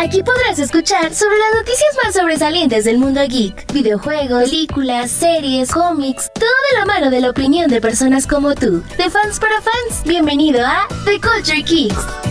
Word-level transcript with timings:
Aquí 0.00 0.22
podrás 0.22 0.60
escuchar 0.60 1.12
sobre 1.12 1.36
las 1.38 1.54
noticias 1.56 1.96
más 2.04 2.14
sobresalientes 2.14 2.84
del 2.84 2.98
mundo 2.98 3.20
geek, 3.28 3.72
videojuegos, 3.72 4.44
películas, 4.44 5.10
series, 5.10 5.72
cómics, 5.72 6.30
todo 6.34 6.44
de 6.70 6.78
la 6.78 6.86
mano 6.86 7.10
de 7.10 7.20
la 7.20 7.30
opinión 7.30 7.68
de 7.68 7.80
personas 7.80 8.24
como 8.24 8.54
tú, 8.54 8.84
de 8.96 9.10
fans 9.10 9.40
para 9.40 9.60
fans. 9.60 10.04
Bienvenido 10.04 10.64
a 10.64 10.86
The 11.04 11.20
Culture 11.20 11.64
Kicks. 11.64 12.27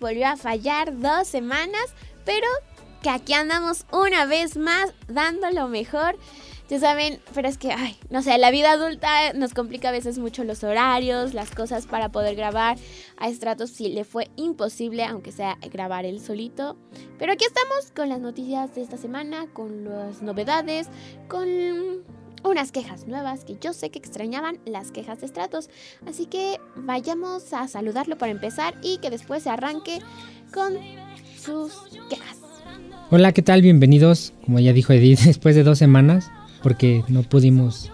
Volvió 0.00 0.26
a 0.28 0.36
fallar 0.36 0.98
dos 0.98 1.28
semanas, 1.28 1.94
pero 2.24 2.46
que 3.02 3.10
aquí 3.10 3.32
andamos 3.32 3.86
una 3.92 4.26
vez 4.26 4.56
más 4.56 4.92
dando 5.08 5.50
lo 5.50 5.68
mejor. 5.68 6.18
Ya 6.68 6.80
saben, 6.80 7.20
pero 7.32 7.46
es 7.46 7.58
que, 7.58 7.70
ay, 7.70 7.96
no 8.10 8.22
sé, 8.22 8.36
la 8.38 8.50
vida 8.50 8.72
adulta 8.72 9.32
nos 9.34 9.54
complica 9.54 9.90
a 9.90 9.92
veces 9.92 10.18
mucho 10.18 10.42
los 10.42 10.64
horarios, 10.64 11.32
las 11.32 11.52
cosas 11.52 11.86
para 11.86 12.08
poder 12.08 12.34
grabar. 12.34 12.76
A 13.16 13.30
Stratos 13.30 13.70
sí 13.70 13.88
le 13.88 14.02
fue 14.02 14.28
imposible, 14.34 15.04
aunque 15.04 15.30
sea 15.30 15.58
grabar 15.70 16.04
él 16.04 16.18
solito. 16.18 16.76
Pero 17.18 17.32
aquí 17.32 17.44
estamos 17.44 17.92
con 17.94 18.08
las 18.08 18.18
noticias 18.18 18.74
de 18.74 18.82
esta 18.82 18.96
semana, 18.96 19.46
con 19.52 19.84
las 19.84 20.22
novedades, 20.22 20.88
con 21.28 21.46
unas 22.44 22.72
quejas 22.72 23.06
nuevas 23.06 23.44
que 23.44 23.56
yo 23.60 23.72
sé 23.72 23.90
que 23.90 23.98
extrañaban 23.98 24.58
las 24.64 24.92
quejas 24.92 25.20
de 25.20 25.28
Stratos. 25.28 25.70
Así 26.06 26.26
que 26.26 26.58
vayamos 26.76 27.52
a 27.52 27.68
saludarlo 27.68 28.18
para 28.18 28.32
empezar 28.32 28.74
y 28.82 28.98
que 28.98 29.10
después 29.10 29.42
se 29.42 29.50
arranque 29.50 29.98
con 30.52 30.74
sus 31.38 31.72
quejas. 32.08 32.38
Hola, 33.10 33.32
¿qué 33.32 33.42
tal? 33.42 33.62
Bienvenidos, 33.62 34.32
como 34.44 34.58
ya 34.58 34.72
dijo 34.72 34.92
Edith, 34.92 35.20
después 35.24 35.54
de 35.54 35.62
dos 35.62 35.78
semanas, 35.78 36.30
porque 36.62 37.04
no 37.08 37.22
pudimos 37.22 37.92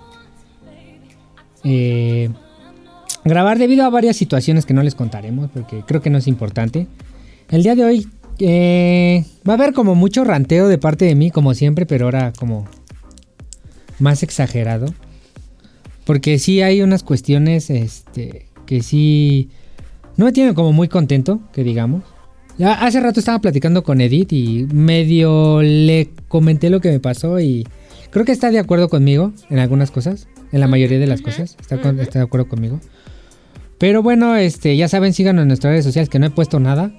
eh, 1.64 2.30
grabar 3.24 3.58
debido 3.58 3.84
a 3.84 3.90
varias 3.90 4.16
situaciones 4.16 4.66
que 4.66 4.74
no 4.74 4.82
les 4.82 4.94
contaremos, 4.94 5.50
porque 5.52 5.82
creo 5.86 6.00
que 6.00 6.10
no 6.10 6.18
es 6.18 6.26
importante. 6.26 6.86
El 7.50 7.62
día 7.62 7.74
de 7.74 7.84
hoy 7.84 8.08
eh, 8.38 9.24
va 9.46 9.52
a 9.52 9.56
haber 9.56 9.74
como 9.74 9.94
mucho 9.94 10.24
ranteo 10.24 10.68
de 10.68 10.78
parte 10.78 11.04
de 11.04 11.14
mí, 11.14 11.30
como 11.30 11.54
siempre, 11.54 11.84
pero 11.86 12.06
ahora 12.06 12.32
como 12.38 12.66
más 13.98 14.22
exagerado. 14.22 14.86
Porque 16.04 16.38
sí 16.38 16.62
hay 16.62 16.82
unas 16.82 17.02
cuestiones 17.02 17.70
este, 17.70 18.46
que 18.66 18.82
sí 18.82 19.50
no 20.16 20.24
me 20.24 20.32
tienen 20.32 20.54
como 20.54 20.72
muy 20.72 20.88
contento, 20.88 21.40
que 21.52 21.62
digamos. 21.64 22.02
Ya 22.58 22.72
hace 22.74 23.00
rato 23.00 23.20
estaba 23.20 23.38
platicando 23.38 23.82
con 23.82 24.00
Edith 24.00 24.32
y 24.32 24.66
medio 24.72 25.62
le 25.62 26.10
comenté 26.28 26.68
lo 26.70 26.80
que 26.80 26.90
me 26.90 27.00
pasó 27.00 27.40
y 27.40 27.66
creo 28.10 28.24
que 28.26 28.32
está 28.32 28.50
de 28.50 28.58
acuerdo 28.58 28.88
conmigo 28.90 29.32
en 29.48 29.58
algunas 29.58 29.90
cosas, 29.90 30.28
en 30.52 30.60
la 30.60 30.66
mayoría 30.68 30.98
de 30.98 31.06
las 31.06 31.22
cosas, 31.22 31.56
está, 31.60 31.80
con- 31.80 31.94
ujú. 31.94 32.02
está 32.02 32.18
de 32.18 32.24
acuerdo 32.26 32.48
conmigo. 32.48 32.78
Pero 33.78 34.02
bueno, 34.02 34.36
este, 34.36 34.76
ya 34.76 34.86
saben, 34.88 35.12
síganos 35.14 35.42
en 35.42 35.48
nuestras 35.48 35.72
redes 35.72 35.84
sociales 35.84 36.08
que 36.10 36.18
no 36.18 36.26
he 36.26 36.30
puesto 36.30 36.60
nada. 36.60 36.92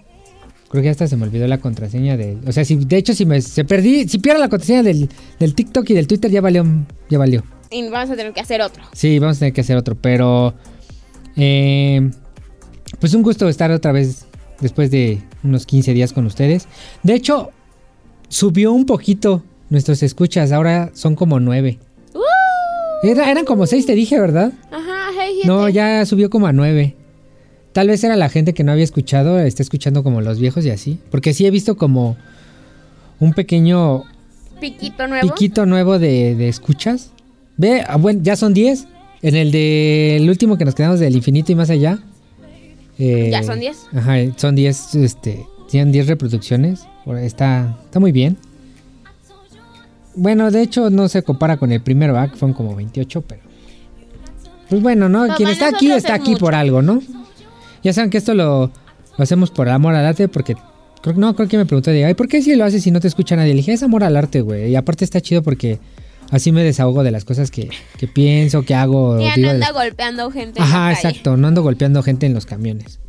Creo 0.73 0.81
que 0.81 0.89
hasta 0.89 1.05
se 1.07 1.15
me 1.17 1.25
olvidó 1.25 1.45
la 1.45 1.59
contraseña 1.59 2.17
de, 2.17 2.35
o 2.47 2.51
sea, 2.51 2.65
si 2.65 2.75
de 2.77 2.97
hecho 2.97 3.13
si 3.13 3.27
me 3.27 3.39
se 3.41 3.63
perdí, 3.63 4.07
si 4.09 4.17
pierdo 4.17 4.39
la 4.41 4.49
contraseña 4.49 4.81
del, 4.81 5.07
del 5.39 5.53
TikTok 5.53 5.87
y 5.91 5.93
del 5.93 6.07
Twitter 6.07 6.31
ya 6.31 6.41
valió, 6.41 6.65
ya 7.11 7.19
valió. 7.19 7.43
Y 7.69 7.87
vamos 7.89 8.09
a 8.09 8.15
tener 8.15 8.33
que 8.33 8.41
hacer 8.41 8.59
otro. 8.59 8.83
Sí, 8.91 9.19
vamos 9.19 9.37
a 9.37 9.39
tener 9.41 9.53
que 9.53 9.61
hacer 9.61 9.77
otro, 9.77 9.93
pero 9.95 10.55
eh, 11.35 12.09
pues 12.99 13.13
un 13.13 13.21
gusto 13.21 13.47
estar 13.49 13.69
otra 13.69 13.91
vez 13.91 14.25
después 14.61 14.89
de 14.89 15.21
unos 15.43 15.67
15 15.67 15.93
días 15.93 16.11
con 16.11 16.25
ustedes. 16.25 16.67
De 17.03 17.13
hecho, 17.13 17.51
subió 18.27 18.71
un 18.73 18.87
poquito 18.87 19.43
nuestros 19.69 20.01
escuchas, 20.01 20.51
ahora 20.51 20.89
son 20.95 21.13
como 21.15 21.39
9. 21.39 21.77
Era- 23.03 23.29
eran 23.29 23.45
como 23.45 23.67
6, 23.67 23.85
te 23.85 23.93
dije, 23.95 24.19
¿verdad? 24.19 24.53
Ajá, 24.71 25.09
hey, 25.19 25.41
No, 25.45 25.69
ya 25.69 26.03
subió 26.07 26.29
como 26.31 26.47
a 26.47 26.53
9. 26.53 26.95
Tal 27.73 27.87
vez 27.87 28.03
era 28.03 28.15
la 28.15 28.29
gente 28.29 28.53
que 28.53 28.63
no 28.63 28.71
había 28.71 28.83
escuchado, 28.83 29.39
está 29.39 29.63
escuchando 29.63 30.03
como 30.03 30.21
los 30.21 30.39
viejos 30.39 30.65
y 30.65 30.69
así. 30.69 30.99
Porque 31.11 31.33
sí 31.33 31.45
he 31.45 31.51
visto 31.51 31.75
como 31.75 32.15
un 33.19 33.33
pequeño 33.33 34.03
Piquito 34.61 35.07
nuevo. 35.07 35.27
piquito 35.27 35.65
nuevo 35.65 35.99
de, 35.99 36.35
de 36.35 36.47
escuchas. 36.49 37.11
Ve, 37.57 37.83
ah, 37.87 37.97
bueno, 37.97 38.19
ya 38.23 38.35
son 38.35 38.53
10. 38.53 38.87
En 39.23 39.35
el 39.35 39.51
del 39.51 40.29
último 40.29 40.57
que 40.57 40.65
nos 40.65 40.75
quedamos 40.75 40.99
del 40.99 41.15
infinito 41.15 41.51
y 41.51 41.55
más 41.55 41.69
allá. 41.69 41.99
eh, 42.99 43.29
Ya 43.31 43.41
son 43.43 43.59
10. 43.59 43.77
Ajá, 43.93 44.15
son 44.37 44.55
10, 44.55 44.95
este, 44.95 45.45
tienen 45.69 45.91
10 45.91 46.07
reproducciones. 46.07 46.85
Está, 47.21 47.77
está 47.85 47.99
muy 47.99 48.11
bien. 48.11 48.37
Bueno, 50.15 50.51
de 50.51 50.61
hecho 50.61 50.89
no 50.89 51.07
se 51.07 51.23
compara 51.23 51.57
con 51.57 51.71
el 51.71 51.79
¿verdad? 51.79 52.29
que 52.29 52.37
fueron 52.37 52.53
como 52.53 52.75
28, 52.75 53.21
pero... 53.21 53.41
Pues 54.69 54.81
bueno, 54.81 55.09
¿no? 55.09 55.25
Pues 55.25 55.37
Quien 55.37 55.49
está 55.49 55.69
aquí 55.69 55.91
está 55.91 56.15
es 56.15 56.21
aquí 56.21 56.31
mucho. 56.31 56.45
por 56.45 56.55
algo, 56.55 56.81
¿no? 56.81 57.01
Ya 57.83 57.93
saben 57.93 58.09
que 58.09 58.17
esto 58.17 58.33
lo, 58.33 58.67
lo 59.17 59.23
hacemos 59.23 59.51
por 59.51 59.69
amor 59.69 59.95
al 59.95 60.05
arte 60.05 60.27
porque... 60.27 60.55
Creo, 61.01 61.15
no, 61.17 61.35
creo 61.35 61.49
que 61.49 61.57
me 61.57 61.65
preguntó 61.65 61.91
de, 61.91 62.05
ay, 62.05 62.13
¿por 62.13 62.29
qué 62.29 62.41
si 62.41 62.55
lo 62.55 62.63
haces 62.63 62.81
si 62.81 62.89
no 62.91 63.01
te 63.01 63.09
escucha 63.09 63.35
nadie? 63.35 63.49
Le 63.49 63.57
dije, 63.57 63.73
es 63.73 63.83
amor 63.83 64.05
al 64.05 64.15
arte, 64.15 64.39
güey. 64.39 64.71
Y 64.71 64.75
aparte 64.77 65.03
está 65.03 65.19
chido 65.19 65.43
porque 65.43 65.79
así 66.31 66.53
me 66.53 66.63
desahogo 66.63 67.03
de 67.03 67.11
las 67.11 67.25
cosas 67.25 67.51
que, 67.51 67.69
que 67.97 68.07
pienso, 68.07 68.63
que 68.63 68.73
hago. 68.73 69.19
Ya 69.19 69.35
digo 69.35 69.47
no 69.47 69.53
de 69.53 69.59
las- 69.59 69.73
golpeando 69.73 70.31
gente. 70.31 70.59
en 70.59 70.63
Ajá, 70.65 70.89
la 70.91 70.95
calle. 70.95 71.09
exacto. 71.09 71.35
No 71.35 71.49
ando 71.49 71.61
golpeando 71.61 72.01
gente 72.03 72.25
en 72.25 72.33
los 72.33 72.45
camiones. 72.45 72.99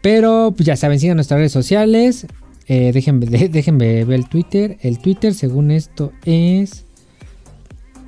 Pero 0.00 0.52
pues 0.56 0.64
ya 0.66 0.76
saben, 0.76 1.00
sigan 1.00 1.16
nuestras 1.16 1.38
redes 1.38 1.50
sociales. 1.52 2.26
Eh, 2.68 2.92
déjenme, 2.94 3.26
de- 3.26 3.48
déjenme 3.48 4.04
ver 4.04 4.20
el 4.20 4.28
Twitter. 4.28 4.78
El 4.82 5.00
Twitter, 5.00 5.34
según 5.34 5.72
esto, 5.72 6.12
es 6.24 6.84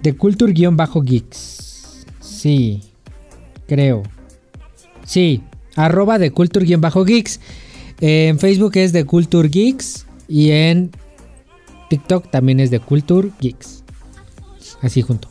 de 0.05 0.15
Culture-Geeks. 0.17 2.05
Sí, 2.21 2.83
creo. 3.67 4.05
Sí, 5.05 5.43
arroba 5.77 6.19
de 6.19 6.31
Culture-Geeks. 6.31 7.41
Eh, 8.01 8.29
en 8.29 8.39
Facebook 8.39 8.77
es 8.77 8.93
de 8.93 9.05
Culture 9.05 9.49
Geeks. 9.49 10.07
Y 10.29 10.51
en 10.51 10.91
TikTok 11.91 12.31
también 12.31 12.61
es 12.61 12.71
de 12.71 12.81
Culture 12.81 13.31
Geeks. 13.41 13.85
Así 14.83 15.03
junto. 15.03 15.29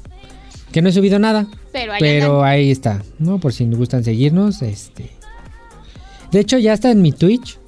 Que 0.71 0.81
no 0.81 0.89
he 0.89 0.91
subido 0.91 1.19
nada. 1.19 1.47
Pero 1.71 1.93
ahí 1.93 1.99
Pero 1.99 2.43
ahí 2.43 2.71
está, 2.71 3.03
¿no? 3.19 3.39
Por 3.39 3.53
si 3.53 3.65
les 3.65 3.77
gustan 3.77 4.03
seguirnos, 4.03 4.61
este. 4.61 5.09
De 6.31 6.39
hecho, 6.39 6.57
ya 6.57 6.73
está 6.73 6.91
en 6.91 7.01
mi 7.01 7.11
Twitch. 7.11 7.59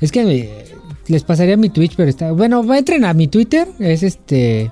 Es 0.00 0.10
que 0.10 0.22
eh, 0.22 0.64
les 1.06 1.22
pasaría 1.22 1.56
mi 1.56 1.68
Twitch, 1.68 1.96
pero 1.96 2.08
está. 2.08 2.32
Bueno, 2.32 2.62
entren 2.74 3.04
a 3.04 3.12
mi 3.14 3.28
Twitter. 3.28 3.68
Es 3.78 4.02
este. 4.02 4.70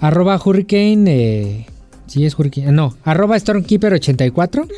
Arroba 0.00 0.40
Hurricane. 0.44 1.04
eh, 1.06 1.66
sí, 2.06 2.24
es 2.24 2.38
Hurricane. 2.38 2.72
No, 2.72 2.96
arroba 3.04 3.36
Stormkeeper84. 3.36 4.68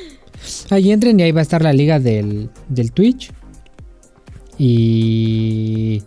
Ahí 0.70 0.92
entren 0.92 1.18
y 1.20 1.22
ahí 1.22 1.32
va 1.32 1.40
a 1.40 1.42
estar 1.42 1.62
la 1.62 1.72
liga 1.72 1.98
del, 2.00 2.50
del 2.68 2.92
Twitch. 2.92 3.32
Y. 4.58 6.02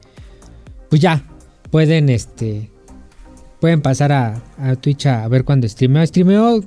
Pues 0.90 1.02
ya. 1.02 1.24
Pueden, 1.72 2.10
este. 2.10 2.70
Pueden 3.60 3.82
pasar 3.82 4.12
a, 4.12 4.42
a 4.58 4.76
Twitch 4.76 5.08
a 5.08 5.28
ver 5.28 5.44
cuando 5.44 5.68
streameo. 5.68 6.06
Streameo 6.06 6.64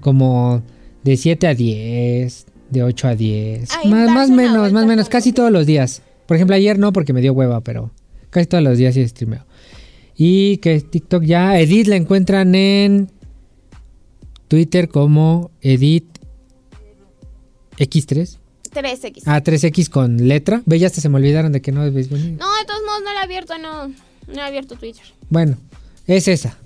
como 0.00 0.62
de 1.02 1.16
7 1.16 1.46
a 1.46 1.54
10, 1.54 2.46
de 2.70 2.82
8 2.82 3.08
a 3.08 3.14
10. 3.14 3.68
Ay, 3.76 3.90
más 3.90 4.10
más 4.10 4.30
menos, 4.30 4.72
más 4.72 4.86
menos, 4.86 5.08
casi 5.08 5.32
todos 5.32 5.50
los 5.50 5.66
días. 5.66 6.02
Por 6.26 6.36
ejemplo, 6.36 6.56
ayer 6.56 6.78
no 6.78 6.92
porque 6.92 7.12
me 7.12 7.20
dio 7.20 7.32
hueva, 7.32 7.60
pero 7.60 7.90
casi 8.30 8.46
todos 8.46 8.62
los 8.62 8.76
días 8.76 8.94
sí 8.94 9.06
streameo. 9.06 9.46
Y 10.16 10.58
que 10.58 10.80
TikTok 10.80 11.22
ya, 11.22 11.58
Edith 11.60 11.86
la 11.86 11.96
encuentran 11.96 12.54
en 12.54 13.10
Twitter 14.48 14.88
como 14.88 15.50
Edith 15.60 16.15
X3. 17.78 18.38
3X. 18.72 19.22
Ah, 19.26 19.42
3X 19.42 19.88
con 19.88 20.28
letra. 20.28 20.62
Ve, 20.66 20.78
ya 20.78 20.86
hasta 20.86 21.00
se 21.00 21.08
me 21.08 21.16
olvidaron 21.16 21.52
de 21.52 21.62
que 21.62 21.72
no 21.72 21.90
ves 21.90 22.10
bonito. 22.10 22.44
No, 22.44 22.56
de 22.58 22.64
todos 22.66 22.80
modos 22.84 23.02
no 23.04 23.14
la 23.14 23.20
he 23.20 23.24
abierto, 23.24 23.58
no. 23.58 23.88
No 23.88 24.34
he 24.34 24.40
abierto 24.40 24.76
Twitter. 24.76 25.04
Bueno, 25.30 25.56
es 26.06 26.28
esa. 26.28 26.58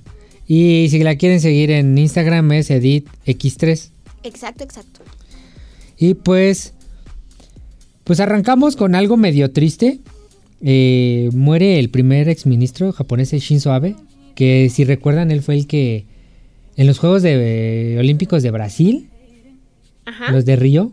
Y 0.46 0.88
si 0.90 0.98
la 1.02 1.16
quieren 1.16 1.40
seguir 1.40 1.70
en 1.70 1.96
Instagram 1.96 2.50
es 2.52 2.70
Edith 2.70 3.08
X3. 3.26 3.90
Exacto, 4.24 4.64
exacto. 4.64 5.00
Y 5.96 6.14
pues, 6.14 6.72
pues 8.04 8.18
arrancamos 8.20 8.74
con 8.74 8.94
algo 8.94 9.16
medio 9.16 9.52
triste. 9.52 10.00
Eh, 10.62 11.30
muere 11.32 11.78
el 11.78 11.90
primer 11.90 12.28
exministro 12.28 12.92
japonés 12.92 13.30
Shinzo 13.30 13.72
Abe, 13.72 13.96
que 14.34 14.68
si 14.70 14.84
recuerdan 14.84 15.30
él 15.30 15.42
fue 15.42 15.54
el 15.54 15.66
que 15.66 16.06
en 16.76 16.86
los 16.86 16.98
Juegos 16.98 17.22
de, 17.22 17.94
eh, 17.94 17.98
Olímpicos 17.98 18.42
de 18.42 18.50
Brasil, 18.50 19.08
Ajá. 20.04 20.32
los 20.32 20.44
de 20.44 20.56
Río, 20.56 20.92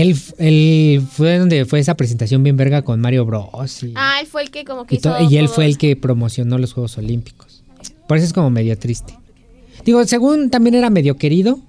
él, 0.00 0.16
él 0.38 1.02
fue 1.10 1.38
donde 1.38 1.64
fue 1.64 1.78
esa 1.80 1.94
presentación 1.96 2.42
bien 2.42 2.56
verga 2.56 2.82
con 2.82 3.00
Mario 3.00 3.24
Bros. 3.24 3.82
Y, 3.82 3.92
Ah, 3.96 4.18
él 4.20 4.26
fue 4.26 4.42
el 4.42 4.50
que 4.50 4.64
como 4.64 4.84
que 4.86 4.94
y, 4.96 4.98
hizo 4.98 5.20
y 5.30 5.36
él 5.36 5.48
fue 5.48 5.66
el 5.66 5.78
que 5.78 5.96
promocionó 5.96 6.58
los 6.58 6.72
Juegos 6.72 6.98
Olímpicos. 6.98 7.62
Por 8.08 8.16
eso 8.18 8.26
es 8.26 8.32
como 8.32 8.50
medio 8.50 8.76
triste. 8.78 9.16
Digo, 9.84 10.04
según 10.06 10.50
también 10.50 10.74
era 10.74 10.90
medio 10.90 11.16
querido. 11.16 11.60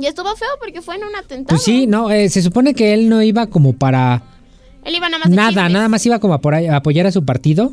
Y 0.00 0.06
estuvo 0.06 0.34
feo 0.36 0.48
porque 0.60 0.80
fue 0.80 0.96
en 0.96 1.04
un 1.04 1.14
atentado. 1.16 1.48
Pues 1.48 1.62
sí, 1.62 1.86
no, 1.86 2.10
eh, 2.10 2.28
se 2.30 2.40
supone 2.42 2.74
que 2.74 2.94
él 2.94 3.08
no 3.08 3.22
iba 3.22 3.46
como 3.48 3.72
para 3.74 4.22
Él 4.84 4.94
iba 4.94 5.08
nada 5.08 5.18
más 5.20 5.30
de 5.30 5.36
nada, 5.36 5.48
chismes. 5.50 5.72
nada 5.72 5.88
más 5.88 6.06
iba 6.06 6.18
como 6.18 6.34
a, 6.34 6.40
por 6.40 6.54
ahí- 6.54 6.66
a 6.66 6.76
apoyar 6.76 7.06
a 7.06 7.12
su 7.12 7.24
partido 7.24 7.72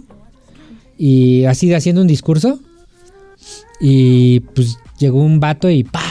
y 0.97 1.45
así 1.45 1.74
haciendo 1.74 2.01
un 2.01 2.07
discurso 2.07 2.59
y 3.80 4.41
pues 4.41 4.77
llegó 5.00 5.21
un 5.21 5.39
vato 5.39 5.69
y 5.69 5.83
pa 5.86 6.03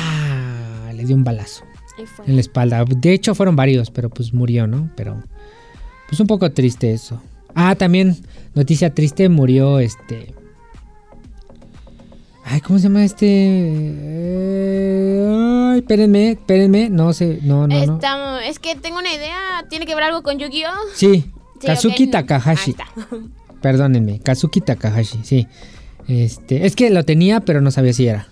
le 0.95 1.05
dio 1.05 1.15
un 1.15 1.25
balazo. 1.25 1.63
En 2.27 2.35
la 2.35 2.41
espalda. 2.41 2.85
De 2.85 3.13
hecho 3.13 3.35
fueron 3.35 3.57
varios, 3.57 3.91
pero 3.91 4.11
pues 4.11 4.33
murió, 4.33 4.67
¿no? 4.67 4.91
Pero 4.97 5.23
pues 6.09 6.21
un 6.21 6.27
poco 6.27 6.51
triste 6.53 6.93
eso. 6.93 7.21
Ah, 7.55 7.75
también 7.75 8.17
noticia 8.55 8.95
triste 8.95 9.29
murió 9.29 9.79
este 9.79 10.35
Ay, 12.51 12.63
¿cómo 12.63 12.79
se 12.79 12.85
llama 12.85 13.05
este? 13.05 13.27
Eh, 13.29 15.27
Ay, 15.73 15.81
espérenme, 15.81 16.31
espérenme, 16.31 16.89
no 16.89 17.13
sé, 17.13 17.41
no, 17.43 17.67
no, 17.67 17.87
no. 17.87 18.39
Es 18.39 18.59
que 18.59 18.75
tengo 18.75 18.99
una 18.99 19.13
idea. 19.13 19.37
¿Tiene 19.69 19.85
que 19.85 19.95
ver 19.95 20.05
algo 20.05 20.23
con 20.23 20.39
Yu-Gi-Oh? 20.39 20.73
Sí, 20.95 21.31
Sí, 21.61 21.67
Kazuki. 21.67 22.07
Takahashi. 22.07 22.75
Perdónenme, 23.61 24.21
Kazuki 24.21 24.61
Takahashi, 24.61 25.19
sí. 25.25 25.47
Este, 26.07 26.65
es 26.65 26.75
que 26.75 26.89
lo 26.91 27.05
tenía, 27.05 27.41
pero 27.41 27.61
no 27.61 27.71
sabía 27.71 27.93
si 27.93 28.07
era. 28.07 28.29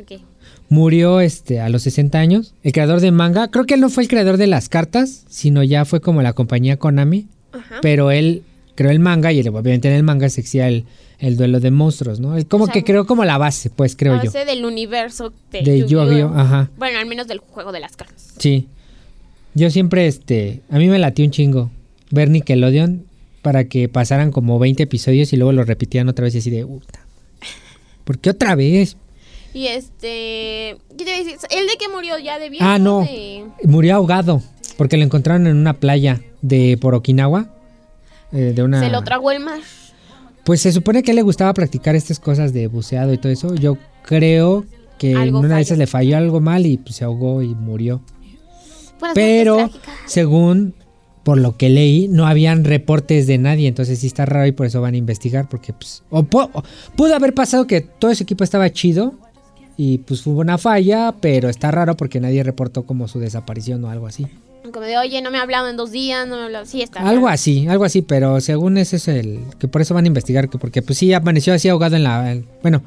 Ok. 0.00 0.22
Murió 0.70 1.20
este, 1.20 1.60
a 1.60 1.68
los 1.68 1.82
60 1.82 2.18
años. 2.18 2.54
El 2.62 2.72
creador 2.72 3.00
de 3.00 3.10
manga. 3.10 3.48
Creo 3.48 3.66
que 3.66 3.74
él 3.74 3.80
no 3.80 3.90
fue 3.90 4.04
el 4.04 4.08
creador 4.08 4.36
de 4.38 4.46
las 4.46 4.68
cartas, 4.68 5.24
sino 5.28 5.62
ya 5.62 5.84
fue 5.84 6.00
como 6.00 6.22
la 6.22 6.32
compañía 6.32 6.78
Konami. 6.78 7.26
Ajá. 7.52 7.80
Pero 7.82 8.10
él 8.12 8.44
creó 8.76 8.90
el 8.92 9.00
manga 9.00 9.32
y 9.32 9.40
él, 9.40 9.48
obviamente 9.48 9.88
en 9.88 9.94
el 9.94 10.04
manga 10.04 10.28
se 10.28 10.40
existía 10.40 10.68
el, 10.68 10.84
el 11.18 11.36
duelo 11.36 11.58
de 11.60 11.70
monstruos, 11.72 12.20
¿no? 12.20 12.34
Como 12.48 12.64
O 12.64 12.66
sea, 12.68 12.72
que 12.72 12.84
creó 12.84 13.04
como 13.04 13.24
la 13.24 13.36
base, 13.36 13.68
pues 13.68 13.96
creo 13.96 14.14
La 14.14 14.22
yo. 14.24 14.30
base 14.32 14.44
del 14.46 14.64
universo 14.64 15.32
de, 15.50 15.62
De 15.62 15.80
Yu-Gi-Oh. 15.80 16.04
Yu-Gi-Oh, 16.08 16.32
ajá. 16.38 16.70
Bueno, 16.78 16.98
al 16.98 17.06
menos 17.06 17.26
del 17.26 17.40
juego 17.40 17.72
de 17.72 17.80
las 17.80 17.96
cartas. 17.96 18.34
Sí. 18.38 18.68
Yo 19.54 19.70
siempre, 19.70 20.06
este, 20.06 20.60
a 20.70 20.78
mí 20.78 20.88
me 20.88 20.98
latió 21.00 21.24
un 21.24 21.32
chingo 21.32 21.70
ver 22.12 22.30
Nickelodeon 22.30 23.04
para 23.42 23.64
que 23.64 23.88
pasaran 23.88 24.30
como 24.30 24.58
20 24.60 24.84
episodios 24.84 25.32
y 25.32 25.36
luego 25.36 25.52
lo 25.52 25.64
repetían 25.64 26.08
otra 26.08 26.24
vez 26.24 26.36
y 26.36 26.38
así 26.38 26.50
de, 26.50 26.64
puta. 26.64 27.00
¿Por 28.04 28.18
qué 28.18 28.30
otra 28.30 28.54
vez? 28.54 28.96
Y 29.52 29.66
este. 29.66 30.76
¿Qué 30.96 31.04
te 31.04 31.10
decir? 31.10 31.36
¿El 31.50 31.66
de 31.66 31.76
que 31.78 31.88
murió 31.88 32.18
ya 32.18 32.38
de 32.38 32.50
viejo? 32.50 32.64
Ah, 32.66 32.78
no. 32.78 33.00
de- 33.00 33.44
Murió 33.64 33.96
ahogado 33.96 34.42
porque 34.78 34.96
lo 34.96 35.04
encontraron 35.04 35.46
en 35.46 35.56
una 35.56 35.74
playa 35.74 36.20
de 36.42 36.78
por 36.80 36.94
Okinawa. 36.94 37.48
eh, 38.32 38.52
de 38.54 38.62
una... 38.62 38.80
Se 38.80 38.88
lo 38.90 39.02
tragó 39.02 39.30
el 39.32 39.40
mar. 39.40 39.58
Pues 40.44 40.60
se 40.62 40.72
supone 40.72 41.02
que 41.02 41.10
a 41.10 41.12
él 41.12 41.16
le 41.16 41.22
gustaba 41.22 41.52
practicar 41.52 41.94
estas 41.96 42.18
cosas 42.20 42.52
de 42.52 42.66
buceado 42.68 43.12
y 43.12 43.18
todo 43.18 43.30
eso. 43.32 43.54
Yo 43.56 43.76
creo 44.04 44.64
que 44.98 45.12
en 45.12 45.34
una 45.34 45.56
de 45.56 45.62
esas 45.62 45.78
le 45.78 45.86
falló 45.86 46.16
algo 46.16 46.40
mal 46.40 46.64
y 46.64 46.76
pues, 46.78 46.96
se 46.96 47.04
ahogó 47.04 47.42
y 47.42 47.48
murió. 47.54 48.00
Pero 49.14 49.68
según 50.06 50.74
por 51.22 51.38
lo 51.38 51.56
que 51.56 51.68
leí, 51.68 52.08
no 52.08 52.26
habían 52.26 52.64
reportes 52.64 53.26
de 53.26 53.36
nadie, 53.38 53.68
entonces 53.68 53.98
sí 53.98 54.06
está 54.06 54.24
raro 54.26 54.46
y 54.46 54.52
por 54.52 54.66
eso 54.66 54.80
van 54.80 54.94
a 54.94 54.96
investigar 54.96 55.48
porque 55.48 55.72
pues 55.74 56.02
o 56.10 56.20
o 56.20 56.62
pudo 56.96 57.14
haber 57.14 57.34
pasado 57.34 57.66
que 57.66 57.82
todo 57.82 58.10
ese 58.10 58.22
equipo 58.22 58.42
estaba 58.44 58.70
chido 58.70 59.14
y 59.82 59.96
pues 59.98 60.26
hubo 60.26 60.40
una 60.40 60.58
falla, 60.58 61.14
pero 61.22 61.48
está 61.48 61.70
raro 61.70 61.96
porque 61.96 62.20
nadie 62.20 62.42
reportó 62.42 62.82
como 62.82 63.08
su 63.08 63.18
desaparición 63.18 63.82
o 63.84 63.88
algo 63.90 64.06
así. 64.06 64.26
Como 64.64 64.80
de, 64.84 64.98
oye, 64.98 65.22
no 65.22 65.30
me 65.30 65.38
ha 65.38 65.42
hablado 65.42 65.68
en 65.68 65.76
dos 65.78 65.90
días, 65.90 66.28
no 66.28 66.34
me 66.36 66.42
ha 66.42 66.44
hablado. 66.44 66.66
Sí, 66.66 66.82
está. 66.82 67.00
Algo 67.00 67.28
así, 67.28 67.66
algo 67.66 67.84
así, 67.84 68.02
pero 68.02 68.42
según 68.42 68.76
ese 68.76 68.96
es 68.96 69.08
el 69.08 69.40
que 69.58 69.68
por 69.68 69.80
eso 69.80 69.94
van 69.94 70.04
a 70.04 70.08
investigar 70.08 70.50
que 70.50 70.58
porque 70.58 70.82
pues 70.82 70.98
sí 70.98 71.10
amaneció 71.14 71.54
así 71.54 71.70
ahogado 71.70 71.96
en 71.96 72.02
la 72.04 72.30
en- 72.30 72.44
bueno, 72.62 72.82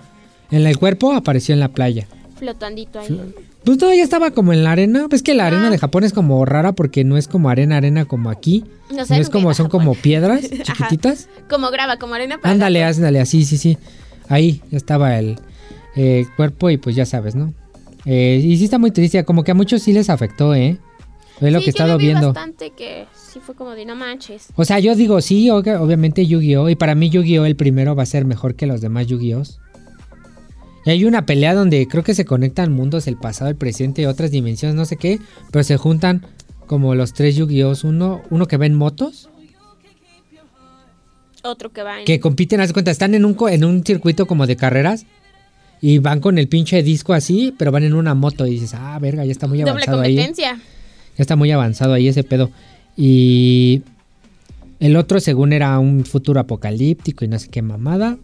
en 0.52 0.68
el 0.68 0.78
cuerpo 0.78 1.14
apareció 1.14 1.54
en 1.54 1.62
la 1.62 1.70
playa. 1.70 2.06
Flotandito 2.38 3.00
ahí. 3.00 3.20
Pues 3.64 3.78
todo 3.80 3.92
ya 3.94 4.04
estaba 4.04 4.30
como 4.32 4.54
en 4.54 4.64
la 4.64 4.74
arena. 4.74 5.08
Pues 5.10 5.24
que 5.24 5.34
la 5.34 5.48
arena 5.48 5.68
Ah. 5.68 5.72
de 5.72 5.78
Japón 5.80 6.04
es 6.04 6.14
como 6.14 6.46
rara 6.46 6.74
porque 6.74 7.04
no 7.04 7.18
es 7.18 7.28
como 7.28 7.50
arena, 7.50 7.78
arena 7.78 8.06
como 8.06 8.30
aquí. 8.30 8.66
No 8.92 9.04
sé, 9.06 9.16
No 9.16 9.22
es 9.22 9.30
como, 9.32 9.52
son 9.56 9.68
como 9.70 9.96
piedras 9.96 10.42
Ajá. 10.54 10.64
chiquititas. 10.64 11.28
Como 11.50 11.72
grava, 11.72 11.98
como 11.98 12.14
arena 12.14 12.38
para 12.38 12.52
Ándale, 12.52 12.84
ándale, 12.84 13.20
así, 13.20 13.46
sí, 13.46 13.58
sí. 13.58 13.78
Ahí 14.30 14.62
estaba 14.72 15.18
el 15.18 15.38
eh, 15.96 16.26
cuerpo 16.36 16.70
y 16.70 16.78
pues 16.78 16.96
ya 16.96 17.06
sabes, 17.06 17.36
¿no? 17.36 17.54
Eh, 18.06 18.42
y 18.44 18.58
sí 18.58 18.66
está 18.66 18.78
muy 18.80 18.92
triste, 18.92 19.24
como 19.24 19.44
que 19.44 19.52
a 19.52 19.56
muchos 19.56 19.82
sí 19.82 19.94
les 19.94 20.10
afectó, 20.10 20.54
¿eh? 20.56 20.78
Es 21.42 21.52
lo 21.52 21.60
Sí, 21.60 21.66
que 21.66 21.72
he 21.72 21.74
yo 21.74 21.84
estado 21.84 21.98
vi 21.98 22.06
viendo. 22.06 22.28
bastante 22.34 22.70
que 22.72 23.06
sí 23.14 23.40
fue 23.40 23.56
como 23.56 23.72
de 23.72 23.86
no 23.86 23.96
manches. 23.96 24.48
O 24.56 24.66
sea, 24.66 24.80
yo 24.80 24.96
digo, 24.96 25.20
sí, 25.22 25.50
obvia- 25.50 25.82
obviamente 25.82 26.26
Yu-Gi-Oh! 26.26 26.70
Y 26.70 26.76
para 26.76 26.96
mí 26.96 27.10
Yu-Gi-Oh! 27.10 27.46
el 27.46 27.56
primero 27.56 27.96
va 27.96 28.04
a 28.04 28.06
ser 28.06 28.26
mejor 28.26 28.56
que 28.56 28.66
los 28.68 28.82
demás 28.82 29.08
Yu-Gi-Oh! 29.08 29.44
Y 30.86 30.90
hay 30.90 31.06
una 31.06 31.26
pelea 31.26 31.54
donde 31.54 31.88
creo 31.88 32.04
que 32.04 32.14
se 32.14 32.26
conectan 32.26 32.72
mundos, 32.74 33.08
el 33.08 33.18
pasado, 33.18 33.50
el 33.50 33.56
presente 33.56 34.02
y 34.02 34.06
otras 34.06 34.32
dimensiones, 34.32 34.76
no 34.76 34.86
sé 34.86 34.98
qué. 34.98 35.20
Pero 35.52 35.64
se 35.64 35.78
juntan 35.78 36.26
como 36.68 36.94
los 36.94 37.14
tres 37.14 37.36
Yu-Gi-Oh! 37.36 37.74
Uno, 37.84 38.22
uno 38.30 38.48
que 38.48 38.58
va 38.58 38.66
en 38.66 38.76
motos, 38.76 39.30
Otro 41.44 41.72
que 41.74 41.84
va 41.84 42.00
en... 42.00 42.06
que 42.06 42.20
compiten, 42.20 42.62
haz 42.62 42.72
cuenta, 42.74 42.92
están 42.92 43.16
en 43.16 43.26
un, 43.26 43.36
en 43.50 43.66
un 43.66 43.84
circuito 43.86 44.28
como 44.28 44.46
de 44.48 44.56
carreras. 44.56 45.06
Y 45.86 45.98
van 45.98 46.22
con 46.22 46.38
el 46.38 46.48
pinche 46.48 46.82
disco 46.82 47.12
así, 47.12 47.54
pero 47.58 47.70
van 47.70 47.84
en 47.84 47.94
una 47.94 48.14
moto. 48.14 48.48
Y 48.48 48.52
dices, 48.52 48.74
ah, 48.74 48.98
verga, 49.02 49.26
ya 49.26 49.34
está 49.34 49.48
muy 49.48 49.58
Doble 49.58 49.72
avanzado 49.72 50.00
ahí. 50.00 50.16
competencia. 50.16 50.56
Ya 50.56 51.22
está 51.22 51.36
muy 51.36 51.52
avanzado 51.52 51.92
ahí 51.92 52.08
ese 52.08 52.24
pedo. 52.24 52.52
Y 52.96 53.82
el 54.80 54.96
otro, 54.96 55.20
según 55.20 55.52
era 55.52 55.78
un 55.80 56.06
futuro 56.06 56.40
apocalíptico 56.40 57.26
y 57.26 57.28
no 57.28 57.38
sé 57.38 57.50
qué 57.50 57.62
mamada. 57.62 58.18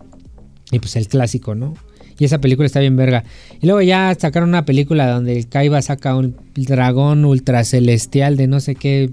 Y 0.71 0.79
pues 0.79 0.95
el 0.95 1.09
clásico, 1.09 1.53
¿no? 1.53 1.73
Y 2.17 2.23
esa 2.23 2.39
película 2.39 2.65
está 2.65 2.79
bien 2.79 2.95
verga. 2.95 3.25
Y 3.61 3.65
luego 3.65 3.81
ya 3.81 4.15
sacaron 4.17 4.47
una 4.47 4.63
película 4.63 5.11
donde 5.11 5.37
el 5.37 5.49
Kaiba 5.49 5.81
saca 5.81 6.15
un 6.15 6.37
dragón 6.55 7.25
ultra 7.25 7.65
celestial 7.65 8.37
de 8.37 8.47
no 8.47 8.61
sé 8.61 8.75
qué 8.75 9.09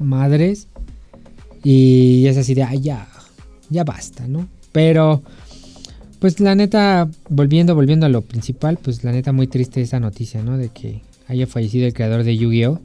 madres. 0.00 0.66
Y 1.62 2.26
es 2.26 2.36
así 2.36 2.54
de, 2.54 2.64
ay, 2.64 2.80
ya, 2.80 3.06
ya 3.70 3.84
basta, 3.84 4.26
¿no? 4.26 4.48
Pero, 4.72 5.22
pues 6.22 6.38
la 6.38 6.54
neta, 6.54 7.10
volviendo, 7.28 7.74
volviendo 7.74 8.06
a 8.06 8.08
lo 8.08 8.22
principal, 8.22 8.78
pues 8.80 9.02
la 9.02 9.10
neta 9.10 9.32
muy 9.32 9.48
triste 9.48 9.80
esa 9.80 9.98
noticia, 9.98 10.40
¿no? 10.40 10.56
De 10.56 10.68
que 10.68 11.02
haya 11.26 11.48
fallecido 11.48 11.84
el 11.84 11.94
creador 11.94 12.22
de 12.22 12.36
Yu-Gi-Oh! 12.36 12.78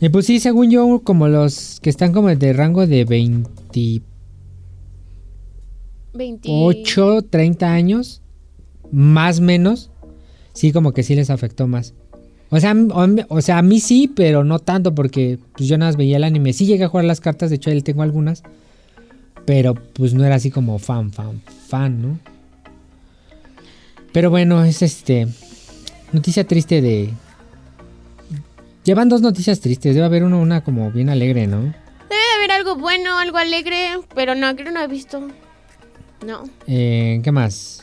Y 0.00 0.08
pues 0.08 0.24
sí, 0.24 0.40
según 0.40 0.70
yo, 0.70 1.02
como 1.04 1.28
los 1.28 1.78
que 1.82 1.90
están 1.90 2.14
como 2.14 2.34
de 2.34 2.52
rango 2.54 2.86
de 2.86 3.04
28, 3.04 4.02
20... 6.14 7.28
30 7.28 7.70
años, 7.70 8.22
más 8.90 9.40
menos, 9.40 9.90
sí 10.54 10.72
como 10.72 10.94
que 10.94 11.02
sí 11.02 11.14
les 11.16 11.28
afectó 11.28 11.66
más. 11.66 11.92
O 12.48 12.58
sea, 12.58 12.74
o 13.28 13.40
sea, 13.42 13.58
a 13.58 13.62
mí 13.62 13.78
sí, 13.78 14.08
pero 14.08 14.42
no 14.42 14.58
tanto 14.58 14.94
porque 14.94 15.38
pues, 15.54 15.68
yo 15.68 15.76
nada 15.76 15.90
más 15.90 15.98
veía 15.98 16.16
el 16.16 16.24
anime. 16.24 16.54
Sí 16.54 16.64
llegué 16.64 16.84
a 16.84 16.88
jugar 16.88 17.04
las 17.04 17.20
cartas, 17.20 17.50
de 17.50 17.56
hecho 17.56 17.68
ahí 17.68 17.82
tengo 17.82 18.00
algunas, 18.00 18.42
pero 19.44 19.74
pues 19.74 20.14
no 20.14 20.24
era 20.24 20.36
así 20.36 20.50
como 20.50 20.78
fan, 20.78 21.12
fan, 21.12 21.42
fan, 21.66 22.00
¿no? 22.02 22.18
Pero 24.12 24.30
bueno, 24.30 24.64
es 24.64 24.82
este 24.82 25.26
noticia 26.12 26.44
triste 26.46 26.80
de 26.80 27.12
Llevan 28.84 29.08
dos 29.08 29.20
noticias 29.20 29.58
tristes, 29.60 29.94
debe 29.96 30.06
haber 30.06 30.22
uno, 30.22 30.40
una 30.40 30.62
como 30.62 30.92
bien 30.92 31.08
alegre, 31.08 31.48
¿no? 31.48 31.58
Debe 31.58 31.72
de 32.08 32.34
haber 32.38 32.52
algo 32.52 32.76
bueno, 32.76 33.18
algo 33.18 33.36
alegre, 33.36 33.98
pero 34.14 34.36
no, 34.36 34.54
creo 34.54 34.66
que 34.66 34.72
no 34.72 34.80
he 34.80 34.86
visto. 34.86 35.26
No. 36.24 36.44
Eh, 36.68 37.20
¿Qué 37.24 37.32
más? 37.32 37.82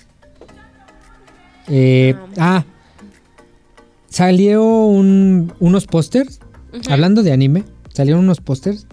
Eh, 1.68 2.16
ah, 2.38 2.64
salió 4.08 4.64
un- 4.64 5.54
unos 5.60 5.88
pósters, 5.88 6.40
hablando 6.90 7.22
de 7.22 7.34
anime, 7.34 7.66
salieron 7.94 8.24
unos 8.24 8.40
pósters 8.40 8.88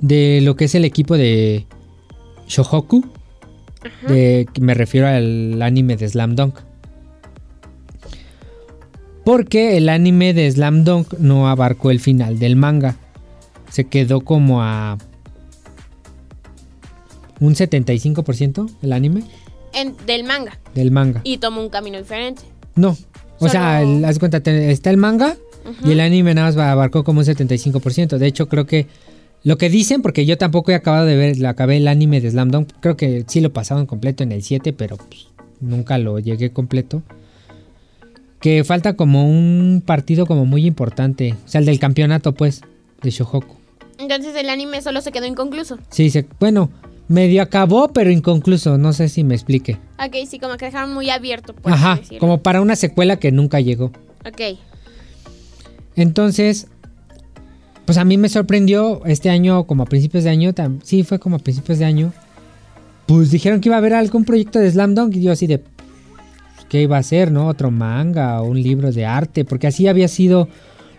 de 0.00 0.40
lo 0.42 0.54
que 0.54 0.66
es 0.66 0.74
el 0.76 0.84
equipo 0.84 1.16
de 1.16 1.66
Shohoku, 2.46 3.04
de, 4.08 4.46
me 4.60 4.74
refiero 4.74 5.06
al 5.08 5.60
anime 5.62 5.96
de 5.96 6.08
Slam 6.08 6.34
Dunk. 6.36 6.58
Porque 9.24 9.76
el 9.78 9.88
anime 9.88 10.34
de 10.34 10.50
Slam 10.50 10.84
Dunk 10.84 11.14
no 11.18 11.48
abarcó 11.48 11.90
el 11.90 12.00
final 12.00 12.38
del 12.38 12.56
manga. 12.56 12.96
Se 13.70 13.84
quedó 13.84 14.20
como 14.20 14.62
a 14.62 14.98
un 17.40 17.54
75% 17.54 18.70
el 18.82 18.92
anime 18.92 19.24
En- 19.72 19.96
del 20.06 20.24
manga. 20.24 20.58
del 20.74 20.90
manga. 20.90 21.20
Y 21.24 21.38
tomó 21.38 21.62
un 21.62 21.70
camino 21.70 21.98
diferente. 21.98 22.42
No. 22.74 22.96
O 23.38 23.48
sea, 23.48 23.82
el- 23.82 24.04
haz 24.04 24.18
cuenta, 24.18 24.40
te- 24.40 24.70
está 24.70 24.90
el 24.90 24.96
manga 24.98 25.36
y 25.84 25.92
el 25.92 26.00
anime 26.00 26.34
nada 26.34 26.48
más 26.48 26.56
abarcó 26.58 27.02
como 27.02 27.20
un 27.20 27.24
75%. 27.24 28.18
De 28.18 28.26
hecho, 28.26 28.48
creo 28.48 28.66
que 28.66 28.86
lo 29.44 29.58
que 29.58 29.68
dicen, 29.70 30.02
porque 30.02 30.26
yo 30.26 30.36
tampoco 30.38 30.72
he 30.72 30.74
acabado 30.74 31.04
de 31.06 31.16
ver, 31.16 31.46
acabé 31.46 31.76
el 31.76 31.86
anime 31.88 32.20
de 32.20 32.30
Slam 32.30 32.50
Dunk, 32.50 32.70
creo 32.80 32.96
que 32.96 33.24
sí 33.28 33.40
lo 33.40 33.52
pasaron 33.52 33.86
completo 33.86 34.22
en 34.22 34.32
el 34.32 34.42
7, 34.42 34.72
pero 34.72 34.96
pues, 34.96 35.28
nunca 35.60 35.98
lo 35.98 36.18
llegué 36.18 36.50
completo. 36.50 37.02
Que 38.40 38.62
falta 38.64 38.94
como 38.94 39.28
un 39.28 39.82
partido 39.84 40.26
como 40.26 40.44
muy 40.44 40.66
importante. 40.66 41.34
O 41.44 41.48
sea, 41.48 41.60
el 41.60 41.64
del 41.66 41.78
campeonato, 41.78 42.32
pues, 42.32 42.60
de 43.02 43.10
Shohoku. 43.10 43.56
Entonces 43.98 44.34
el 44.36 44.50
anime 44.50 44.82
solo 44.82 45.00
se 45.00 45.12
quedó 45.12 45.24
inconcluso. 45.24 45.78
Sí, 45.88 46.10
se, 46.10 46.26
bueno, 46.40 46.68
medio 47.08 47.40
acabó, 47.42 47.88
pero 47.88 48.10
inconcluso. 48.10 48.76
No 48.76 48.92
sé 48.92 49.08
si 49.08 49.24
me 49.24 49.34
explique. 49.34 49.78
Ok, 49.98 50.16
sí, 50.28 50.38
como 50.38 50.56
que 50.58 50.66
dejaron 50.66 50.92
muy 50.92 51.08
abierto. 51.10 51.54
por 51.54 51.72
Ajá, 51.72 51.96
decirlo. 51.96 52.18
como 52.18 52.42
para 52.42 52.60
una 52.60 52.76
secuela 52.76 53.18
que 53.18 53.32
nunca 53.32 53.60
llegó. 53.60 53.92
Ok. 54.26 54.58
Entonces, 55.96 56.66
pues 57.84 57.98
a 57.98 58.04
mí 58.04 58.16
me 58.16 58.28
sorprendió 58.28 59.04
este 59.04 59.30
año, 59.30 59.64
como 59.64 59.82
a 59.82 59.86
principios 59.86 60.24
de 60.24 60.30
año, 60.30 60.52
sí, 60.82 61.02
fue 61.02 61.18
como 61.18 61.36
a 61.36 61.38
principios 61.38 61.78
de 61.78 61.84
año. 61.84 62.12
Pues 63.06 63.30
dijeron 63.30 63.60
que 63.60 63.68
iba 63.68 63.76
a 63.76 63.78
haber 63.78 63.94
algún 63.94 64.24
proyecto 64.24 64.58
de 64.58 64.70
Slam 64.70 64.94
Dunk 64.94 65.16
y 65.16 65.22
yo 65.22 65.32
así 65.32 65.46
de, 65.46 65.58
pues, 65.58 66.66
¿qué 66.68 66.82
iba 66.82 66.96
a 66.96 67.02
ser, 67.02 67.30
no? 67.30 67.48
Otro 67.48 67.70
manga 67.70 68.40
o 68.40 68.46
un 68.46 68.62
libro 68.62 68.90
de 68.92 69.04
arte, 69.04 69.44
porque 69.44 69.66
así 69.66 69.86
había 69.86 70.08
sido 70.08 70.48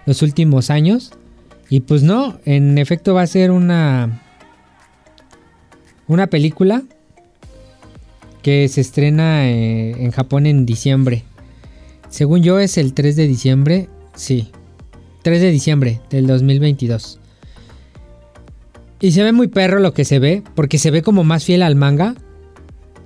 los 0.06 0.22
últimos 0.22 0.70
años. 0.70 1.12
Y 1.70 1.80
pues 1.80 2.04
no, 2.04 2.40
en 2.46 2.78
efecto 2.78 3.16
va 3.16 3.24
a 3.24 3.28
ser 3.28 3.50
una, 3.50 4.22
una 6.08 6.28
película 6.28 6.84
que 8.44 8.68
se 8.68 8.82
estrena 8.82 9.50
eh, 9.50 10.04
en 10.04 10.12
Japón 10.12 10.46
en 10.46 10.68
diciembre. 10.68 11.24
Según 12.10 12.44
yo 12.44 12.60
es 12.60 12.78
el 12.78 12.94
3 12.94 13.16
de 13.16 13.28
diciembre, 13.28 13.90
sí. 14.14 14.52
3 15.26 15.42
de 15.42 15.50
diciembre 15.50 16.02
del 16.12 16.28
2022. 16.28 17.18
Y 19.00 19.12
se 19.12 19.24
ve 19.24 19.32
muy 19.32 19.48
perro 19.48 19.80
lo 19.80 19.92
que 19.92 20.06
se 20.06 20.20
ve, 20.20 20.44
porque 20.54 20.78
se 20.78 20.92
ve 20.92 21.02
como 21.02 21.24
más 21.24 21.44
fiel 21.44 21.64
al 21.64 21.76
manga 21.76 22.14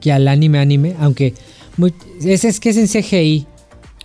que 0.01 0.11
al 0.11 0.27
anime 0.27 0.59
anime, 0.59 0.95
aunque 0.99 1.33
muy- 1.77 1.93
es, 2.21 2.43
es 2.43 2.59
que 2.59 2.71
es 2.71 2.77
en 2.77 2.87
CGI. 2.89 3.47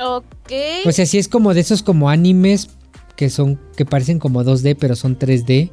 Ok. 0.01 0.53
O 0.87 0.93
sea, 0.93 1.07
sí 1.07 1.19
es 1.19 1.27
como 1.29 1.55
de 1.55 1.61
esos 1.61 1.83
como 1.83 2.09
animes 2.09 2.69
que 3.17 3.31
son 3.31 3.59
que 3.77 3.85
parecen 3.85 4.21
como 4.21 4.45
2D, 4.45 4.77
pero 4.79 4.95
son 4.95 5.19
3D. 5.19 5.71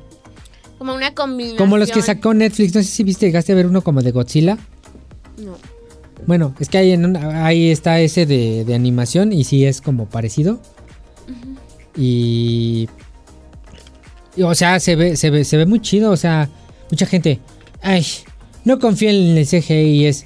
como 0.79 0.95
una 0.95 1.13
combinación. 1.13 1.57
Como 1.59 1.77
los 1.77 1.91
que 1.91 2.01
sacó 2.01 2.33
Netflix, 2.33 2.73
no 2.73 2.81
sé 2.81 2.87
si 2.87 3.03
viste, 3.03 3.27
llegaste 3.27 3.51
a 3.51 3.55
ver 3.55 3.67
uno 3.67 3.83
como 3.83 4.01
de 4.01 4.09
Godzilla. 4.11 4.57
No. 5.37 5.53
Bueno, 6.25 6.55
es 6.59 6.69
que 6.69 6.79
ahí, 6.79 6.91
en 6.91 7.15
ahí 7.17 7.69
está 7.69 7.99
ese 7.99 8.25
de, 8.25 8.65
de 8.65 8.73
animación 8.73 9.31
y 9.31 9.43
sí 9.43 9.63
es 9.63 9.79
como 9.79 10.07
parecido. 10.09 10.59
Y, 11.95 12.87
y, 14.35 14.41
O 14.43 14.55
sea, 14.55 14.79
se 14.79 14.95
ve, 14.95 15.15
se, 15.17 15.29
ve, 15.29 15.43
se 15.43 15.57
ve 15.57 15.65
muy 15.65 15.79
chido. 15.81 16.11
O 16.11 16.17
sea, 16.17 16.49
mucha 16.89 17.05
gente. 17.05 17.39
Ay, 17.81 18.05
no 18.65 18.79
confía 18.79 19.11
en 19.11 19.37
el 19.37 19.45
CGI 19.47 20.05
es. 20.05 20.25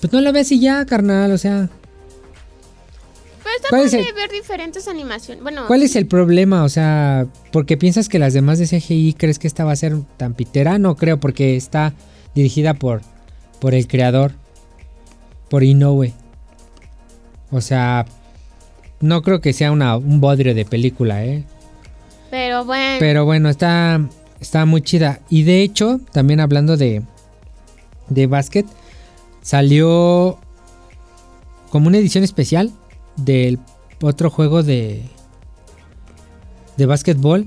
Pues 0.00 0.12
no 0.12 0.20
lo 0.20 0.32
ves 0.32 0.52
y 0.52 0.60
ya, 0.60 0.84
carnal. 0.84 1.32
O 1.32 1.38
sea, 1.38 1.68
Pero 3.42 3.56
está 3.56 3.68
¿Cuál 3.70 3.82
es 3.86 3.94
el- 3.94 4.04
ver 4.14 4.30
diferentes 4.30 4.88
animaciones. 4.88 5.42
Bueno, 5.42 5.66
¿cuál 5.66 5.82
es 5.82 5.96
el 5.96 6.06
problema? 6.06 6.64
O 6.64 6.68
sea, 6.68 7.26
porque 7.52 7.76
piensas 7.76 8.08
que 8.08 8.18
las 8.18 8.34
demás 8.34 8.58
de 8.58 8.66
CGI 8.66 9.14
crees 9.14 9.38
que 9.38 9.46
esta 9.46 9.64
va 9.64 9.72
a 9.72 9.76
ser 9.76 9.96
tan 10.16 10.34
pitera? 10.34 10.78
No 10.78 10.96
creo, 10.96 11.20
porque 11.20 11.56
está 11.56 11.92
dirigida 12.34 12.74
por, 12.74 13.00
por 13.60 13.74
el 13.74 13.86
creador, 13.86 14.32
por 15.48 15.62
Inoue. 15.62 16.12
O 17.50 17.60
sea, 17.60 18.04
no 19.04 19.22
creo 19.22 19.40
que 19.40 19.52
sea 19.52 19.70
una, 19.70 19.96
un 19.96 20.20
bodrio 20.20 20.54
de 20.54 20.64
película, 20.64 21.24
¿eh? 21.24 21.44
pero 22.30 22.64
bueno. 22.64 22.96
Pero 22.98 23.24
bueno, 23.24 23.48
está, 23.50 24.00
está 24.40 24.64
muy 24.64 24.80
chida. 24.80 25.20
Y 25.28 25.42
de 25.42 25.62
hecho, 25.62 26.00
también 26.12 26.40
hablando 26.40 26.76
de, 26.76 27.02
de 28.08 28.26
básquet, 28.26 28.66
salió 29.42 30.38
como 31.70 31.88
una 31.88 31.98
edición 31.98 32.24
especial 32.24 32.72
del 33.16 33.58
otro 34.00 34.30
juego 34.30 34.62
de, 34.62 35.02
de 36.76 36.86
básquetbol 36.86 37.46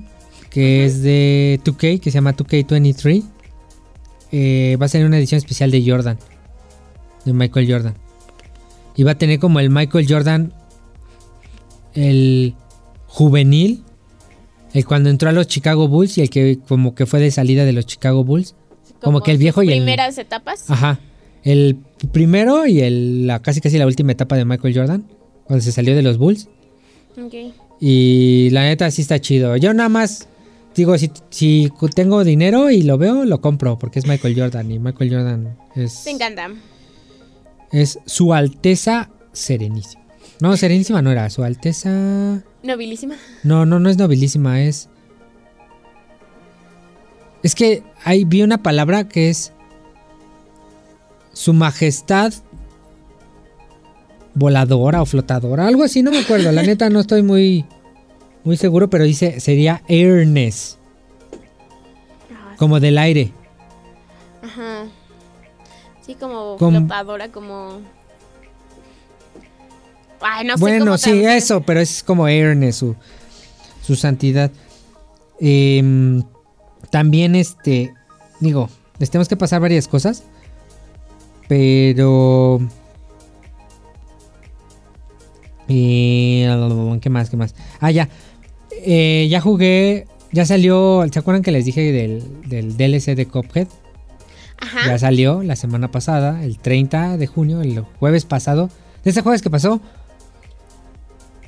que 0.50 0.86
es 0.86 1.02
de 1.02 1.60
2K, 1.64 2.00
que 2.00 2.12
se 2.12 2.16
llama 2.16 2.36
2K23. 2.36 3.24
Eh, 4.32 4.78
va 4.80 4.86
a 4.86 4.90
salir 4.90 5.08
una 5.08 5.18
edición 5.18 5.38
especial 5.38 5.72
de 5.72 5.84
Jordan, 5.86 6.18
de 7.26 7.34
Michael 7.34 7.72
Jordan. 7.72 7.96
Y 8.96 9.04
va 9.04 9.12
a 9.12 9.18
tener 9.18 9.40
como 9.40 9.60
el 9.60 9.70
Michael 9.70 10.06
Jordan, 10.08 10.54
el 11.98 12.54
juvenil, 13.08 13.84
el 14.74 14.86
cuando 14.86 15.10
entró 15.10 15.30
a 15.30 15.32
los 15.32 15.48
Chicago 15.48 15.88
Bulls 15.88 16.18
y 16.18 16.22
el 16.22 16.30
que 16.30 16.60
como 16.68 16.94
que 16.94 17.06
fue 17.06 17.20
de 17.20 17.32
salida 17.32 17.66
de 17.66 17.74
los 17.74 17.86
Chicago 17.86 18.24
Bulls. 18.24 18.56
Como, 19.02 19.22
que 19.22 19.32
el 19.32 19.38
viejo 19.38 19.62
y 19.64 19.68
el... 19.68 19.76
primeras 19.76 20.18
etapas. 20.18 20.70
Ajá. 20.70 21.00
El 21.44 21.78
primero 22.12 22.66
y 22.66 22.82
el, 22.82 23.28
la, 23.28 23.42
casi 23.42 23.62
casi 23.62 23.78
la 23.78 23.86
última 23.86 24.12
etapa 24.12 24.36
de 24.36 24.46
Michael 24.46 24.76
Jordan. 24.76 25.08
Cuando 25.44 25.64
se 25.64 25.72
salió 25.72 25.96
de 25.96 26.02
los 26.02 26.18
Bulls. 26.18 26.50
Ok. 27.18 27.34
Y 27.80 28.50
la 28.52 28.64
neta 28.64 28.90
sí 28.92 29.02
está 29.02 29.20
chido. 29.20 29.56
Yo 29.56 29.74
nada 29.74 29.90
más 29.90 30.28
digo, 30.76 30.98
si, 30.98 31.12
si 31.30 31.72
tengo 31.96 32.24
dinero 32.24 32.70
y 32.70 32.82
lo 32.82 32.98
veo, 32.98 33.24
lo 33.24 33.40
compro. 33.40 33.78
Porque 33.80 34.00
es 34.00 34.08
Michael 34.08 34.38
Jordan. 34.38 34.72
Y 34.72 34.80
Michael 34.80 35.10
Jordan 35.12 35.58
es, 35.76 36.04
Me 36.06 36.12
encanta. 36.12 36.50
es 37.72 38.00
su 38.06 38.34
Alteza 38.34 39.10
Serenísima. 39.32 40.07
No, 40.40 40.56
Serenísima 40.56 41.02
no 41.02 41.12
era. 41.12 41.30
Su 41.30 41.44
Alteza... 41.44 42.42
Nobilísima. 42.64 43.16
No, 43.44 43.66
no, 43.66 43.80
no 43.80 43.90
es 43.90 43.98
nobilísima, 43.98 44.62
es. 44.62 44.90
Es 47.44 47.56
que 47.56 47.84
ahí 48.04 48.26
vi 48.26 48.42
una 48.44 48.62
palabra 48.62 49.08
que 49.08 49.30
es. 49.30 49.54
Su 51.34 51.54
majestad 51.54 52.34
voladora 54.34 55.02
o 55.02 55.06
flotadora, 55.06 55.68
algo 55.68 55.84
así, 55.84 56.02
no 56.04 56.12
me 56.12 56.20
acuerdo. 56.20 56.52
La 56.52 56.64
neta 56.64 56.90
no 56.90 57.00
estoy 57.00 57.22
muy. 57.24 57.66
Muy 58.44 58.58
seguro, 58.58 58.90
pero 58.90 59.04
dice. 59.04 59.40
Sería 59.40 59.82
airness, 59.88 60.78
como 62.58 62.80
del 62.80 62.98
aire. 62.98 63.32
Ajá. 64.44 64.86
Sí, 66.02 66.16
como 66.16 66.58
Como- 66.58 66.80
flotadora, 66.80 67.32
como. 67.32 67.82
Ay, 70.22 70.46
no 70.46 70.56
sé 70.56 70.62
bueno, 70.62 70.86
cómo 70.86 70.98
sí, 70.98 71.04
traducir. 71.12 71.30
eso, 71.30 71.62
pero 71.62 71.80
es 71.80 72.04
como 72.04 72.26
airness, 72.26 72.78
su, 72.78 72.96
su 73.84 73.96
santidad. 73.96 74.52
Em, 75.40 76.24
también, 76.90 77.36
este. 77.36 77.94
Digo, 78.40 78.70
les 79.00 79.10
tenemos 79.10 79.28
que 79.28 79.38
pasar 79.38 79.62
varias 79.62 79.88
cosas. 79.88 80.24
Pero. 81.48 82.60
eh, 85.70 86.98
¿Qué 87.02 87.10
más? 87.10 87.30
¿Qué 87.30 87.38
más? 87.38 87.56
Ah, 87.80 87.92
ya. 87.92 88.10
Eh, 88.72 89.28
ya 89.30 89.42
jugué. 89.42 90.08
Ya 90.32 90.46
salió. 90.46 91.06
¿Se 91.12 91.20
acuerdan 91.20 91.44
que 91.44 91.52
les 91.52 91.66
dije 91.66 91.92
del, 91.92 92.42
del 92.48 92.76
DLC 92.78 93.16
de 93.16 93.28
Cuphead? 93.28 93.68
Ajá. 94.60 94.88
Ya 94.88 94.98
salió 95.00 95.44
la 95.44 95.56
semana 95.56 95.92
pasada, 95.92 96.44
el 96.44 96.58
30 96.58 97.18
de 97.18 97.28
junio, 97.28 97.62
el 97.62 97.82
jueves 98.00 98.26
pasado. 98.26 98.70
De 99.04 99.12
ese 99.12 99.22
jueves 99.22 99.42
que 99.42 99.50
pasó, 99.52 99.80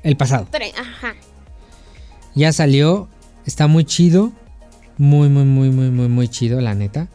el 0.04 0.18
pasado. 0.18 0.48
Ajá. 0.78 1.16
Ya 2.36 2.52
salió, 2.54 3.08
está 3.46 3.68
muy 3.68 3.86
chido. 3.86 4.32
Muy, 4.98 5.30
muy, 5.30 5.46
muy, 5.46 5.70
muy, 5.70 5.90
muy, 5.92 6.10
muy 6.10 6.28
chido, 6.28 6.60
la 6.60 6.76
neta. 6.76 7.08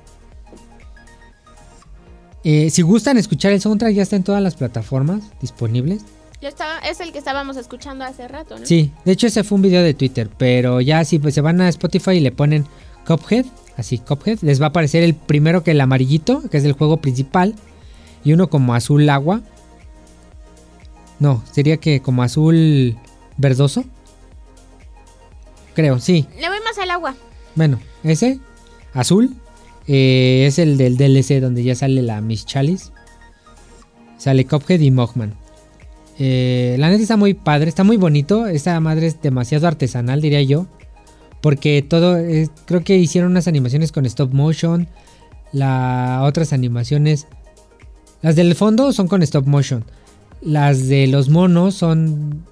Eh, 2.44 2.70
si 2.70 2.82
gustan 2.82 3.18
escuchar 3.18 3.52
el 3.52 3.60
soundtrack, 3.60 3.94
ya 3.94 4.02
está 4.02 4.16
en 4.16 4.22
todas 4.22 4.42
las 4.42 4.54
plataformas 4.54 5.22
disponibles. 5.40 6.02
Yo 6.42 6.48
estaba, 6.48 6.78
es 6.80 7.00
el 7.00 7.12
que 7.12 7.18
estábamos 7.18 7.56
escuchando 7.56 8.04
hace 8.04 8.28
rato, 8.28 8.58
¿no? 8.58 8.66
Sí, 8.66 8.92
de 9.04 9.12
hecho 9.12 9.26
ese 9.26 9.44
fue 9.44 9.56
un 9.56 9.62
video 9.62 9.82
de 9.82 9.94
Twitter, 9.94 10.28
pero 10.36 10.82
ya 10.82 11.04
si 11.04 11.18
pues, 11.18 11.34
se 11.34 11.40
van 11.40 11.60
a 11.62 11.68
Spotify 11.70 12.12
y 12.12 12.20
le 12.20 12.32
ponen 12.32 12.66
Cuphead, 13.06 13.46
así 13.78 13.98
Cuphead, 13.98 14.40
les 14.42 14.60
va 14.60 14.66
a 14.66 14.68
aparecer 14.68 15.02
el 15.02 15.14
primero 15.14 15.64
que 15.64 15.70
el 15.70 15.80
amarillito, 15.80 16.42
que 16.50 16.58
es 16.58 16.62
del 16.62 16.72
juego 16.74 16.98
principal, 16.98 17.54
y 18.24 18.34
uno 18.34 18.50
como 18.50 18.74
azul 18.74 19.08
agua. 19.08 19.40
No, 21.24 21.42
sería 21.50 21.78
que 21.78 22.00
como 22.02 22.22
azul 22.22 22.98
verdoso. 23.38 23.82
Creo, 25.74 25.98
sí. 25.98 26.26
Le 26.38 26.48
voy 26.50 26.58
más 26.62 26.76
al 26.78 26.90
agua. 26.90 27.14
Bueno, 27.54 27.80
ese, 28.02 28.40
azul, 28.92 29.34
eh, 29.88 30.44
es 30.46 30.58
el 30.58 30.76
del 30.76 30.98
DLC 30.98 31.40
donde 31.40 31.64
ya 31.64 31.74
sale 31.74 32.02
la 32.02 32.20
Miss 32.20 32.44
Chalice. 32.44 32.90
Sale 34.18 34.44
Cuphead 34.44 34.80
y 34.80 34.90
Mogman. 34.90 35.34
Eh, 36.18 36.76
la 36.78 36.90
neta 36.90 37.02
está 37.02 37.16
muy 37.16 37.32
padre, 37.32 37.70
está 37.70 37.84
muy 37.84 37.96
bonito. 37.96 38.46
Esta 38.46 38.78
madre 38.80 39.06
es 39.06 39.22
demasiado 39.22 39.66
artesanal, 39.66 40.20
diría 40.20 40.42
yo. 40.42 40.66
Porque 41.40 41.80
todo, 41.80 42.18
es- 42.18 42.50
creo 42.66 42.84
que 42.84 42.96
hicieron 42.98 43.30
unas 43.30 43.48
animaciones 43.48 43.92
con 43.92 44.04
stop 44.04 44.34
motion. 44.34 44.88
Las 45.52 46.22
otras 46.22 46.52
animaciones, 46.52 47.26
las 48.20 48.36
del 48.36 48.54
fondo 48.54 48.92
son 48.92 49.08
con 49.08 49.22
stop 49.22 49.46
motion. 49.46 49.84
Las 50.44 50.88
de 50.88 51.06
los 51.06 51.28
monos 51.28 51.74
son 51.74 52.44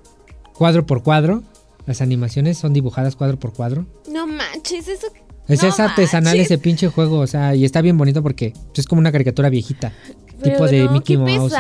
cuadro 0.55 0.87
por 0.87 1.03
cuadro. 1.03 1.43
Las 1.87 2.01
animaciones 2.01 2.59
son 2.59 2.73
dibujadas 2.73 3.17
cuadro 3.17 3.39
por 3.39 3.53
cuadro. 3.53 3.87
No 4.11 4.27
manches, 4.27 4.89
eso. 4.89 5.07
Es, 5.49 5.63
No 5.63 5.69
es 5.69 5.81
artesanal 5.81 6.35
manches. 6.37 6.47
ese 6.47 6.59
pinche 6.59 6.89
juego, 6.89 7.19
o 7.19 7.27
sea, 7.27 7.55
y 7.55 7.65
está 7.65 7.81
bien 7.83 7.99
bonito 7.99 8.23
porque 8.23 8.53
es 8.75 8.87
como 8.87 9.01
una 9.01 9.11
caricatura 9.13 9.49
viejita. 9.51 9.93
tipo 10.43 10.67
de 10.67 10.85
no, 10.85 10.93
Mickey 10.93 11.17
Mouse. 11.17 11.53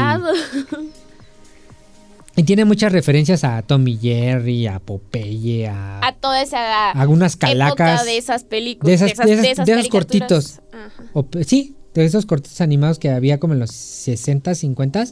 Y, 2.37 2.41
y 2.41 2.45
tiene 2.45 2.65
muchas 2.65 2.93
referencias 2.93 3.45
a 3.45 3.61
Tommy 3.63 3.99
Jerry, 4.01 4.67
a 4.67 4.79
Popeye, 4.79 5.67
a, 5.69 6.01
A 6.07 6.13
toda 6.15 6.41
esa 6.43 6.91
algunas 6.93 7.37
calacas. 7.37 8.05
de 8.07 8.17
esas 8.17 8.45
películas. 8.45 9.01
de 9.01 9.07
esas- 9.07 9.27
de 9.27 9.51
esas- 9.51 9.67
de 9.67 9.73
esos 9.73 9.89
cortitos. 9.89 10.61
Ajá. 10.73 11.11
O, 11.13 11.27
sí, 11.47 11.77
de 11.95 12.05
esos 12.05 12.25
cortos 12.25 12.61
animados 12.61 12.99
que 12.99 13.11
había 13.11 13.39
como 13.39 13.53
en 13.55 13.61
los 13.61 13.71
60, 13.71 14.55
50. 14.55 15.05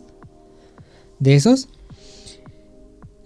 De 1.20 1.34
esos. 1.34 1.68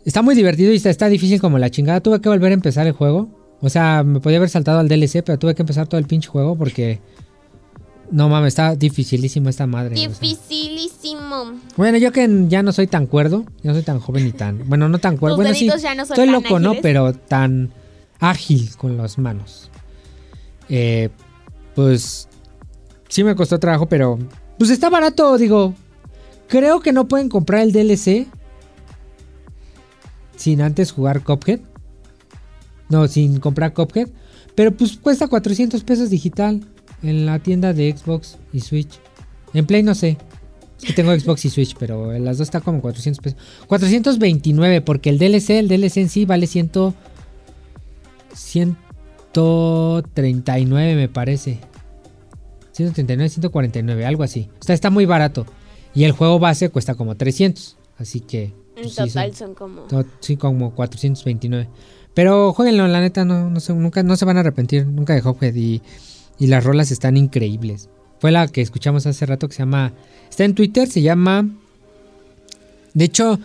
Está 0.05 0.21
muy 0.21 0.35
divertido 0.35 0.73
y 0.73 0.77
está, 0.77 0.91
está 0.91 1.09
difícil 1.09 1.41
como 1.41 1.59
la 1.59 1.71
chingada. 1.71 2.01
Tuve 2.01 2.21
que 2.21 2.29
volver 2.29 2.53
a 2.53 2.55
empezar 2.55 2.87
el 2.87 2.93
juego. 2.93 3.29
O 3.61 3.71
sea, 3.71 4.03
me 4.03 4.21
podía 4.21 4.37
haber 4.37 4.51
saltado 4.51 4.79
al 4.79 4.89
DLC, 4.89 5.23
pero 5.25 5.39
tuve 5.39 5.55
que 5.55 5.63
empezar 5.63 5.87
todo 5.87 5.99
el 5.99 6.07
pinche 6.07 6.29
juego 6.29 6.57
porque... 6.57 7.01
No 8.11 8.29
mames, 8.29 8.49
está 8.49 8.77
dificilísimo 8.77 9.49
esta 9.49 9.67
madre. 9.67 9.95
o 9.95 9.97
sea. 9.97 10.09
Dificilísimo. 10.09 11.55
Bueno, 11.77 11.97
yo 11.97 12.13
que 12.13 12.29
ya 12.49 12.63
no 12.63 12.73
soy 12.73 12.87
tan 12.87 13.07
cuerdo, 13.07 13.47
ya 13.63 13.71
no 13.71 13.75
soy 13.75 13.83
tan 13.83 13.99
joven 13.99 14.25
ni 14.25 14.33
tan... 14.33 14.69
Bueno, 14.69 14.91
no 14.91 14.99
tan 14.99 15.17
cuerdo. 15.17 15.37
Tus 15.37 15.45
Bueno, 15.45 15.59
sí, 15.59 15.71
ya 15.83 15.95
no 15.95 16.03
estoy 16.03 16.27
loco, 16.27 16.59
¿no? 16.59 16.75
Pero 16.83 17.15
tan 17.15 17.73
ágil 18.21 18.71
con 18.77 18.99
las 18.99 19.17
manos. 19.17 19.71
Eh, 20.69 21.09
pues 21.75 22.29
sí 23.09 23.25
me 23.25 23.35
costó 23.35 23.59
trabajo, 23.59 23.87
pero 23.87 24.19
pues 24.59 24.71
está 24.71 24.91
barato, 24.91 25.37
digo. 25.39 25.75
Creo 26.49 26.81
que 26.81 26.93
no 26.93 27.09
pueden 27.09 27.29
comprar 27.29 27.63
el 27.63 27.73
DLC 27.73 28.27
sin 30.37 30.61
antes 30.61 30.93
jugar 30.93 31.23
Cuphead. 31.23 31.61
No, 32.89 33.09
sin 33.09 33.41
comprar 33.41 33.73
Cuphead. 33.73 34.09
Pero 34.55 34.73
pues 34.73 34.97
cuesta 34.97 35.27
400 35.27 35.83
pesos 35.85 36.11
digital 36.11 36.61
en 37.03 37.27
la 37.27 37.39
tienda 37.39 37.73
de 37.73 37.97
Xbox 37.97 38.39
y 38.53 38.61
Switch. 38.61 39.01
En 39.53 39.67
Play 39.67 39.83
no 39.83 39.95
sé. 39.95 40.17
Es 40.79 40.85
que 40.85 40.93
tengo 40.93 41.13
Xbox 41.19 41.45
y 41.45 41.51
Switch, 41.51 41.75
pero 41.79 42.13
en 42.13 42.25
las 42.25 42.39
dos 42.39 42.47
está 42.47 42.61
como 42.61 42.81
400 42.81 43.23
pesos. 43.23 43.39
429 43.67 44.81
porque 44.83 45.11
el 45.11 45.19
DLC, 45.19 45.51
el 45.51 45.69
DLC 45.69 45.99
en 45.99 46.09
sí 46.09 46.25
vale 46.25 46.47
100 46.47 46.71
139 48.35 50.95
me 50.95 51.09
parece. 51.09 51.59
139, 52.73 53.29
149, 53.29 54.07
algo 54.07 54.25
así. 54.25 54.49
O 54.61 54.65
sea, 54.65 54.75
está 54.75 54.91
muy 54.91 55.07
barato. 55.07 55.47
Y 55.95 56.05
el 56.05 56.13
juego 56.13 56.39
base 56.39 56.69
cuesta 56.71 56.95
como 56.95 57.15
300. 57.17 57.77
Así 57.99 58.21
que... 58.21 58.45
En 58.77 58.83
pues, 58.83 58.91
sí, 58.95 58.97
total 58.97 59.35
son- 59.35 59.49
son 59.49 59.55
como... 59.55 59.83
to- 59.83 60.05
sí, 60.21 60.37
como 60.37 60.75
429. 60.75 61.69
Pero 62.15 62.53
jueguenlo, 62.53 62.87
la 62.89 63.01
neta, 63.01 63.25
no, 63.25 63.49
no, 63.51 63.61
se, 63.61 63.73
nunca, 63.75 64.03
no 64.03 64.17
se 64.17 64.25
van 64.25 64.37
a 64.37 64.41
arrepentir 64.41 64.87
nunca 64.87 65.15
de 65.15 65.23
Hophead. 65.23 65.55
Y, 65.55 65.83
y 66.39 66.47
las 66.49 66.65
rolas 66.65 66.91
están 66.91 67.17
increíbles. 67.17 67.89
Fue 68.19 68.33
la 68.33 68.49
que 68.49 68.61
escuchamos 68.61 69.07
hace 69.07 69.27
rato 69.27 69.49
que 69.49 69.55
se 69.55 69.61
llama... 69.61 69.93
Está 70.29 70.45
en 70.45 70.55
Twitter, 70.55 70.89
se 70.89 71.03
llama... 71.03 71.49
De 72.95 73.05
hecho, 73.05 73.39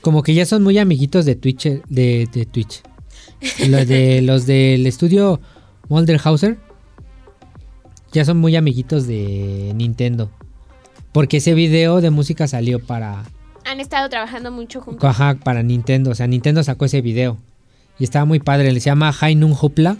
como 0.00 0.22
que 0.22 0.34
ya 0.34 0.46
son 0.46 0.62
muy 0.62 0.78
amiguitos 0.78 1.24
de 1.24 1.34
Twitch. 1.36 1.64
De, 1.88 2.28
de 2.32 2.46
Twitch. 2.46 2.82
Los, 3.68 3.86
de, 3.88 4.22
los 4.22 4.46
del 4.46 4.86
estudio 4.86 5.40
Molderhauser. 5.88 6.58
Ya 8.12 8.24
son 8.24 8.38
muy 8.38 8.54
amiguitos 8.56 9.06
de 9.06 9.72
Nintendo. 9.74 10.30
Porque 11.12 11.36
ese 11.36 11.54
video 11.54 12.00
de 12.00 12.10
música 12.10 12.48
salió 12.48 12.84
para... 12.84 13.24
Han 13.64 13.80
estado 13.80 14.08
trabajando 14.08 14.50
mucho 14.50 14.80
juntos. 14.80 15.08
Ajá, 15.08 15.36
para 15.42 15.62
Nintendo. 15.62 16.10
O 16.10 16.14
sea, 16.14 16.26
Nintendo 16.26 16.64
sacó 16.64 16.86
ese 16.86 17.00
video. 17.00 17.38
Y 17.98 18.04
estaba 18.04 18.24
muy 18.24 18.40
padre. 18.40 18.72
Se 18.72 18.80
llama 18.80 19.14
Hainun 19.20 19.52
Hupla. 19.52 19.96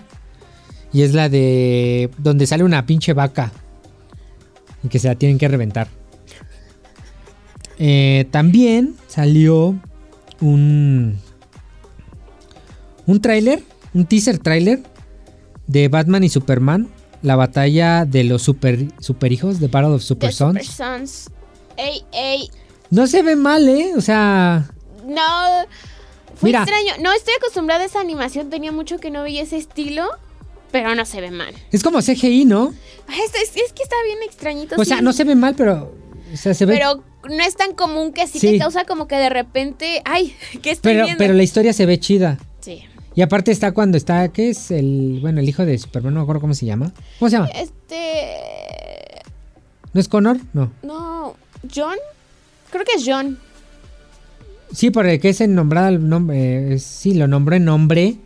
Y 0.92 1.02
es 1.02 1.14
la 1.14 1.28
de. 1.28 2.11
donde 2.19 2.47
sale 2.47 2.64
una 2.64 2.85
pinche 2.87 3.12
vaca. 3.12 3.52
Y 4.83 4.88
que 4.88 4.99
se 4.99 5.09
la 5.09 5.14
tienen 5.14 5.38
que 5.38 5.49
reventar. 5.49 5.88
Eh, 7.78 8.26
también 8.31 8.97
salió 9.07 9.76
un. 10.40 11.19
Un 13.07 13.21
tráiler. 13.21 13.62
Un 13.95 14.07
teaser 14.07 14.38
tráiler. 14.38 14.83
De 15.66 15.88
Batman 15.88 16.25
y 16.25 16.28
Superman. 16.28 16.88
La 17.23 17.37
batalla 17.37 18.05
de 18.05 18.25
los 18.25 18.43
super, 18.43 18.87
superhijos 19.00 19.61
de 19.61 19.69
Battle 19.69 19.91
of 19.95 20.02
Super 20.02 20.31
The 20.31 20.37
Sons. 20.37 20.67
Super 20.67 20.75
Sons. 20.99 21.31
Ey, 21.76 22.02
ey. 22.12 22.51
No 22.90 23.07
se 23.07 23.23
ve 23.23 23.37
mal, 23.37 23.68
¿eh? 23.68 23.92
O 23.96 24.01
sea. 24.01 24.68
No. 25.07 25.23
Fue 26.35 26.49
Mira. 26.49 26.62
extraño. 26.62 26.94
No 27.01 27.12
estoy 27.12 27.35
acostumbrada 27.38 27.83
a 27.83 27.87
esa 27.87 28.01
animación. 28.01 28.51
Tenía 28.51 28.73
mucho 28.73 28.99
que 28.99 29.11
no 29.11 29.23
veía 29.23 29.42
ese 29.42 29.57
estilo. 29.57 30.05
Pero 30.73 30.94
no 30.94 31.05
se 31.05 31.20
ve 31.20 31.31
mal. 31.31 31.55
Es 31.70 31.83
como 31.83 32.01
CGI, 32.01 32.44
¿no? 32.46 32.73
Es, 33.09 33.35
es- 33.42 33.57
es 33.57 33.73
que 33.73 33.83
está 33.83 33.96
bien 34.07 34.18
extrañito. 34.25 34.75
O 34.77 34.85
sí. 34.85 34.87
sea, 34.88 35.01
no 35.03 35.12
se 35.12 35.25
ve 35.25 35.35
mal, 35.35 35.55
pero. 35.55 35.94
O 36.33 36.37
sea, 36.37 36.55
se 36.55 36.64
ve. 36.66 36.75
Pero, 36.75 37.03
Pero 37.23 37.35
no 37.37 37.44
es 37.44 37.55
tan 37.57 37.75
común 37.75 38.12
que 38.12 38.27
sí, 38.27 38.40
Sí. 38.40 38.53
te 38.53 38.59
causa 38.59 38.85
como 38.85 39.07
que 39.07 39.16
de 39.16 39.29
repente. 39.29 40.03
Ay, 40.05 40.35
¿qué 40.62 40.70
estoy 40.73 40.94
pero, 40.94 41.05
viendo? 41.05 41.29
la 41.29 41.42
historia 41.42 41.73
se 41.73 41.87
ve 41.87 42.01
chida. 42.01 42.38
Sí. 42.61 42.85
Y 43.14 43.22
aparte 43.22 43.51
está 43.53 43.72
cuando 43.72 43.96
está. 43.96 44.29
¿Qué 44.29 44.51
es? 44.51 44.70
El. 44.70 45.18
Bueno, 45.20 45.40
el 45.40 45.48
hijo 45.48 45.64
de 45.66 45.77
Superman, 45.79 46.14
no 46.14 46.20
me 46.20 46.22
acuerdo 46.25 46.40
cómo 46.40 46.55
se 46.55 46.66
llama. 46.66 46.92
¿Cómo 47.18 47.29
se 47.29 47.37
llama? 47.37 47.48
Este. 47.48 49.20
¿No 49.92 50.01
es 50.01 50.09
Connor? 50.09 50.38
No. 50.53 50.72
No. 50.83 51.35
¿John? 51.75 51.96
Creo 52.70 52.85
que 52.85 52.92
es 52.96 53.05
John. 53.07 53.38
Sí, 54.72 54.90
porque 54.90 55.20
es 55.22 55.40
el 55.42 55.55
nombrado 55.55 55.88
el 55.88 56.09
nombre. 56.09 56.75
eh, 56.75 56.79
sí, 56.79 57.12
lo 57.14 57.29
nombró 57.29 57.57
en 57.57 57.66
nombre 57.66 58.16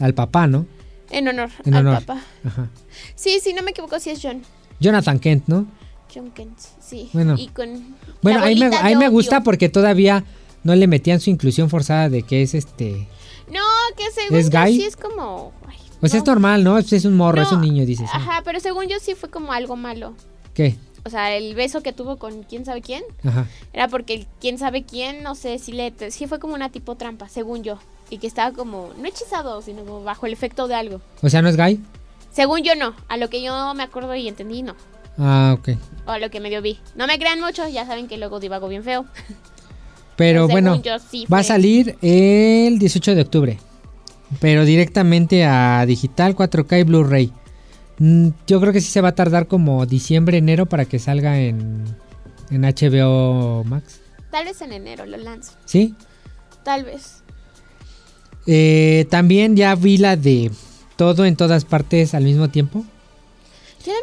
al 0.00 0.14
papá, 0.14 0.48
¿no? 0.48 0.66
En 1.10 1.28
honor 1.28 1.50
En 1.64 1.74
al 1.74 1.86
honor. 1.86 2.04
papá. 2.04 2.20
Ajá. 2.44 2.68
Sí, 3.14 3.38
sí, 3.40 3.52
no 3.52 3.62
me 3.62 3.70
equivoco, 3.70 4.00
sí 4.00 4.10
es 4.10 4.18
John. 4.20 4.42
Jonathan 4.80 5.20
Kent, 5.20 5.44
¿no? 5.46 5.66
John 6.12 6.32
Kent, 6.32 6.58
sí. 6.80 7.08
Bueno. 7.12 7.36
Y 7.38 7.48
con. 7.48 7.94
Bueno, 8.22 8.40
ahí 8.42 8.58
me, 8.58 8.66
ahí 8.78 8.96
me 8.96 9.08
gusta 9.08 9.42
porque 9.44 9.68
todavía 9.68 10.24
no 10.64 10.74
le 10.74 10.86
metían 10.88 11.20
su 11.20 11.30
inclusión 11.30 11.70
forzada 11.70 12.08
de 12.08 12.22
que 12.24 12.42
es 12.42 12.54
este. 12.54 13.06
No, 13.50 13.60
que 13.96 14.10
según 14.10 14.38
¿Es 14.38 14.50
yo 14.50 14.60
gay? 14.60 14.76
sí 14.76 14.84
es 14.84 14.96
como. 14.96 15.52
ay, 15.68 15.76
Pues 16.00 16.12
no. 16.12 16.18
es 16.18 16.26
normal, 16.26 16.64
¿no? 16.64 16.78
Es, 16.78 16.92
es 16.92 17.04
un 17.04 17.16
morro, 17.16 17.42
es 17.42 17.52
un 17.52 17.60
niño, 17.60 17.84
dices. 17.84 18.08
¿no? 18.12 18.20
Ajá, 18.20 18.42
pero 18.44 18.60
según 18.60 18.86
yo 18.88 18.98
sí 19.00 19.14
fue 19.14 19.30
como 19.30 19.52
algo 19.52 19.76
malo. 19.76 20.14
¿Qué? 20.54 20.76
O 21.04 21.10
sea, 21.10 21.34
el 21.36 21.54
beso 21.56 21.82
que 21.82 21.92
tuvo 21.92 22.16
con 22.16 22.44
quién 22.44 22.64
sabe 22.64 22.80
quién 22.80 23.02
Ajá. 23.24 23.46
era 23.72 23.88
porque 23.88 24.14
el 24.14 24.26
quién 24.40 24.56
sabe 24.58 24.84
quién, 24.84 25.22
no 25.24 25.34
sé, 25.34 25.58
si 25.58 25.72
le 25.72 25.92
sí 26.12 26.28
fue 26.28 26.38
como 26.38 26.54
una 26.54 26.70
tipo 26.70 26.94
trampa, 26.94 27.28
según 27.28 27.64
yo. 27.64 27.78
Y 28.08 28.18
que 28.18 28.26
estaba 28.28 28.54
como, 28.54 28.90
no 28.98 29.08
hechizado, 29.08 29.62
sino 29.62 29.84
como 29.84 30.04
bajo 30.04 30.26
el 30.26 30.32
efecto 30.32 30.68
de 30.68 30.74
algo. 30.76 31.00
O 31.22 31.28
sea, 31.28 31.42
¿no 31.42 31.48
es 31.48 31.56
gay? 31.56 31.80
Según 32.30 32.62
yo 32.62 32.74
no, 32.76 32.94
a 33.08 33.16
lo 33.16 33.28
que 33.30 33.42
yo 33.42 33.74
me 33.74 33.82
acuerdo 33.82 34.14
y 34.14 34.28
entendí, 34.28 34.62
no. 34.62 34.74
Ah, 35.18 35.56
ok. 35.58 35.70
O 36.06 36.10
a 36.12 36.18
lo 36.18 36.30
que 36.30 36.38
medio 36.40 36.62
vi. 36.62 36.78
No 36.94 37.06
me 37.06 37.18
crean 37.18 37.40
mucho, 37.40 37.66
ya 37.68 37.84
saben 37.84 38.06
que 38.08 38.16
luego 38.16 38.38
divago 38.40 38.68
bien 38.68 38.84
feo. 38.84 39.04
Pero 40.16 40.46
según 40.46 40.52
bueno, 40.52 40.82
yo 40.82 40.98
sí 40.98 41.26
va 41.32 41.38
a 41.38 41.42
salir 41.42 41.96
el 42.02 42.78
18 42.78 43.14
de 43.14 43.22
octubre. 43.22 43.58
Pero 44.40 44.64
directamente 44.64 45.44
a 45.44 45.84
digital 45.86 46.34
4K 46.36 46.80
y 46.80 46.82
Blu-ray. 46.84 47.32
Mm, 47.98 48.28
Yo 48.46 48.60
creo 48.60 48.72
que 48.72 48.80
sí 48.80 48.90
se 48.90 49.00
va 49.00 49.08
a 49.08 49.14
tardar 49.14 49.46
como 49.46 49.84
diciembre, 49.86 50.38
enero 50.38 50.66
para 50.66 50.84
que 50.86 50.98
salga 50.98 51.38
en, 51.40 51.84
en 52.50 52.62
HBO 52.62 53.64
Max. 53.64 54.00
Tal 54.30 54.46
vez 54.46 54.60
en 54.62 54.72
enero 54.72 55.04
lo 55.06 55.18
lanzo. 55.18 55.52
¿Sí? 55.66 55.94
Tal 56.64 56.84
vez. 56.84 57.22
Eh, 58.46 59.06
también 59.10 59.56
ya 59.56 59.74
vi 59.74 59.98
la 59.98 60.16
de 60.16 60.50
todo 60.96 61.24
en 61.24 61.36
todas 61.36 61.64
partes 61.64 62.14
al 62.14 62.24
mismo 62.24 62.48
tiempo. 62.48 62.84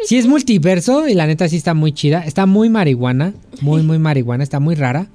Sí 0.06 0.17
es 0.17 0.28
multiverso 0.28 1.08
y 1.08 1.13
la 1.13 1.26
neta 1.26 1.48
sí 1.48 1.56
está 1.56 1.74
muy 1.74 1.93
chida. 1.93 2.26
Está 2.26 2.45
muy 2.45 2.69
marihuana, 2.69 3.34
muy 3.62 3.82
muy 3.82 3.98
marihuana, 3.98 4.43
está 4.43 4.60
muy 4.60 4.76
rara, 4.76 5.08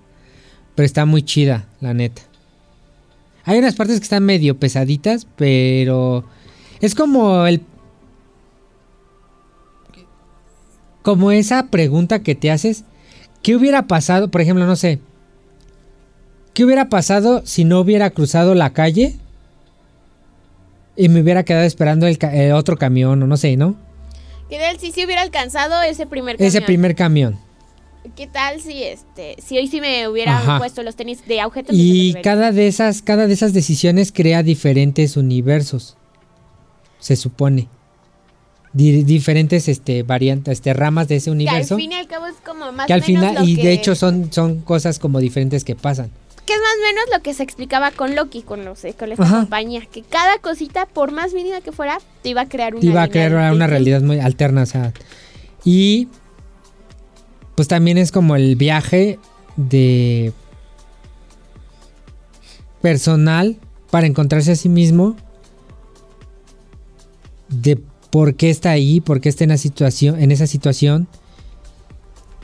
pero 0.75 0.87
está 0.87 1.05
muy 1.07 1.23
chida, 1.23 1.67
la 1.81 1.95
neta. 1.95 2.23
Hay 3.45 3.59
unas 3.59 3.75
partes 3.75 3.99
que 3.99 4.05
están 4.05 4.25
medio 4.25 4.59
pesaditas, 4.59 5.27
pero 5.37 6.25
es 6.81 6.95
como 6.95 7.47
el 7.47 7.63
como 11.03 11.31
esa 11.33 11.67
pregunta 11.67 12.23
que 12.23 12.35
te 12.35 12.51
haces, 12.51 12.85
¿qué 13.43 13.55
hubiera 13.55 13.87
pasado? 13.87 14.31
Por 14.31 14.41
ejemplo, 14.41 14.67
no 14.67 14.75
sé. 14.75 15.01
¿Qué 16.55 16.65
hubiera 16.65 16.89
pasado 16.89 17.43
si 17.45 17.65
no 17.65 17.81
hubiera 17.81 18.09
cruzado 18.09 18.55
la 18.55 18.73
calle 18.73 19.17
y 20.97 21.11
me 21.11 21.21
hubiera 21.21 21.45
quedado 21.45 21.65
esperando 21.65 22.07
el, 22.07 22.19
eh, 22.33 22.55
otro 22.55 22.79
camión 22.79 23.23
o 23.23 23.27
no 23.27 23.37
sé, 23.37 23.57
¿no? 23.59 23.77
¿Qué 24.49 24.59
tal 24.59 24.79
si 24.79 24.93
sí 24.93 25.05
hubiera 25.05 25.21
alcanzado 25.21 25.83
ese 25.83 26.07
primer 26.07 26.37
camión? 26.37 26.49
Ese 26.49 26.63
primer 26.63 26.95
camión. 26.95 27.39
¿Qué 28.17 28.27
tal 28.27 28.61
si 28.61 28.83
este 28.83 29.37
si 29.45 29.57
hoy 29.57 29.67
sí 29.67 29.81
me 29.81 30.07
hubiera 30.09 30.37
Ajá. 30.39 30.59
puesto 30.59 30.83
los 30.83 30.95
tenis 30.95 31.27
de 31.27 31.41
agujeta? 31.41 31.69
pues, 31.69 31.79
Y 31.81 32.15
cada 32.23 32.53
de 32.53 32.67
esas, 32.69 33.01
cada 33.03 33.27
de 33.27 33.33
esas 33.35 33.53
decisiones 33.55 34.13
crea 34.13 34.43
diferentes 34.43 35.17
universos. 35.17 35.97
Se 37.01 37.17
supone. 37.17 37.69
Di- 38.73 39.05
diferentes 39.05 39.69
este 39.69 40.03
variantes, 40.03 40.53
este 40.59 40.75
ramas 40.75 41.07
de 41.09 41.17
ese 41.17 41.27
Que 41.27 41.31
al 41.31 41.35
universo. 41.37 41.77
fin 41.77 41.93
y 41.93 41.95
al 41.95 42.07
cabo 42.09 42.27
es 42.27 42.35
como 42.45 42.73
más 42.73 42.87
Que 42.87 42.93
al 42.93 43.01
menos 43.01 43.07
final, 43.07 43.35
lo 43.37 43.45
y 43.45 43.57
que- 43.57 43.63
de 43.63 43.73
hecho 43.73 43.95
son, 43.95 44.33
son 44.33 44.61
cosas 44.63 44.99
como 44.99 45.21
diferentes 45.21 45.65
que 45.65 45.75
pasan. 45.77 46.11
Que 46.45 46.53
es 46.53 46.59
más 46.61 46.73
o 46.79 46.83
menos 46.87 47.05
lo 47.17 47.23
que 47.23 47.33
se 47.33 47.43
explicaba 47.43 47.91
con 47.91 48.15
Loki, 48.17 48.43
con 48.43 48.65
los 48.67 48.81
con 48.99 49.13
esta 49.13 49.23
Ajá. 49.25 49.37
compañía. 49.41 49.81
Que 49.91 50.03
cada 50.03 50.37
cosita, 50.39 50.85
por 50.87 51.11
más 51.13 51.33
mínima 51.33 51.61
que 51.63 51.73
fuera, 51.73 51.99
te 52.23 52.29
iba 52.31 52.43
a 52.43 52.49
crear 52.49 52.75
una 52.75 52.81
Te 52.83 52.87
iba 52.89 53.03
a 53.03 53.09
crear 53.09 53.33
una, 53.33 53.53
una 53.53 53.67
realidad 53.67 54.03
muy 54.03 54.19
alterna. 54.21 54.63
O 54.63 54.67
sea, 54.67 54.93
y 55.65 56.09
pues 57.55 57.69
también 57.69 57.99
es 57.99 58.13
como 58.13 58.37
el 58.37 58.57
viaje 58.57 59.19
de 59.57 60.33
personal 62.83 63.57
para 63.91 64.07
encontrarse 64.07 64.53
a 64.53 64.57
sí 64.57 64.69
mismo 64.69 65.17
de 67.49 67.81
por 68.11 68.35
qué 68.35 68.51
está 68.51 68.71
ahí, 68.71 69.01
por 69.01 69.21
qué 69.21 69.29
está 69.29 69.45
en, 69.45 69.57
situación, 69.59 70.21
en 70.21 70.33
esa 70.33 70.47
situación. 70.47 71.09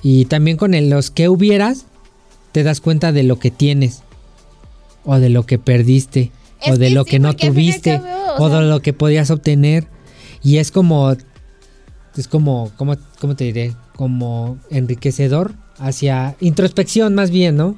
Y 0.03 0.25
también 0.27 0.57
con 0.57 0.73
los 0.89 1.11
que 1.11 1.29
hubieras, 1.29 1.85
te 2.53 2.63
das 2.63 2.81
cuenta 2.81 3.13
de 3.13 3.23
lo 3.23 3.39
que 3.39 3.51
tienes. 3.51 4.03
O 5.05 5.19
de 5.19 5.29
lo 5.29 5.47
que 5.47 5.59
perdiste. 5.59 6.33
o 6.67 6.77
de 6.77 6.91
lo 6.91 7.05
que 7.05 7.19
no 7.19 7.35
tuviste. 7.35 8.01
o, 8.39 8.49
de 8.49 8.63
lo 8.63 8.81
que 8.81 8.93
podías 8.93 9.31
obtener. 9.31 9.87
Y 10.43 10.59
es 10.59 10.71
como. 10.71 11.15
Es 12.17 12.29
como. 12.29 12.73
¿Cómo, 12.77 12.97
cómo 13.21 13.37
te 13.37 13.45
diré? 13.45 13.75
Como 14.01 14.57
enriquecedor 14.71 15.53
hacia 15.79 16.35
introspección 16.41 17.15
más 17.15 17.31
bien, 17.31 17.59
¿no? 17.59 17.77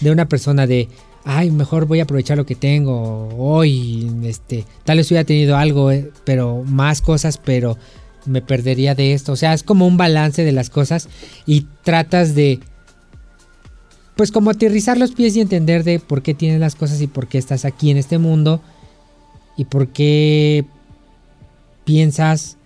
De 0.00 0.10
una 0.10 0.26
persona 0.26 0.66
de, 0.66 0.88
ay, 1.26 1.50
mejor 1.50 1.84
voy 1.84 2.00
a 2.00 2.04
aprovechar 2.04 2.38
lo 2.38 2.46
que 2.46 2.54
tengo 2.54 3.28
hoy, 3.36 4.10
este, 4.24 4.64
tal 4.84 4.96
vez 4.96 5.10
hubiera 5.10 5.24
tenido 5.24 5.58
algo, 5.58 5.90
eh, 5.90 6.10
pero 6.24 6.62
más 6.64 7.02
cosas, 7.02 7.36
pero 7.36 7.76
me 8.24 8.40
perdería 8.40 8.94
de 8.94 9.12
esto. 9.12 9.32
O 9.32 9.36
sea, 9.36 9.52
es 9.52 9.62
como 9.62 9.86
un 9.86 9.98
balance 9.98 10.44
de 10.44 10.52
las 10.52 10.70
cosas 10.70 11.10
y 11.44 11.66
tratas 11.82 12.34
de, 12.34 12.60
pues 14.16 14.32
como 14.32 14.48
aterrizar 14.48 14.96
los 14.96 15.12
pies 15.12 15.36
y 15.36 15.42
entender 15.42 15.84
de 15.84 15.98
por 15.98 16.22
qué 16.22 16.32
tienes 16.32 16.58
las 16.58 16.74
cosas 16.74 17.02
y 17.02 17.06
por 17.06 17.28
qué 17.28 17.36
estás 17.36 17.66
aquí 17.66 17.90
en 17.90 17.98
este 17.98 18.16
mundo 18.16 18.62
y 19.58 19.66
por 19.66 19.88
qué 19.88 20.64
piensas 21.84 22.56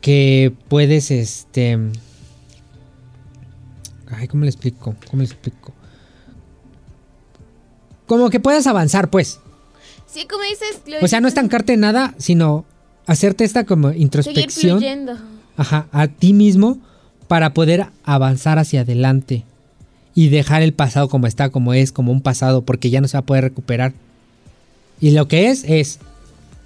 que 0.00 0.52
puedes, 0.68 1.10
este... 1.10 1.78
Ay, 4.08 4.28
¿cómo 4.28 4.44
le 4.44 4.50
explico? 4.50 4.96
¿Cómo 5.08 5.22
le 5.22 5.26
explico? 5.26 5.72
Como 8.06 8.28
que 8.30 8.40
puedas 8.40 8.66
avanzar, 8.66 9.08
pues. 9.08 9.38
Sí, 10.06 10.26
como 10.28 10.42
dices. 10.42 10.80
o 11.00 11.06
sea, 11.06 11.20
no 11.20 11.28
estancarte 11.28 11.74
en 11.74 11.80
nada, 11.80 12.14
sino 12.18 12.64
hacerte 13.06 13.44
esta 13.44 13.64
como 13.64 13.92
introspección. 13.92 14.82
Ajá, 15.56 15.86
a 15.92 16.08
ti 16.08 16.32
mismo 16.32 16.78
para 17.28 17.54
poder 17.54 17.86
avanzar 18.02 18.58
hacia 18.58 18.80
adelante 18.80 19.44
y 20.14 20.28
dejar 20.28 20.62
el 20.62 20.72
pasado 20.72 21.08
como 21.08 21.28
está, 21.28 21.50
como 21.50 21.74
es, 21.74 21.92
como 21.92 22.10
un 22.10 22.20
pasado, 22.20 22.62
porque 22.62 22.90
ya 22.90 23.00
no 23.00 23.06
se 23.06 23.16
va 23.16 23.20
a 23.20 23.26
poder 23.26 23.44
recuperar. 23.44 23.92
Y 25.00 25.12
lo 25.12 25.28
que 25.28 25.50
es, 25.50 25.64
es. 25.64 26.00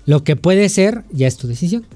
Lo 0.07 0.25
que 0.25 0.37
puede 0.37 0.69
ser, 0.69 1.05
ya 1.13 1.27
es 1.27 1.37
tu 1.37 1.47
decisión. 1.47 1.87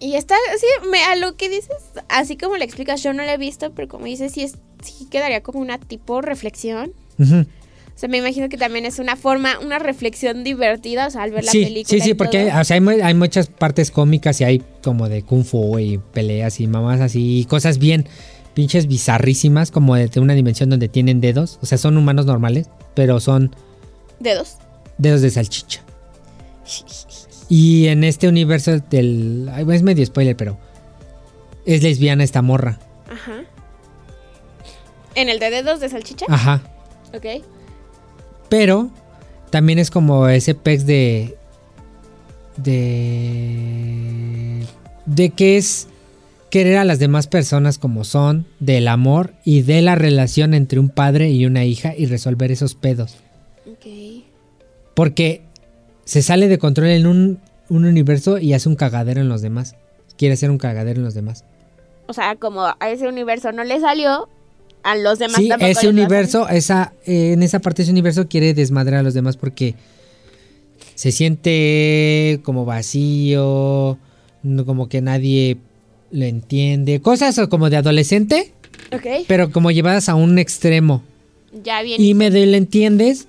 Y 0.00 0.14
está, 0.14 0.36
sí, 0.58 0.66
me, 0.90 1.02
a 1.02 1.16
lo 1.16 1.36
que 1.36 1.48
dices, 1.48 1.76
así 2.08 2.36
como 2.36 2.56
le 2.56 2.64
explicas, 2.64 3.02
yo 3.02 3.12
no 3.12 3.24
la 3.24 3.34
he 3.34 3.38
visto, 3.38 3.72
pero 3.72 3.88
como 3.88 4.06
dices, 4.06 4.32
sí, 4.32 4.42
es, 4.42 4.54
sí 4.82 5.06
quedaría 5.10 5.42
como 5.42 5.60
una 5.60 5.78
tipo 5.78 6.20
reflexión. 6.20 6.92
O 7.18 8.00
sea, 8.00 8.08
me 8.08 8.18
imagino 8.18 8.48
que 8.48 8.56
también 8.56 8.84
es 8.84 9.00
una 9.00 9.16
forma, 9.16 9.58
una 9.58 9.80
reflexión 9.80 10.44
divertida, 10.44 11.08
o 11.08 11.10
sea, 11.10 11.24
al 11.24 11.32
ver 11.32 11.44
la 11.44 11.50
película. 11.50 11.98
Sí, 11.98 12.00
sí, 12.00 12.14
porque 12.14 12.52
o 12.52 12.64
sea, 12.64 12.76
hay, 12.76 13.00
hay, 13.00 13.14
muchas 13.14 13.48
partes 13.48 13.90
cómicas 13.90 14.40
y 14.40 14.44
hay 14.44 14.62
como 14.84 15.08
de 15.08 15.24
kung 15.24 15.44
fu 15.44 15.80
y 15.80 15.98
peleas 15.98 16.60
y 16.60 16.68
mamás 16.68 17.00
así, 17.00 17.40
y 17.40 17.44
cosas 17.46 17.78
bien 17.78 18.06
pinches 18.54 18.86
bizarrísimas, 18.86 19.70
como 19.72 19.94
de, 19.94 20.08
de 20.08 20.20
una 20.20 20.34
dimensión 20.34 20.70
donde 20.70 20.88
tienen 20.88 21.20
dedos. 21.20 21.58
O 21.62 21.66
sea, 21.66 21.78
son 21.78 21.96
humanos 21.96 22.26
normales, 22.26 22.68
pero 22.94 23.20
son... 23.20 23.54
Dedos. 24.18 24.56
Dedos 24.98 25.22
de 25.22 25.30
salchicha. 25.30 25.82
Y 27.48 27.86
en 27.86 28.04
este 28.04 28.28
universo 28.28 28.78
del. 28.78 29.50
Es 29.70 29.82
medio 29.82 30.04
spoiler, 30.04 30.36
pero. 30.36 30.58
Es 31.64 31.82
lesbiana 31.82 32.24
esta 32.24 32.42
morra. 32.42 32.78
Ajá. 33.10 33.44
¿En 35.14 35.28
el 35.28 35.38
de 35.38 35.50
dedos 35.50 35.80
de 35.80 35.88
salchicha? 35.88 36.26
Ajá. 36.28 36.62
Ok. 37.14 37.42
Pero 38.48 38.90
también 39.50 39.78
es 39.78 39.90
como 39.90 40.28
ese 40.28 40.54
pex 40.54 40.86
de. 40.86 41.36
De. 42.56 43.46
De 45.06 45.30
que 45.30 45.56
es 45.56 45.88
querer 46.50 46.76
a 46.78 46.84
las 46.84 46.98
demás 46.98 47.26
personas 47.26 47.78
como 47.78 48.04
son, 48.04 48.46
del 48.58 48.88
amor 48.88 49.34
y 49.44 49.62
de 49.62 49.82
la 49.82 49.94
relación 49.94 50.54
entre 50.54 50.78
un 50.78 50.88
padre 50.88 51.30
y 51.30 51.46
una 51.46 51.64
hija 51.64 51.94
y 51.96 52.06
resolver 52.06 52.50
esos 52.52 52.74
pedos. 52.74 53.16
Ok. 53.70 53.86
Porque 54.94 55.42
se 56.08 56.22
sale 56.22 56.48
de 56.48 56.56
control 56.58 56.86
en 56.88 57.06
un, 57.06 57.38
universo 57.68 58.38
y 58.38 58.54
hace 58.54 58.66
un 58.66 58.76
cagadero 58.76 59.20
en 59.20 59.28
los 59.28 59.42
demás. 59.42 59.76
Quiere 60.16 60.32
hacer 60.32 60.50
un 60.50 60.56
cagadero 60.56 61.00
en 61.00 61.04
los 61.04 61.12
demás. 61.12 61.44
O 62.06 62.14
sea, 62.14 62.34
como 62.36 62.62
a 62.62 62.90
ese 62.90 63.06
universo 63.06 63.52
no 63.52 63.62
le 63.62 63.78
salió, 63.78 64.26
a 64.82 64.96
los 64.96 65.18
demás 65.18 65.36
sí, 65.36 65.50
ese 65.60 65.86
universo, 65.86 66.48
esa, 66.48 66.94
eh, 67.04 67.32
en 67.34 67.42
esa 67.42 67.58
parte 67.58 67.78
de 67.78 67.82
ese 67.82 67.92
universo 67.92 68.26
quiere 68.26 68.54
desmadrar 68.54 69.00
a 69.00 69.02
los 69.02 69.12
demás 69.12 69.36
porque 69.36 69.74
se 70.94 71.12
siente 71.12 72.40
como 72.42 72.64
vacío, 72.64 73.98
como 74.64 74.88
que 74.88 75.02
nadie 75.02 75.58
le 76.10 76.28
entiende, 76.28 77.02
cosas 77.02 77.38
como 77.50 77.68
de 77.68 77.76
adolescente, 77.76 78.54
pero 79.26 79.50
como 79.50 79.70
llevadas 79.72 80.08
a 80.08 80.14
un 80.14 80.38
extremo. 80.38 81.02
Ya 81.62 81.82
bien. 81.82 82.02
Y 82.02 82.14
me 82.14 82.30
le 82.30 82.56
entiendes 82.56 83.28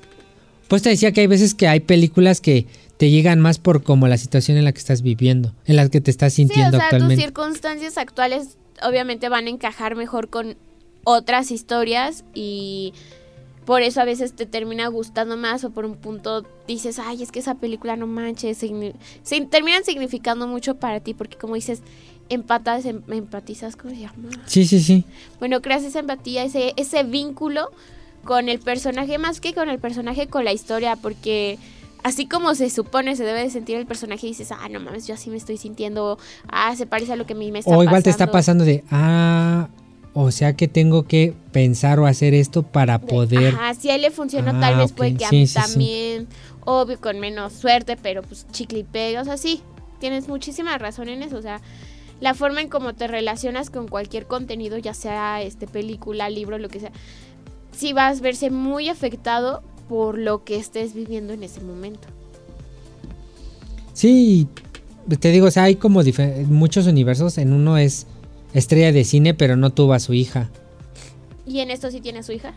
pues 0.70 0.84
te 0.84 0.90
decía 0.90 1.12
que 1.12 1.22
hay 1.22 1.28
veces 1.28 1.54
que 1.56 1.68
hay 1.68 1.82
películas 1.82 2.40
que 2.40 2.68
te 2.98 3.10
llegan 3.10 3.40
más 3.40 3.60
por 3.60 3.84
como 3.84 4.08
la 4.08 4.18
situación 4.18 4.58
en 4.58 4.64
la 4.64 4.72
que 4.72 4.80
estás 4.80 5.02
viviendo, 5.02 5.54
en 5.66 5.76
la 5.76 5.90
que 5.90 6.00
te 6.00 6.12
estás 6.12 6.34
sintiendo 6.34 6.78
sí, 6.80 6.86
o 6.86 6.90
sea, 6.90 7.00
Tus 7.00 7.16
circunstancias 7.16 7.98
actuales 7.98 8.58
obviamente 8.88 9.30
van 9.30 9.48
a 9.48 9.50
encajar 9.50 9.96
mejor 9.96 10.30
con 10.30 10.56
otras 11.04 11.50
historias 11.52 12.24
y 12.34 12.94
por 13.66 13.82
eso 13.82 14.00
a 14.02 14.06
veces 14.06 14.34
te 14.34 14.46
termina 14.46 14.88
gustando 14.88 15.38
más 15.38 15.64
o 15.64 15.72
por 15.72 15.86
un 15.86 15.96
punto 15.96 16.46
dices, 16.68 17.00
ay, 17.00 17.24
es 17.24 17.32
que 17.32 17.40
esa 17.40 17.56
película 17.56 17.96
no 17.96 18.06
manches, 18.06 18.58
se, 18.58 19.46
terminan 19.46 19.84
significando 19.84 20.46
mucho 20.48 20.76
para 20.76 21.00
ti 21.00 21.16
porque 21.16 21.38
como 21.38 21.56
dices, 21.56 21.82
empatas, 22.30 22.86
em, 22.86 23.02
empatizas, 23.10 23.76
¿cómo 23.76 23.94
se 23.94 24.02
llama? 24.02 24.30
Sí, 24.46 24.66
sí, 24.66 24.80
sí. 24.82 25.04
Bueno, 25.40 25.62
creas 25.62 25.84
esa 25.84 26.00
empatía, 26.00 26.44
ese, 26.44 26.74
ese 26.78 27.04
vínculo 27.04 27.72
con 28.24 28.50
el 28.50 28.60
personaje 28.60 29.18
más 29.18 29.42
que 29.42 29.54
con 29.54 29.70
el 29.70 29.80
personaje, 29.80 30.28
con 30.28 30.46
la 30.46 30.54
historia, 30.54 30.96
porque 30.96 31.58
así 32.04 32.28
como 32.28 32.56
se 32.56 32.70
supone 32.70 33.16
se 33.16 33.24
debe 33.24 33.42
de 33.42 33.50
sentir 33.50 33.78
el 33.78 33.86
personaje 33.86 34.28
y 34.28 34.30
dices, 34.30 34.52
ah, 34.52 34.70
no 34.70 34.80
mames, 34.80 35.08
yo 35.08 35.14
así 35.14 35.30
me 35.30 35.38
estoy 35.38 35.58
sintiendo, 35.58 36.18
ah, 36.48 36.76
se 36.76 36.86
parece 36.86 37.14
a 37.14 37.16
lo 37.16 37.26
que 37.26 37.34
a 37.34 37.36
mí 37.36 37.52
me 37.52 37.60
está 37.60 37.72
pasando. 37.72 37.82
O 37.82 37.84
igual 37.84 38.04
te 38.04 38.10
está 38.10 38.32
pasando 38.32 38.66
de, 38.66 38.84
ah, 38.92 39.70
o 40.14 40.32
sea 40.32 40.56
que 40.56 40.68
tengo 40.68 41.04
que 41.04 41.34
pensar 41.52 42.00
o 42.00 42.06
hacer 42.06 42.34
esto 42.34 42.64
para 42.64 43.00
poder... 43.00 43.56
Ah, 43.60 43.74
si 43.74 43.90
a 43.90 43.96
él 43.96 44.02
le 44.02 44.12
funcionó, 44.12 44.60
tal 44.60 44.78
vez 44.78 44.92
puede 44.92 45.16
que 45.16 45.26
a 45.26 45.32
mí 45.32 45.48
también, 45.48 46.28
obvio, 46.66 47.00
con 47.00 47.20
menos 47.20 47.54
suerte, 47.54 47.98
pero 48.02 48.22
pues 48.22 48.48
chicle 48.52 48.80
y 48.80 48.84
pega, 48.84 49.22
o 49.22 49.26
sea, 49.26 49.38
sí, 49.38 49.62
tienes 50.00 50.28
muchísima 50.28 50.78
razón 50.78 51.10
en 51.10 51.24
eso, 51.24 51.38
o 51.38 51.42
sea 51.42 51.62
la 52.20 52.34
forma 52.34 52.62
en 52.62 52.68
cómo 52.68 52.94
te 52.94 53.08
relacionas 53.08 53.70
con 53.70 53.88
cualquier 53.88 54.26
contenido, 54.26 54.78
ya 54.78 54.94
sea 54.94 55.42
este 55.42 55.68
película, 55.68 56.30
libro, 56.30 56.58
lo 56.58 56.70
que 56.70 56.80
sea, 56.80 56.92
sí 57.80 57.94
vas 57.94 58.20
a 58.20 58.22
verse 58.22 58.50
muy 58.50 58.90
afectado 58.90 59.64
por 59.88 60.18
lo 60.18 60.44
que 60.44 60.58
estés 60.58 60.94
viviendo 60.94 61.34
en 61.34 61.44
ese 61.44 61.62
momento. 61.62 62.08
Sí, 63.94 64.48
te 65.20 65.32
digo, 65.32 65.48
o 65.48 65.52
sea, 65.52 65.64
hay 65.64 65.76
como 65.76 66.02
muchos 66.48 66.88
universos. 66.88 67.38
En 67.38 67.54
uno 67.54 67.78
es 67.78 68.06
estrella 68.54 68.92
de 68.92 69.04
cine, 69.04 69.34
pero 69.34 69.56
no 69.56 69.72
tuvo 69.72 69.94
a 69.94 70.00
su 70.00 70.14
hija. 70.14 70.50
¿Y 71.48 71.60
en 71.60 71.72
esto 71.72 71.90
sí 71.90 72.02
tiene 72.02 72.20
a 72.20 72.24
su 72.24 72.34
hija? 72.34 72.54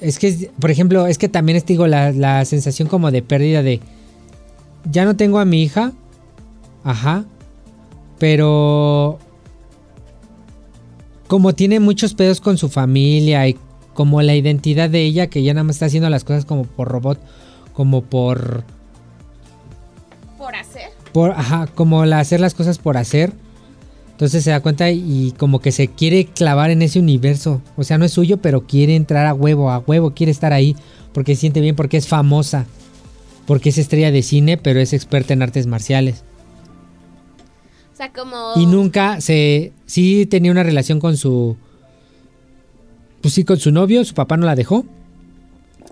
Es 0.00 0.18
que, 0.18 0.50
por 0.60 0.70
ejemplo, 0.70 1.06
es 1.06 1.18
que 1.18 1.28
también 1.28 1.56
es, 1.56 1.66
digo, 1.66 1.86
la, 1.86 2.12
la 2.12 2.44
sensación 2.44 2.88
como 2.88 3.10
de 3.10 3.22
pérdida 3.22 3.62
de... 3.62 3.80
Ya 4.90 5.04
no 5.04 5.16
tengo 5.16 5.38
a 5.38 5.44
mi 5.44 5.62
hija. 5.62 5.92
Ajá. 6.84 7.24
Pero... 8.18 9.18
Como 11.26 11.54
tiene 11.54 11.80
muchos 11.80 12.14
pedos 12.14 12.40
con 12.40 12.58
su 12.58 12.68
familia 12.68 13.48
y 13.48 13.56
como 13.94 14.20
la 14.22 14.34
identidad 14.34 14.90
de 14.90 15.02
ella, 15.02 15.28
que 15.28 15.42
ya 15.42 15.54
nada 15.54 15.64
más 15.64 15.76
está 15.76 15.86
haciendo 15.86 16.10
las 16.10 16.24
cosas 16.24 16.44
como 16.44 16.64
por 16.64 16.88
robot, 16.88 17.18
como 17.72 18.02
por... 18.02 18.64
Por 20.36 20.54
hacer. 20.54 20.90
Por, 21.12 21.30
ajá, 21.30 21.68
como 21.74 22.04
la 22.04 22.20
hacer 22.20 22.40
las 22.40 22.54
cosas 22.54 22.78
por 22.78 22.96
hacer. 22.96 23.32
Entonces 24.10 24.44
se 24.44 24.50
da 24.50 24.60
cuenta 24.60 24.90
y 24.90 25.32
como 25.38 25.60
que 25.60 25.72
se 25.72 25.88
quiere 25.88 26.26
clavar 26.26 26.70
en 26.70 26.82
ese 26.82 27.00
universo. 27.00 27.62
O 27.76 27.82
sea, 27.82 27.98
no 27.98 28.04
es 28.04 28.12
suyo, 28.12 28.36
pero 28.36 28.66
quiere 28.66 28.94
entrar 28.94 29.26
a 29.26 29.34
huevo, 29.34 29.70
a 29.70 29.78
huevo, 29.78 30.12
quiere 30.12 30.30
estar 30.30 30.52
ahí. 30.52 30.76
Porque 31.12 31.34
se 31.34 31.42
siente 31.42 31.60
bien, 31.60 31.74
porque 31.74 31.96
es 31.96 32.06
famosa. 32.06 32.66
Porque 33.46 33.70
es 33.70 33.78
estrella 33.78 34.10
de 34.10 34.22
cine, 34.22 34.56
pero 34.56 34.80
es 34.80 34.92
experta 34.92 35.32
en 35.32 35.42
artes 35.42 35.66
marciales. 35.66 36.22
O 37.92 37.96
sea, 37.96 38.12
como... 38.12 38.52
Y 38.56 38.66
nunca 38.66 39.20
se... 39.20 39.72
Sí 39.86 40.26
tenía 40.26 40.52
una 40.52 40.62
relación 40.62 41.00
con 41.00 41.16
su 41.16 41.56
pues 43.24 43.32
sí, 43.32 43.44
con 43.44 43.58
su 43.58 43.72
novio, 43.72 44.04
su 44.04 44.12
papá 44.12 44.36
no 44.36 44.44
la 44.44 44.54
dejó 44.54 44.84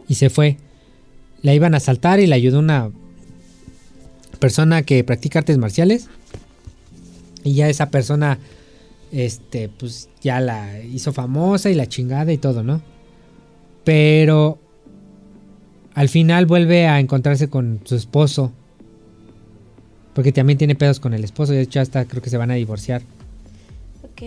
y 0.06 0.16
se 0.16 0.28
fue. 0.28 0.58
La 1.40 1.54
iban 1.54 1.72
a 1.72 1.78
asaltar 1.78 2.20
y 2.20 2.26
le 2.26 2.34
ayudó 2.34 2.58
una 2.58 2.90
persona 4.38 4.82
que 4.82 5.02
practica 5.02 5.38
artes 5.38 5.56
marciales. 5.56 6.10
Y 7.42 7.54
ya 7.54 7.70
esa 7.70 7.88
persona, 7.88 8.38
este, 9.12 9.70
pues 9.70 10.10
ya 10.20 10.40
la 10.40 10.78
hizo 10.82 11.14
famosa 11.14 11.70
y 11.70 11.74
la 11.74 11.86
chingada 11.86 12.34
y 12.34 12.36
todo, 12.36 12.62
¿no? 12.62 12.82
Pero 13.82 14.58
al 15.94 16.10
final 16.10 16.44
vuelve 16.44 16.86
a 16.86 17.00
encontrarse 17.00 17.48
con 17.48 17.80
su 17.84 17.96
esposo. 17.96 18.52
Porque 20.12 20.32
también 20.32 20.58
tiene 20.58 20.74
pedos 20.74 21.00
con 21.00 21.14
el 21.14 21.24
esposo. 21.24 21.54
De 21.54 21.62
hecho, 21.62 21.80
hasta 21.80 22.04
creo 22.04 22.20
que 22.20 22.28
se 22.28 22.36
van 22.36 22.50
a 22.50 22.56
divorciar. 22.56 23.00
Ok. 24.04 24.22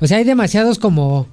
O 0.00 0.06
sea, 0.06 0.18
hay 0.18 0.24
demasiados 0.24 0.78
como, 0.78 1.26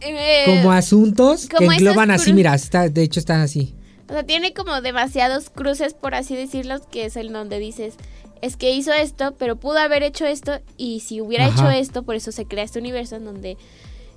Eh, 0.00 0.44
como 0.46 0.72
asuntos 0.72 1.46
que 1.46 1.56
como 1.56 1.72
engloban 1.72 2.10
así. 2.10 2.32
Mira, 2.32 2.54
está, 2.54 2.88
de 2.88 3.02
hecho, 3.02 3.20
están 3.20 3.40
así. 3.40 3.74
O 4.08 4.12
sea, 4.12 4.24
tiene 4.24 4.52
como 4.52 4.80
demasiados 4.80 5.50
cruces, 5.50 5.94
por 5.94 6.14
así 6.14 6.34
decirlo, 6.34 6.80
que 6.90 7.04
es 7.04 7.16
el 7.16 7.32
donde 7.32 7.58
dices, 7.58 7.94
es 8.42 8.56
que 8.56 8.72
hizo 8.72 8.92
esto, 8.92 9.34
pero 9.38 9.56
pudo 9.56 9.78
haber 9.78 10.02
hecho 10.02 10.26
esto, 10.26 10.60
y 10.76 11.00
si 11.00 11.20
hubiera 11.20 11.46
Ajá. 11.46 11.54
hecho 11.54 11.70
esto, 11.70 12.02
por 12.02 12.16
eso 12.16 12.32
se 12.32 12.46
crea 12.46 12.64
este 12.64 12.78
universo 12.78 13.16
en 13.16 13.24
donde 13.24 13.56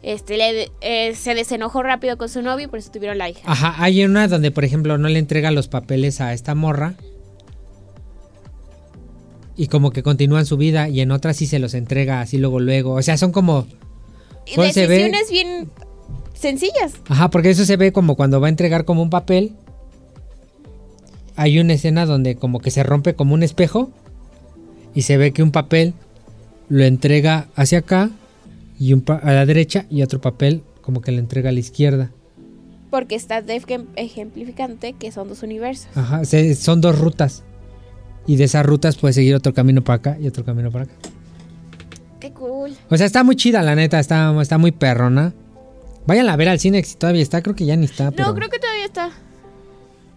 este 0.01 0.37
le, 0.37 0.71
eh, 0.81 1.15
se 1.15 1.33
desenojó 1.33 1.81
rápido 1.81 2.17
con 2.17 2.27
su 2.27 2.41
novio 2.41 2.65
y 2.65 2.67
por 2.67 2.79
eso 2.79 2.91
tuvieron 2.91 3.17
la 3.17 3.29
hija. 3.29 3.41
Ajá, 3.45 3.75
hay 3.77 4.03
una 4.03 4.27
donde, 4.27 4.51
por 4.51 4.65
ejemplo, 4.65 4.97
no 4.97 5.07
le 5.07 5.19
entrega 5.19 5.51
los 5.51 5.67
papeles 5.67 6.19
a 6.21 6.33
esta 6.33 6.55
morra. 6.55 6.95
Y 9.55 9.67
como 9.67 9.91
que 9.91 10.03
continúan 10.03 10.45
su 10.45 10.57
vida. 10.57 10.89
Y 10.89 10.99
en 10.99 11.11
otra 11.11 11.33
sí 11.33 11.45
se 11.45 11.59
los 11.59 11.73
entrega 11.73 12.21
así 12.21 12.37
luego, 12.37 12.59
luego. 12.59 12.93
O 12.93 13.01
sea, 13.01 13.17
son 13.17 13.31
como. 13.31 13.67
Se 14.45 14.59
ve- 14.87 14.87
decisiones 14.87 15.29
bien 15.31 15.69
sencillas. 16.33 16.93
Ajá, 17.07 17.29
porque 17.29 17.49
eso 17.49 17.65
se 17.65 17.77
ve 17.77 17.91
como 17.91 18.15
cuando 18.15 18.41
va 18.41 18.47
a 18.47 18.49
entregar 18.49 18.85
como 18.85 19.01
un 19.01 19.09
papel. 19.09 19.53
Hay 21.35 21.59
una 21.59 21.73
escena 21.73 22.05
donde 22.05 22.35
como 22.35 22.59
que 22.59 22.71
se 22.71 22.83
rompe 22.83 23.15
como 23.15 23.33
un 23.33 23.43
espejo. 23.43 23.89
Y 24.93 25.03
se 25.03 25.17
ve 25.17 25.31
que 25.31 25.41
un 25.41 25.51
papel 25.51 25.93
lo 26.69 26.83
entrega 26.83 27.47
hacia 27.55 27.79
acá. 27.79 28.11
Y 28.79 28.93
un 28.93 29.01
pa- 29.01 29.15
a 29.17 29.33
la 29.33 29.45
derecha. 29.45 29.85
Y 29.89 30.01
otro 30.03 30.21
papel 30.21 30.61
como 30.81 31.01
que 31.01 31.11
lo 31.11 31.19
entrega 31.19 31.49
a 31.49 31.53
la 31.53 31.59
izquierda. 31.59 32.11
Porque 32.91 33.15
está 33.15 33.43
ejemplificante 33.95 34.93
que 34.93 35.11
son 35.11 35.27
dos 35.29 35.41
universos. 35.41 35.87
Ajá, 35.95 36.25
se- 36.25 36.53
son 36.55 36.81
dos 36.81 36.99
rutas. 36.99 37.43
Y 38.27 38.35
de 38.35 38.43
esas 38.43 38.65
rutas 38.65 38.95
puedes 38.97 39.15
seguir 39.15 39.33
otro 39.35 39.53
camino 39.53 39.83
para 39.83 39.95
acá 39.97 40.17
y 40.21 40.27
otro 40.27 40.45
camino 40.45 40.71
para 40.71 40.85
acá. 40.85 40.93
Cool. 42.73 42.85
O 42.89 42.97
sea, 42.97 43.05
está 43.05 43.23
muy 43.23 43.35
chida, 43.35 43.61
la 43.61 43.75
neta, 43.75 43.99
está, 43.99 44.33
está 44.41 44.57
muy 44.57 44.71
perrona. 44.71 45.33
Vayan 46.05 46.27
a 46.29 46.35
ver 46.35 46.49
al 46.49 46.59
cine 46.59 46.83
si 46.83 46.95
todavía 46.95 47.21
está, 47.21 47.41
creo 47.41 47.55
que 47.55 47.65
ya 47.65 47.75
ni 47.75 47.85
está. 47.85 48.11
Pero, 48.11 48.27
No, 48.29 48.35
creo 48.35 48.49
que 48.49 48.59
todavía 48.59 48.85
está. 48.85 49.09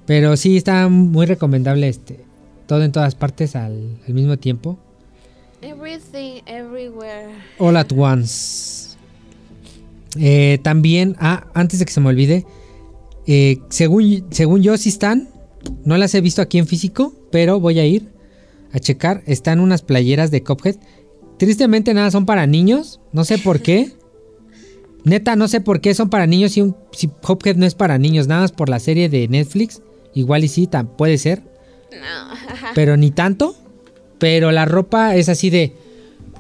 pero 0.06 0.36
sí 0.36 0.56
está 0.56 0.88
muy 0.88 1.26
recomendable 1.26 1.88
este. 1.88 2.20
Todo 2.66 2.82
en 2.82 2.90
todas 2.92 3.14
partes 3.14 3.54
al, 3.54 3.98
al 4.06 4.14
mismo 4.14 4.36
tiempo. 4.36 4.78
Everything, 5.62 6.42
everywhere. 6.46 7.28
All 7.58 7.76
at 7.76 7.92
once. 7.96 8.96
Eh, 10.18 10.58
también, 10.62 11.16
ah, 11.20 11.46
antes 11.54 11.78
de 11.78 11.84
que 11.84 11.92
se 11.92 12.00
me 12.00 12.08
olvide, 12.08 12.44
eh, 13.26 13.58
según, 13.68 14.26
según 14.30 14.62
yo 14.62 14.76
sí 14.76 14.88
están, 14.88 15.28
no 15.84 15.96
las 15.98 16.14
he 16.14 16.20
visto 16.20 16.42
aquí 16.42 16.58
en 16.58 16.66
físico, 16.66 17.12
pero 17.30 17.60
voy 17.60 17.78
a 17.78 17.84
ir 17.86 18.08
a 18.72 18.78
checar. 18.78 19.22
Están 19.26 19.60
unas 19.60 19.82
playeras 19.82 20.30
de 20.30 20.42
Cuphead. 20.42 20.76
Tristemente 21.38 21.92
nada 21.94 22.10
son 22.10 22.26
para 22.26 22.46
niños, 22.46 23.00
no 23.12 23.24
sé 23.24 23.38
por 23.38 23.60
qué. 23.60 23.92
Neta, 25.04 25.36
no 25.36 25.46
sé 25.48 25.60
por 25.60 25.80
qué 25.80 25.94
son 25.94 26.10
para 26.10 26.26
niños 26.26 26.52
si, 26.52 26.62
un, 26.62 26.76
si 26.92 27.08
Cuphead 27.08 27.56
no 27.56 27.66
es 27.66 27.74
para 27.74 27.98
niños, 27.98 28.26
nada 28.26 28.40
más 28.42 28.52
por 28.52 28.68
la 28.68 28.80
serie 28.80 29.08
de 29.08 29.28
Netflix. 29.28 29.80
Igual 30.14 30.44
y 30.44 30.48
sí, 30.48 30.66
tan- 30.66 30.88
puede 30.88 31.18
ser 31.18 31.42
No, 31.92 32.34
pero 32.74 32.96
ni 32.96 33.10
tanto. 33.10 33.54
Pero 34.18 34.50
la 34.50 34.64
ropa 34.64 35.14
es 35.14 35.28
así 35.28 35.50
de. 35.50 35.74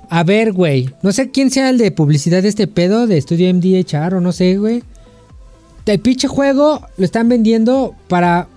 A 0.08 0.24
ver, 0.24 0.52
güey. 0.52 0.88
No 1.02 1.12
sé 1.12 1.30
quién 1.30 1.50
sea 1.50 1.68
el 1.68 1.76
de 1.78 1.90
publicidad 1.90 2.42
de 2.42 2.48
este 2.48 2.66
pedo 2.66 3.06
de 3.06 3.18
estudio 3.18 3.52
MDHR 3.52 4.14
o 4.14 4.20
no 4.22 4.32
sé, 4.32 4.56
güey. 4.56 4.82
El 5.84 6.00
pinche 6.00 6.26
juego 6.26 6.80
lo 6.96 7.04
están 7.04 7.28
vendiendo 7.28 7.94
para 8.08 8.48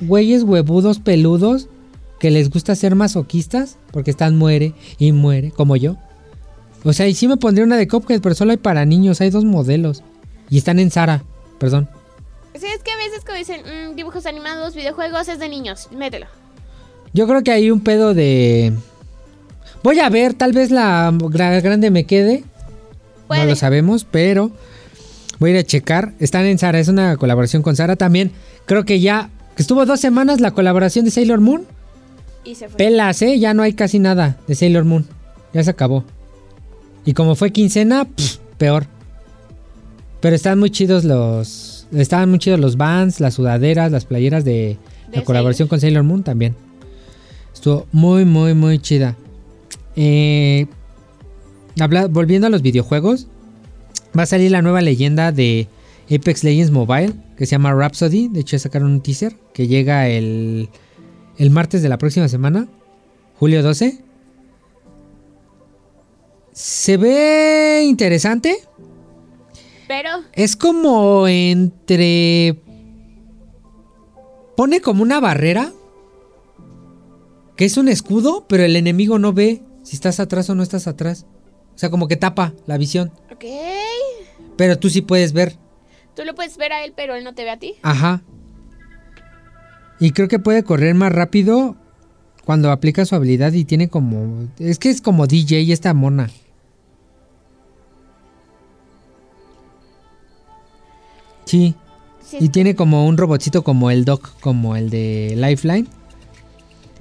güeyes 0.00 0.42
huevudos 0.44 0.98
peludos 1.00 1.68
que 2.18 2.30
les 2.30 2.50
gusta 2.50 2.74
ser 2.74 2.94
masoquistas 2.94 3.76
porque 3.92 4.10
están 4.10 4.36
muere 4.36 4.72
y 4.98 5.12
muere, 5.12 5.50
como 5.50 5.76
yo. 5.76 5.96
O 6.84 6.92
sea, 6.92 7.06
y 7.08 7.14
sí 7.14 7.26
me 7.28 7.36
pondría 7.36 7.64
una 7.64 7.76
de 7.76 7.88
Cuphead, 7.88 8.20
pero 8.20 8.34
solo 8.34 8.52
hay 8.52 8.56
para 8.58 8.84
niños, 8.84 9.20
hay 9.20 9.30
dos 9.30 9.44
modelos. 9.44 10.02
Y 10.48 10.58
están 10.58 10.78
en 10.78 10.90
Zara, 10.90 11.24
perdón. 11.58 11.88
Sí, 12.54 12.66
es 12.66 12.82
que 12.82 12.90
a 12.92 12.96
veces 12.96 13.24
como 13.24 13.36
dicen, 13.36 13.60
"Mm, 13.62 13.96
dibujos 13.96 14.24
animados, 14.26 14.74
videojuegos, 14.74 15.28
es 15.28 15.38
de 15.38 15.48
niños, 15.48 15.88
mételo. 15.92 16.26
Yo 17.12 17.26
creo 17.26 17.42
que 17.42 17.50
hay 17.52 17.70
un 17.70 17.80
pedo 17.80 18.14
de. 18.14 18.72
Voy 19.82 20.00
a 20.00 20.08
ver, 20.08 20.34
tal 20.34 20.52
vez 20.52 20.70
la 20.70 21.10
gra- 21.12 21.60
grande 21.62 21.90
me 21.90 22.04
quede. 22.04 22.44
Puede. 23.26 23.42
No 23.42 23.46
lo 23.50 23.56
sabemos, 23.56 24.04
pero 24.10 24.50
voy 25.38 25.50
a 25.50 25.54
ir 25.54 25.58
a 25.58 25.64
checar. 25.64 26.12
Están 26.20 26.44
en 26.46 26.58
Sara, 26.58 26.78
es 26.78 26.88
una 26.88 27.16
colaboración 27.16 27.62
con 27.62 27.74
Sara 27.76 27.96
también. 27.96 28.32
Creo 28.66 28.84
que 28.84 29.00
ya 29.00 29.30
que 29.56 29.62
estuvo 29.62 29.84
dos 29.86 30.00
semanas 30.00 30.40
la 30.40 30.52
colaboración 30.52 31.04
de 31.04 31.10
Sailor 31.10 31.40
Moon. 31.40 31.66
Y 32.46 32.54
se 32.54 32.68
fue. 32.68 32.76
Pelas, 32.78 33.20
¿eh? 33.22 33.38
Ya 33.38 33.52
no 33.54 33.62
hay 33.62 33.72
casi 33.74 33.98
nada 33.98 34.38
de 34.46 34.54
Sailor 34.54 34.84
Moon. 34.84 35.04
Ya 35.52 35.62
se 35.64 35.70
acabó. 35.70 36.04
Y 37.04 37.12
como 37.12 37.34
fue 37.34 37.50
quincena, 37.52 38.04
pff, 38.04 38.36
peor. 38.58 38.86
Pero 40.20 40.34
están 40.36 40.58
muy 40.58 40.70
chidos 40.70 41.04
los. 41.04 41.86
Estaban 41.92 42.30
muy 42.30 42.38
chidos 42.38 42.58
los 42.60 42.76
bands, 42.76 43.20
las 43.20 43.34
sudaderas, 43.34 43.92
las 43.92 44.04
playeras 44.06 44.44
de, 44.44 44.76
De 45.10 45.18
la 45.18 45.22
colaboración 45.24 45.68
con 45.68 45.80
Sailor 45.80 46.02
Moon 46.02 46.22
también. 46.22 46.54
Estuvo 47.54 47.86
muy, 47.92 48.24
muy, 48.24 48.54
muy 48.54 48.78
chida. 48.78 49.16
Eh, 49.94 50.66
habla- 51.80 52.06
volviendo 52.08 52.46
a 52.48 52.50
los 52.50 52.62
videojuegos, 52.62 53.28
va 54.18 54.24
a 54.24 54.26
salir 54.26 54.50
la 54.50 54.62
nueva 54.62 54.82
leyenda 54.82 55.32
de 55.32 55.68
Apex 56.10 56.44
Legends 56.44 56.70
Mobile, 56.70 57.12
que 57.38 57.46
se 57.46 57.52
llama 57.52 57.72
Rhapsody. 57.72 58.28
De 58.28 58.40
hecho, 58.40 58.58
sacaron 58.58 58.90
un 58.90 59.00
teaser 59.00 59.36
que 59.54 59.68
llega 59.68 60.08
el, 60.08 60.68
el 61.38 61.50
martes 61.50 61.82
de 61.82 61.88
la 61.88 61.98
próxima 61.98 62.28
semana, 62.28 62.68
julio 63.38 63.62
12. 63.62 63.98
Se 66.52 66.96
ve 66.96 67.82
interesante. 67.84 68.56
Pero, 69.88 70.10
Es 70.32 70.56
como 70.56 71.28
entre... 71.28 72.56
Pone 74.56 74.80
como 74.80 75.02
una 75.02 75.20
barrera. 75.20 75.72
Que 77.56 77.66
es 77.66 77.76
un 77.76 77.88
escudo, 77.88 78.46
pero 78.48 78.64
el 78.64 78.74
enemigo 78.76 79.18
no 79.18 79.32
ve 79.32 79.62
si 79.82 79.96
estás 79.96 80.18
atrás 80.18 80.48
o 80.50 80.54
no 80.54 80.62
estás 80.62 80.86
atrás. 80.86 81.26
O 81.74 81.78
sea, 81.78 81.90
como 81.90 82.08
que 82.08 82.16
tapa 82.16 82.54
la 82.66 82.78
visión. 82.78 83.12
ok. 83.30 83.44
Pero 84.56 84.78
tú 84.78 84.88
sí 84.88 85.02
puedes 85.02 85.32
ver. 85.34 85.56
Tú 86.14 86.24
lo 86.24 86.34
puedes 86.34 86.56
ver 86.56 86.72
a 86.72 86.82
él, 86.84 86.94
pero 86.96 87.14
él 87.14 87.24
no 87.24 87.34
te 87.34 87.44
ve 87.44 87.50
a 87.50 87.58
ti. 87.58 87.74
Ajá. 87.82 88.22
Y 89.98 90.10
creo 90.10 90.28
que 90.28 90.38
puede 90.38 90.62
correr 90.62 90.94
más 90.94 91.12
rápido 91.12 91.76
cuando 92.44 92.70
aplica 92.70 93.04
su 93.04 93.14
habilidad 93.14 93.52
y 93.52 93.64
tiene 93.64 93.88
como... 93.88 94.48
Es 94.58 94.78
que 94.78 94.90
es 94.90 95.00
como 95.00 95.26
DJ 95.26 95.72
esta 95.72 95.94
mona. 95.94 96.30
Sí. 101.44 101.74
Sí, 102.20 102.38
Y 102.40 102.48
tiene 102.48 102.74
como 102.74 103.06
un 103.06 103.16
robotcito 103.16 103.62
como 103.62 103.90
el 103.90 104.04
Doc, 104.04 104.38
como 104.40 104.76
el 104.76 104.90
de 104.90 105.34
Lifeline. 105.36 105.86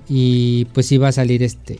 Y 0.08 0.66
pues 0.66 0.86
sí 0.86 0.98
va 0.98 1.08
a 1.08 1.12
salir 1.12 1.42
este. 1.42 1.80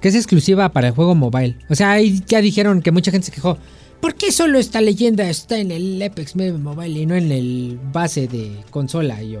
Que 0.00 0.08
es 0.08 0.14
exclusiva 0.14 0.68
para 0.68 0.88
el 0.88 0.94
juego 0.94 1.14
mobile. 1.16 1.56
O 1.68 1.74
sea, 1.74 1.92
ahí 1.92 2.22
ya 2.26 2.40
dijeron 2.40 2.80
que 2.80 2.92
mucha 2.92 3.10
gente 3.10 3.26
se 3.26 3.32
quejó. 3.32 3.58
¿Por 4.02 4.16
qué 4.16 4.32
solo 4.32 4.58
esta 4.58 4.80
leyenda 4.80 5.30
está 5.30 5.58
en 5.58 5.70
el 5.70 6.02
Apex 6.02 6.34
Mobile 6.36 7.00
y 7.00 7.06
no 7.06 7.14
en 7.14 7.30
el 7.32 7.78
base 7.92 8.26
de 8.26 8.50
consola? 8.70 9.22
Yo. 9.22 9.38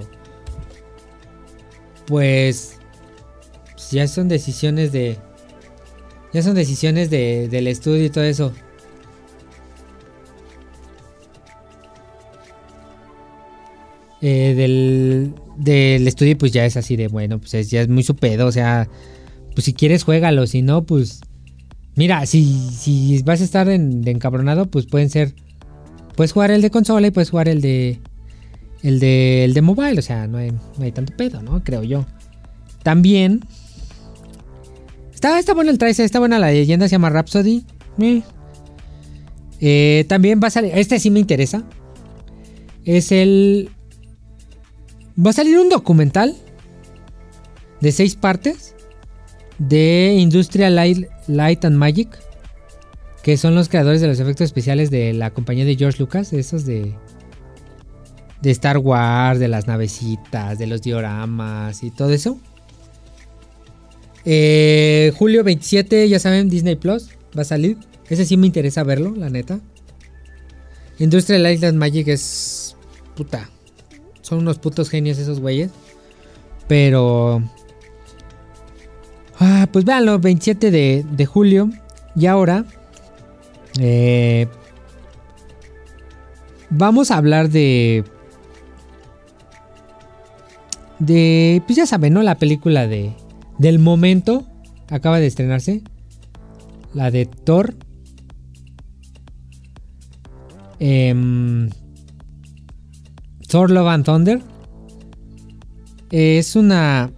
Pues. 2.06 2.78
ya 3.90 4.06
son 4.06 4.28
decisiones 4.28 4.92
de. 4.92 5.18
Ya 6.32 6.42
son 6.42 6.54
decisiones 6.54 7.10
de, 7.10 7.48
del 7.48 7.66
estudio 7.66 8.04
y 8.04 8.10
todo 8.10 8.24
eso. 8.24 8.52
eh, 14.20 14.54
del, 14.56 15.34
del 15.56 16.06
estudio, 16.06 16.38
pues 16.38 16.52
ya 16.52 16.64
es 16.64 16.76
así 16.76 16.96
de 16.96 17.08
bueno, 17.08 17.38
pues 17.38 17.54
es- 17.54 17.70
ya 17.70 17.82
es 17.82 17.88
muy 17.88 18.02
su 18.02 18.14
pedo. 18.16 18.46
O 18.46 18.52
sea, 18.52 18.88
pues 19.54 19.64
si 19.64 19.72
quieres, 19.74 20.04
juégalo. 20.04 20.46
Si 20.46 20.62
no, 20.62 20.84
pues. 20.84 21.20
Mira, 21.94 22.24
si, 22.26 22.44
si 22.70 23.22
vas 23.22 23.40
a 23.40 23.44
estar 23.44 23.68
en, 23.68 24.02
de 24.02 24.10
encabronado, 24.10 24.66
pues 24.66 24.86
pueden 24.86 25.10
ser. 25.10 25.34
Puedes 26.16 26.32
jugar 26.32 26.50
el 26.50 26.62
de 26.62 26.70
consola 26.70 27.06
y 27.06 27.10
puedes 27.10 27.30
jugar 27.30 27.48
el 27.48 27.60
de. 27.60 28.00
El 28.82 28.98
de, 28.98 29.44
el 29.44 29.54
de 29.54 29.62
mobile. 29.62 29.98
O 29.98 30.02
sea, 30.02 30.26
no 30.26 30.38
hay, 30.38 30.50
no 30.50 30.84
hay 30.84 30.92
tanto 30.92 31.14
pedo, 31.16 31.42
¿no? 31.42 31.62
Creo 31.62 31.82
yo. 31.82 32.06
También. 32.82 33.40
Está, 35.12 35.38
está 35.38 35.54
bueno 35.54 35.70
el 35.70 35.78
trailer, 35.78 36.00
está 36.00 36.18
buena 36.18 36.38
la 36.38 36.50
leyenda, 36.50 36.88
se 36.88 36.92
llama 36.92 37.10
Rhapsody. 37.10 37.64
Eh. 38.00 38.22
Eh, 39.60 40.04
también 40.08 40.40
va 40.42 40.48
a 40.48 40.50
salir. 40.50 40.72
Este 40.74 40.98
sí 40.98 41.10
me 41.10 41.20
interesa. 41.20 41.62
Es 42.84 43.12
el. 43.12 43.70
Va 45.24 45.30
a 45.30 45.34
salir 45.34 45.58
un 45.58 45.68
documental 45.68 46.34
de 47.80 47.92
seis 47.92 48.16
partes 48.16 48.74
de 49.58 50.16
Industrial 50.18 50.74
Light, 50.74 51.06
Light 51.26 51.64
and 51.64 51.76
Magic, 51.76 52.08
que 53.22 53.36
son 53.36 53.54
los 53.54 53.68
creadores 53.68 54.00
de 54.00 54.08
los 54.08 54.20
efectos 54.20 54.44
especiales 54.46 54.90
de 54.90 55.12
la 55.12 55.30
compañía 55.30 55.64
de 55.64 55.76
George 55.76 55.98
Lucas, 55.98 56.32
esos 56.32 56.64
de 56.66 56.94
de 58.42 58.50
Star 58.50 58.78
Wars, 58.78 59.38
de 59.38 59.48
las 59.48 59.68
navecitas, 59.68 60.58
de 60.58 60.66
los 60.66 60.82
dioramas 60.82 61.82
y 61.84 61.90
todo 61.90 62.10
eso. 62.10 62.38
Eh, 64.24 65.12
julio 65.16 65.44
27, 65.44 66.08
ya 66.08 66.18
saben, 66.18 66.50
Disney 66.50 66.74
Plus 66.74 67.10
va 67.36 67.42
a 67.42 67.44
salir. 67.44 67.78
Ese 68.08 68.24
sí 68.24 68.36
me 68.36 68.46
interesa 68.46 68.82
verlo, 68.82 69.14
la 69.16 69.30
neta. 69.30 69.60
Industrial 70.98 71.50
Island 71.50 71.78
Magic 71.78 72.08
es. 72.08 72.76
Puta. 73.16 73.48
Son 74.20 74.38
unos 74.38 74.58
putos 74.58 74.90
genios 74.90 75.18
esos 75.18 75.40
güeyes. 75.40 75.70
Pero. 76.68 77.42
Ah, 79.44 79.66
pues 79.72 79.84
véanlo, 79.84 80.20
27 80.20 80.70
de, 80.70 81.04
de 81.10 81.26
julio. 81.26 81.68
Y 82.14 82.26
ahora. 82.26 82.64
Eh, 83.80 84.46
vamos 86.70 87.10
a 87.10 87.16
hablar 87.16 87.48
de. 87.48 88.04
De. 91.00 91.60
Pues 91.66 91.76
ya 91.76 91.86
saben, 91.86 92.14
¿no? 92.14 92.22
La 92.22 92.36
película 92.36 92.86
de. 92.86 93.14
Del 93.58 93.80
momento. 93.80 94.46
Acaba 94.88 95.18
de 95.18 95.26
estrenarse. 95.26 95.82
La 96.94 97.10
de 97.10 97.26
Thor. 97.26 97.74
Em, 100.78 101.68
Thor 103.48 103.72
Love 103.72 103.88
and 103.88 104.04
Thunder. 104.04 104.40
Es 106.12 106.54
una. 106.54 107.10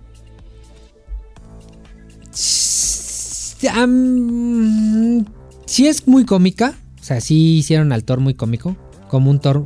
Um, 3.69 5.25
sí 5.67 5.87
es 5.87 6.07
muy 6.07 6.25
cómica. 6.25 6.75
O 7.01 7.05
sea, 7.05 7.21
sí 7.21 7.57
hicieron 7.57 7.93
al 7.93 8.05
Thor 8.05 8.21
muy 8.21 8.35
cómico. 8.35 8.77
Como 9.09 9.31
un 9.31 9.41
Thor 9.41 9.65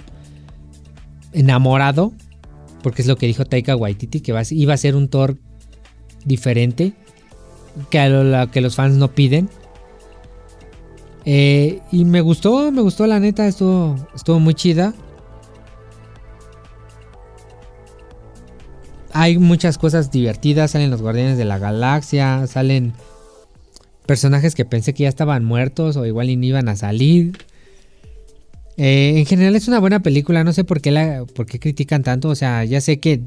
enamorado. 1.33 2.13
Porque 2.83 3.03
es 3.03 3.09
lo 3.09 3.17
que 3.17 3.27
dijo 3.27 3.45
Taika 3.45 3.77
Waititi. 3.77 4.21
Que 4.21 4.35
iba 4.51 4.73
a 4.73 4.77
ser 4.77 4.97
un 4.97 5.09
Thor 5.09 5.37
diferente. 6.25 6.93
Que 7.91 7.99
a 7.99 8.09
lo 8.09 8.51
que 8.51 8.61
los 8.61 8.77
fans 8.77 8.97
no 8.97 9.09
piden. 9.13 9.49
Eh, 11.31 11.83
y 11.93 12.07
me 12.07 12.23
gustó, 12.23 12.73
me 12.73 12.81
gustó 12.81 13.07
la 13.07 13.21
neta, 13.21 13.47
estuvo, 13.47 13.97
estuvo 14.15 14.41
muy 14.41 14.55
chida. 14.55 14.95
Hay 19.13 19.37
muchas 19.37 19.77
cosas 19.77 20.11
divertidas, 20.11 20.71
salen 20.71 20.91
los 20.91 21.03
Guardianes 21.03 21.37
de 21.37 21.45
la 21.45 21.59
Galaxia, 21.59 22.47
salen 22.47 22.95
personajes 24.09 24.55
que 24.55 24.65
pensé 24.65 24.95
que 24.95 25.03
ya 25.03 25.11
estaban 25.11 25.45
muertos 25.45 25.99
o 25.99 26.07
igual 26.07 26.29
ni 26.41 26.49
iban 26.49 26.69
a 26.71 26.77
salir. 26.77 27.37
Eh, 28.79 29.19
en 29.19 29.27
general 29.27 29.55
es 29.55 29.69
una 29.69 29.81
buena 29.81 30.01
película, 30.01 30.45
no 30.45 30.55
sé 30.55 30.65
por 30.65 30.81
qué, 30.81 30.91
la, 30.91 31.27
por 31.27 31.45
qué 31.45 31.61
critican 31.61 32.03
tanto, 32.03 32.31
o 32.31 32.35
sea, 32.35 32.65
ya 32.65 32.81
sé 32.81 33.01
que 33.01 33.21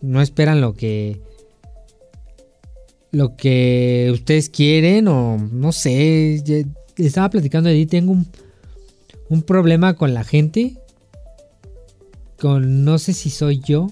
no 0.00 0.22
esperan 0.22 0.60
lo 0.60 0.74
que 0.74 1.20
lo 3.10 3.34
que 3.34 4.10
ustedes 4.12 4.50
quieren 4.50 5.08
o 5.08 5.36
no 5.36 5.72
sé. 5.72 6.64
Estaba 6.96 7.28
platicando 7.28 7.70
de 7.70 7.86
tengo 7.86 8.12
un, 8.12 8.28
un 9.28 9.42
problema 9.42 9.94
con 9.94 10.14
la 10.14 10.22
gente. 10.22 10.76
Con 12.38 12.84
no 12.84 12.98
sé 12.98 13.14
si 13.14 13.30
soy 13.30 13.58
yo. 13.58 13.88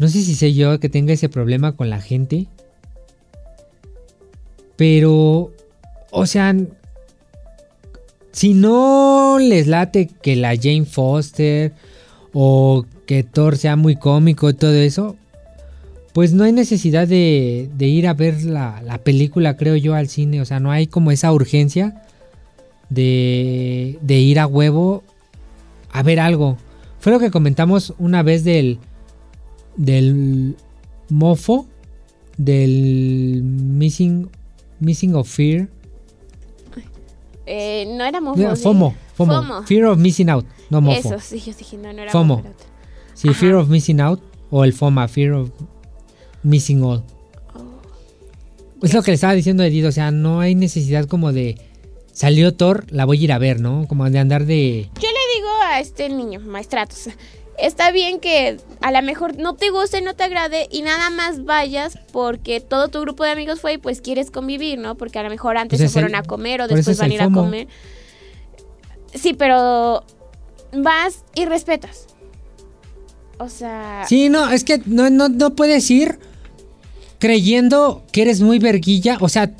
No 0.00 0.08
sé 0.08 0.22
si 0.22 0.34
soy 0.34 0.54
yo 0.54 0.80
que 0.80 0.88
tenga 0.88 1.12
ese 1.12 1.28
problema 1.28 1.76
con 1.76 1.88
la 1.88 2.00
gente. 2.00 2.48
Pero, 4.78 5.50
o 6.12 6.26
sea, 6.26 6.54
si 8.30 8.54
no 8.54 9.38
les 9.40 9.66
late 9.66 10.08
que 10.22 10.36
la 10.36 10.54
Jane 10.54 10.84
Foster 10.84 11.72
o 12.32 12.86
que 13.04 13.24
Thor 13.24 13.58
sea 13.58 13.74
muy 13.74 13.96
cómico 13.96 14.48
y 14.48 14.54
todo 14.54 14.74
eso, 14.74 15.16
pues 16.12 16.32
no 16.32 16.44
hay 16.44 16.52
necesidad 16.52 17.08
de, 17.08 17.68
ir 17.80 18.06
a 18.06 18.14
ver 18.14 18.44
la, 18.44 19.00
película, 19.02 19.56
creo 19.56 19.74
yo, 19.74 19.96
al 19.96 20.08
cine. 20.08 20.40
O 20.40 20.44
sea, 20.44 20.60
no 20.60 20.70
hay 20.70 20.86
como 20.86 21.10
esa 21.10 21.32
urgencia 21.32 22.00
de, 22.88 23.98
de 24.00 24.14
ir 24.20 24.38
a 24.38 24.46
huevo 24.46 25.02
a 25.90 26.04
ver 26.04 26.20
algo. 26.20 26.56
Fue 27.00 27.10
lo 27.10 27.18
que 27.18 27.32
comentamos 27.32 27.94
una 27.98 28.22
vez 28.22 28.44
del, 28.44 28.78
del 29.76 30.54
mofo, 31.08 31.66
del 32.36 33.42
Missing, 33.42 34.30
missing 34.80 35.14
of 35.14 35.28
Fear. 35.28 35.68
Eh, 37.50 37.86
no 37.96 38.04
era 38.04 38.20
mofo. 38.20 38.56
FOMO, 38.56 38.94
FOMO, 39.16 39.62
Fear 39.64 39.86
of 39.86 39.98
Missing 39.98 40.28
Out, 40.28 40.46
no 40.68 40.82
mofo. 40.82 41.14
Eso, 41.14 41.18
sí, 41.18 41.40
yo 41.40 41.54
dije, 41.56 41.78
no, 41.78 41.92
no 41.94 42.02
era 42.02 42.12
FOMO. 42.12 42.42
Sí, 43.14 43.32
Fear 43.32 43.54
of 43.54 43.68
Missing 43.68 44.00
Out 44.00 44.20
o 44.50 44.64
el 44.64 44.74
FOMA, 44.74 45.08
Fear 45.08 45.32
of 45.32 45.50
Missing 46.42 46.82
All. 46.82 47.02
Oh. 47.54 47.80
Es 48.82 48.92
lo 48.92 49.02
que 49.02 49.12
le 49.12 49.14
estaba 49.14 49.32
diciendo 49.32 49.62
Edith, 49.62 49.86
o 49.86 49.92
sea, 49.92 50.10
no 50.10 50.40
hay 50.40 50.54
necesidad 50.54 51.06
como 51.06 51.32
de 51.32 51.56
salió 52.12 52.52
Thor, 52.52 52.84
la 52.90 53.04
voy 53.04 53.20
a 53.20 53.24
ir 53.24 53.32
a 53.32 53.38
ver, 53.38 53.60
¿no? 53.60 53.86
Como 53.88 54.08
de 54.10 54.18
andar 54.18 54.44
de... 54.44 54.90
Yo 55.00 55.08
le 55.08 55.36
digo 55.36 55.48
a 55.64 55.80
este 55.80 56.08
niño, 56.08 56.40
maestratos, 56.40 57.08
está 57.60 57.90
bien 57.90 58.20
que 58.20 58.58
a 58.80 58.90
lo 58.90 59.02
mejor 59.02 59.38
no 59.38 59.54
te 59.54 59.70
guste, 59.70 60.00
no 60.00 60.14
te 60.14 60.24
agrade 60.24 60.68
y 60.70 60.82
nada 60.82 61.10
más 61.10 61.44
vayas 61.44 61.98
porque 62.12 62.60
todo 62.60 62.88
tu 62.88 63.00
grupo 63.00 63.24
de 63.24 63.30
amigos 63.30 63.60
fue 63.60 63.74
y 63.74 63.78
pues 63.78 64.00
quieres 64.00 64.30
convivir, 64.30 64.78
¿no? 64.78 64.96
Porque 64.96 65.18
a 65.18 65.22
lo 65.22 65.30
mejor 65.30 65.56
antes 65.56 65.78
pues 65.78 65.90
se 65.90 65.92
fueron 65.92 66.14
a 66.14 66.22
comer 66.22 66.60
o 66.60 66.68
después 66.68 66.98
van 66.98 67.10
a 67.10 67.14
ir 67.14 67.22
a 67.22 67.30
comer. 67.30 67.68
Sí, 69.14 69.34
pero 69.34 70.04
vas 70.72 71.24
y 71.34 71.46
respetas. 71.46 72.06
O 73.38 73.48
sea... 73.48 74.04
Sí, 74.08 74.28
no, 74.28 74.50
es 74.50 74.64
que 74.64 74.80
no, 74.86 75.10
no, 75.10 75.28
no 75.28 75.54
puedes 75.54 75.90
ir 75.90 76.18
creyendo 77.18 78.04
que 78.12 78.22
eres 78.22 78.40
muy 78.40 78.58
verguilla. 78.58 79.18
O 79.20 79.28
sea, 79.28 79.52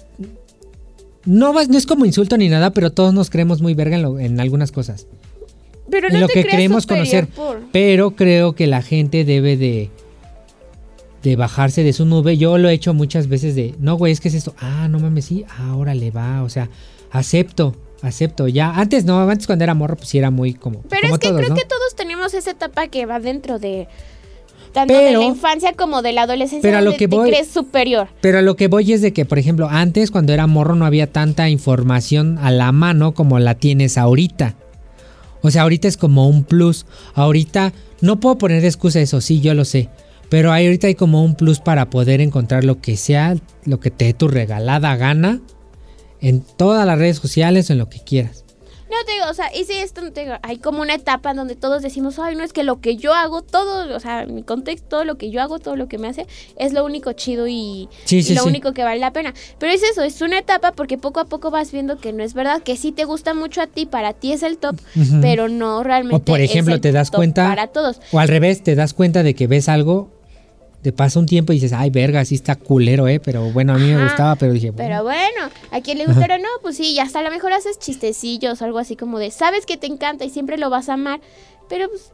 no, 1.24 1.52
vas, 1.52 1.68
no 1.68 1.78
es 1.78 1.87
como 1.87 2.04
insulto 2.04 2.37
ni 2.37 2.48
nada, 2.48 2.70
pero 2.70 2.90
todos 2.90 3.12
nos 3.12 3.30
creemos 3.30 3.61
muy 3.61 3.74
verga 3.74 3.96
en, 3.96 4.40
algunas 4.40 4.72
cosas. 4.72 5.06
Pero 5.90 6.09
no 6.09 6.14
en 6.14 6.20
lo 6.20 6.29
que 6.29 6.44
creemos 6.44 6.87
conocer. 6.87 7.29
Pero 7.72 8.12
creo 8.12 8.55
que 8.55 8.66
la 8.66 8.83
gente 8.83 9.24
debe 9.24 9.57
de, 9.57 9.90
de 11.22 11.37
bajarse 11.37 11.83
de 11.83 11.92
su 11.92 12.05
nube. 12.05 12.37
Yo 12.37 12.59
lo 12.59 12.68
he 12.68 12.72
hecho 12.72 12.94
muchas 12.94 13.29
veces 13.29 13.55
de, 13.55 13.74
no, 13.79 13.96
güey, 13.96 14.12
es 14.12 14.20
que 14.20 14.29
es 14.29 14.35
esto. 14.35 14.55
Ah, 14.59 14.88
no 14.88 14.98
mames, 14.98 15.27
sí, 15.27 15.44
ahora 15.59 15.94
le 15.94 16.11
va. 16.11 16.42
O 16.42 16.48
sea, 16.48 16.68
acepto, 17.11 17.74
acepto. 18.03 18.48
Ya, 18.48 18.70
antes 18.70 19.05
no, 19.05 19.20
antes 19.29 19.46
cuando 19.46 19.64
era 19.64 19.74
morro, 19.74 19.96
pues 19.96 20.09
sí 20.09 20.18
era 20.18 20.31
muy 20.31 20.55
como. 20.55 20.83
Pero 20.88 21.09
es 21.09 21.18
que 21.18 21.33
creo 21.33 21.55
que 21.55 21.64
todos 21.64 21.94
tenemos 21.96 22.35
esa 22.35 22.51
etapa 22.51 22.88
que 22.88 23.07
va 23.07 23.20
dentro 23.20 23.59
de 23.59 23.88
tanto 24.72 24.94
de 24.94 25.12
la 25.12 25.24
infancia 25.24 25.72
como 25.72 26.03
de 26.03 26.12
la 26.12 26.22
adolescencia 26.22 26.62
pero 26.62 26.79
a 26.79 26.81
lo 26.83 26.92
que 26.92 27.09
te 27.09 27.16
voy, 27.16 27.31
crees 27.31 27.48
superior. 27.48 28.09
Pero 28.20 28.38
a 28.38 28.42
lo 28.42 28.57
que 28.57 28.68
voy 28.68 28.92
es 28.92 29.03
de 29.03 29.12
que, 29.12 29.24
por 29.24 29.38
ejemplo, 29.38 29.68
antes 29.70 30.11
cuando 30.11 30.33
era 30.33 30.46
morro 30.46 30.74
no 30.74 30.85
había 30.85 31.11
tanta 31.11 31.48
información 31.48 32.38
a 32.38 32.51
la 32.51 32.70
mano 32.72 33.14
como 33.14 33.38
la 33.38 33.55
tienes 33.55 33.98
ahorita. 33.98 34.55
O 35.42 35.51
sea, 35.51 35.62
ahorita 35.62 35.88
es 35.88 35.96
como 35.96 36.29
un 36.29 36.44
plus. 36.44 36.87
Ahorita 37.14 37.72
no 38.01 38.20
puedo 38.20 38.38
poner 38.38 38.64
excusa 38.64 39.01
eso, 39.01 39.20
sí, 39.20 39.40
yo 39.40 39.55
lo 39.55 39.64
sé. 39.64 39.88
Pero 40.29 40.53
ahorita 40.53 40.88
hay 40.88 40.94
como 40.94 41.24
un 41.24 41.35
plus 41.35 41.61
para 41.61 41.88
poder 41.90 42.20
encontrar 42.20 42.64
lo 42.64 42.81
que 42.81 42.96
sea, 42.96 43.37
lo 43.64 43.81
que 43.81 43.90
te 43.90 44.07
dé 44.07 44.14
tu 44.14 44.29
regalada 44.29 44.94
gana 44.96 45.40
en 46.20 46.42
todas 46.42 46.87
las 46.87 46.98
redes 46.98 47.16
sociales 47.16 47.70
o 47.70 47.72
en 47.72 47.79
lo 47.79 47.88
que 47.88 48.01
quieras. 48.01 48.44
No 48.90 48.96
te 49.05 49.12
digo, 49.12 49.27
o 49.31 49.35
sea, 49.35 49.55
y 49.55 49.64
si 49.64 49.74
esto 49.74 50.01
no 50.01 50.12
te 50.12 50.22
digo, 50.22 50.35
hay 50.42 50.59
como 50.59 50.81
una 50.81 50.94
etapa 50.94 51.35
donde 51.35 51.57
todos 51.57 51.83
decimos, 51.83 52.18
ay, 52.18 52.37
no 52.37 52.44
es 52.44 52.53
que 52.53 52.62
lo 52.62 52.81
que 52.81 52.96
yo 52.96 53.12
hago, 53.12 53.42
todo, 53.42 53.94
o 53.94 54.01
sea, 54.01 54.27
mi 54.27 54.42
contexto, 54.42 54.88
todo 54.88 55.05
lo 55.05 55.18
que 55.18 55.31
yo 55.31 55.42
hago, 55.42 55.59
todo 55.59 55.77
lo 55.77 55.88
que 55.88 55.98
me 55.98 56.09
hace, 56.09 56.27
es 56.57 56.72
lo 56.72 56.85
único 56.85 57.12
chido 57.12 57.46
y, 57.46 57.88
lo 58.35 58.44
único 58.44 58.72
que 58.72 58.85
vale 58.85 59.01
la 59.01 59.12
pena. 59.12 59.35
Pero 59.59 59.72
es 59.72 59.83
eso, 59.83 60.03
es 60.03 60.20
una 60.22 60.38
etapa 60.38 60.72
porque 60.72 60.96
poco 60.96 61.20
a 61.20 61.27
poco 61.27 61.51
vas 61.51 61.70
viendo 61.72 61.98
que 61.98 62.12
no 62.12 62.22
es 62.22 62.35
verdad, 62.35 62.62
que 62.62 62.77
sí 62.77 62.92
te 62.92 63.05
gusta 63.05 63.35
mucho 63.35 63.61
a 63.61 63.66
ti, 63.66 63.85
para 63.87 64.14
ti 64.14 64.33
es 64.33 64.42
el 64.42 64.59
top, 64.59 64.77
pero 65.20 65.49
no 65.49 65.82
realmente. 65.82 66.16
O 66.16 66.24
por 66.24 66.41
ejemplo, 66.41 66.80
te 66.80 66.93
das 66.93 67.11
cuenta. 67.11 67.49
Para 67.49 67.66
todos. 67.68 68.01
O 68.12 68.18
al 68.18 68.28
revés, 68.28 68.62
te 68.62 68.74
das 68.74 68.95
cuenta 68.95 69.22
de 69.22 69.34
que 69.34 69.47
ves 69.47 69.68
algo 69.68 70.17
te 70.83 70.93
pasa 70.93 71.18
un 71.18 71.26
tiempo 71.26 71.53
y 71.53 71.57
dices, 71.57 71.72
ay, 71.72 71.91
verga, 71.91 72.24
sí 72.24 72.35
está 72.35 72.55
culero, 72.55 73.09
¿eh? 73.09 73.20
Pero 73.20 73.51
bueno, 73.53 73.74
a 73.74 73.79
mí 73.79 73.87
me 73.87 74.03
gustaba, 74.03 74.37
pero 74.37 74.53
dije, 74.53 74.70
bueno. 74.70 74.89
Pero 74.89 75.03
bueno, 75.03 75.55
a 75.72 75.81
quien 75.81 75.99
le 75.99 76.07
gustara, 76.07 76.39
no, 76.39 76.49
pues 76.62 76.76
sí, 76.76 76.99
hasta 76.99 77.18
a 77.18 77.22
lo 77.22 77.31
mejor 77.31 77.53
haces 77.53 77.79
chistecillos 77.79 78.62
algo 78.62 78.79
así 78.79 78.95
como 78.97 79.18
de, 79.18 79.31
sabes 79.31 79.66
que 79.66 79.76
te 79.76 79.87
encanta 79.87 80.24
y 80.24 80.31
siempre 80.31 80.57
lo 80.57 80.70
vas 80.70 80.89
a 80.89 80.95
amar, 80.95 81.20
pero 81.68 81.89
pues, 81.89 82.12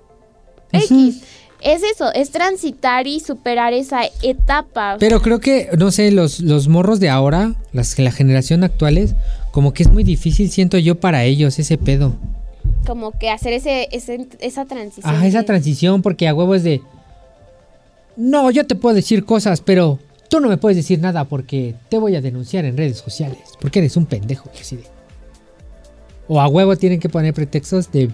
X. 0.90 1.22
Es 1.60 1.82
eso, 1.82 2.12
es 2.12 2.30
transitar 2.30 3.06
y 3.06 3.20
superar 3.20 3.72
esa 3.72 4.02
etapa. 4.20 4.96
Pero 5.00 5.22
creo 5.22 5.40
que, 5.40 5.70
no 5.78 5.90
sé, 5.90 6.10
los, 6.10 6.40
los 6.40 6.68
morros 6.68 7.00
de 7.00 7.08
ahora, 7.08 7.54
las, 7.72 7.98
la 7.98 8.12
generación 8.12 8.64
actuales, 8.64 9.14
como 9.50 9.72
que 9.72 9.84
es 9.84 9.90
muy 9.90 10.04
difícil, 10.04 10.50
siento 10.50 10.76
yo, 10.76 10.96
para 10.96 11.24
ellos 11.24 11.58
ese 11.58 11.78
pedo. 11.78 12.16
Como 12.86 13.12
que 13.12 13.30
hacer 13.30 13.54
ese, 13.54 13.88
esa 13.90 14.66
transición. 14.66 15.14
Ah, 15.14 15.26
esa 15.26 15.44
transición, 15.44 16.02
porque 16.02 16.28
a 16.28 16.34
huevo 16.34 16.54
es 16.54 16.64
de 16.64 16.82
no, 18.16 18.50
yo 18.50 18.66
te 18.66 18.74
puedo 18.74 18.94
decir 18.94 19.24
cosas, 19.24 19.60
pero 19.60 19.98
tú 20.28 20.40
no 20.40 20.48
me 20.48 20.56
puedes 20.56 20.76
decir 20.76 21.00
nada 21.00 21.24
porque 21.24 21.74
te 21.88 21.98
voy 21.98 22.16
a 22.16 22.20
denunciar 22.20 22.64
en 22.64 22.76
redes 22.76 22.98
sociales. 22.98 23.38
Porque 23.60 23.80
eres 23.80 23.96
un 23.96 24.06
pendejo, 24.06 24.50
así 24.58 24.78
O 26.28 26.40
a 26.40 26.48
huevo 26.48 26.76
tienen 26.76 27.00
que 27.00 27.08
poner 27.08 27.34
pretextos 27.34 27.90
de 27.90 28.10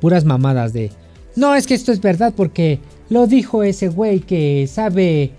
puras 0.00 0.24
mamadas 0.24 0.72
de, 0.72 0.90
no, 1.36 1.54
es 1.54 1.66
que 1.66 1.74
esto 1.74 1.92
es 1.92 2.00
verdad 2.00 2.32
porque 2.36 2.80
lo 3.08 3.26
dijo 3.26 3.62
ese 3.62 3.88
güey 3.88 4.20
que 4.20 4.66
sabe, 4.66 5.32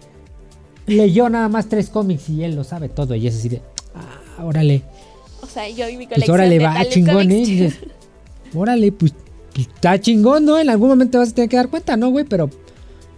leyó 0.88 1.30
nada 1.30 1.50
más 1.50 1.68
tres 1.68 1.90
cómics 1.90 2.30
y 2.30 2.44
él 2.44 2.56
lo 2.56 2.64
sabe 2.64 2.90
todo 2.90 3.16
y 3.16 3.28
es 3.28 3.36
así 3.38 3.50
de, 3.50 3.62
ah, 3.96 4.44
órale. 4.44 4.84
O 5.42 5.48
sea, 5.48 5.68
yo 5.70 5.90
y 5.90 5.98
mi 5.98 6.06
Pues 6.06 6.16
colección 6.16 6.36
órale, 6.36 6.60
de 6.60 6.66
va 6.66 6.86
chingón, 6.86 7.32
¿eh? 7.32 7.42
cómics. 7.42 7.48
Dices, 7.48 7.80
órale, 8.54 8.92
pues, 8.92 9.14
pues, 9.54 9.68
está 9.68 10.00
chingón, 10.00 10.46
¿no? 10.46 10.60
En 10.60 10.70
algún 10.70 10.90
momento 10.90 11.12
te 11.12 11.18
vas 11.18 11.30
a 11.30 11.36
tener 11.36 11.50
que 11.50 11.58
dar 11.58 11.70
cuenta, 11.70 11.98
¿no, 11.98 12.10
güey? 12.10 12.26
Pero, 12.26 12.50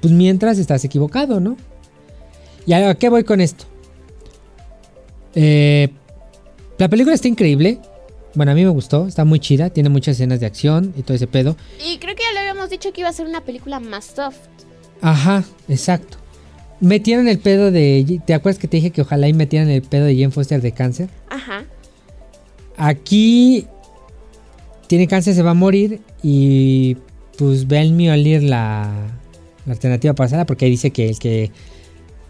pues 0.04 0.14
mientras 0.14 0.60
estás 0.60 0.84
equivocado, 0.84 1.40
¿no? 1.40 1.56
¿Y 2.66 2.74
a 2.74 2.94
qué 2.96 3.08
voy 3.08 3.24
con 3.24 3.40
esto? 3.40 3.64
Eh, 5.34 5.88
la 6.78 6.90
película 6.90 7.16
está 7.16 7.30
increíble. 7.30 7.80
Bueno, 8.36 8.52
a 8.52 8.56
mí 8.56 8.66
me 8.66 8.70
gustó, 8.70 9.08
está 9.08 9.24
muy 9.24 9.40
chida, 9.40 9.70
tiene 9.70 9.88
muchas 9.88 10.16
escenas 10.18 10.42
de 10.42 10.46
acción 10.46 10.94
y 10.98 11.04
todo 11.04 11.16
ese 11.16 11.28
pedo. 11.28 11.56
Y 11.88 12.00
creo 12.00 12.18
que 12.18 12.24
ya 12.24 12.34
le 12.34 12.40
habíamos 12.40 12.70
dicho 12.70 12.92
que 12.92 13.00
iba 13.00 13.10
a 13.10 13.14
ser 13.14 13.28
una 13.28 13.46
película 13.46 13.80
más 13.80 14.04
soft. 14.04 14.40
Ajá, 15.00 15.46
exacto. 15.70 16.18
Metieron 16.82 17.30
el 17.30 17.40
pedo 17.40 17.72
de. 17.72 18.20
¿Te 18.28 18.34
acuerdas 18.34 18.60
que 18.60 18.68
te 18.68 18.76
dije 18.76 18.92
que 18.92 19.04
ojalá 19.04 19.30
y 19.30 19.34
metieran 19.34 19.70
el 19.70 19.84
pedo 19.84 20.04
de 20.04 20.16
Jane 20.18 20.32
Foster 20.32 20.62
de 20.62 20.74
cáncer? 20.74 21.08
Ajá. 21.30 21.64
Aquí 22.76 23.68
tiene 24.88 25.08
cáncer, 25.08 25.34
se 25.34 25.44
va 25.44 25.52
a 25.52 25.54
morir 25.54 26.02
y 26.22 26.98
pues 27.38 27.68
ve 27.68 27.80
al 27.80 27.94
Mjolnir 27.94 28.44
la, 28.44 28.92
la 29.66 29.74
alternativa 29.74 30.14
pasada 30.14 30.46
porque 30.46 30.66
ahí 30.66 30.72
dice 30.72 30.92
que 30.92 31.10
el 31.10 31.20
que 31.20 31.52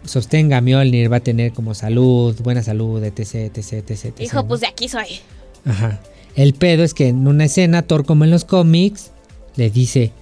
sostenga 0.04 0.58
a 0.58 0.60
Mjolnir 0.60 1.12
va 1.12 1.18
a 1.18 1.20
tener 1.20 1.52
como 1.52 1.74
salud, 1.74 2.36
buena 2.42 2.62
salud, 2.62 3.02
etc, 3.02 3.56
etc, 3.56 3.90
etc. 3.90 4.32
¿no? 4.32 4.46
pues 4.46 4.60
de 4.60 4.66
aquí 4.66 4.88
soy. 4.88 5.20
Ajá. 5.64 6.00
El 6.34 6.54
pedo 6.54 6.82
es 6.82 6.94
que 6.94 7.08
en 7.08 7.26
una 7.26 7.44
escena, 7.44 7.82
Thor 7.82 8.04
como 8.04 8.24
en 8.24 8.30
los 8.30 8.44
cómics, 8.44 9.12
le 9.56 9.70
dice, 9.70 10.12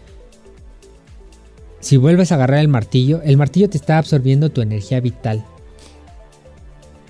si 1.80 1.96
vuelves 1.96 2.32
a 2.32 2.36
agarrar 2.36 2.60
el 2.60 2.68
martillo, 2.68 3.22
el 3.22 3.36
martillo 3.36 3.68
te 3.68 3.78
está 3.78 3.98
absorbiendo 3.98 4.50
tu 4.50 4.60
energía 4.60 5.00
vital. 5.00 5.44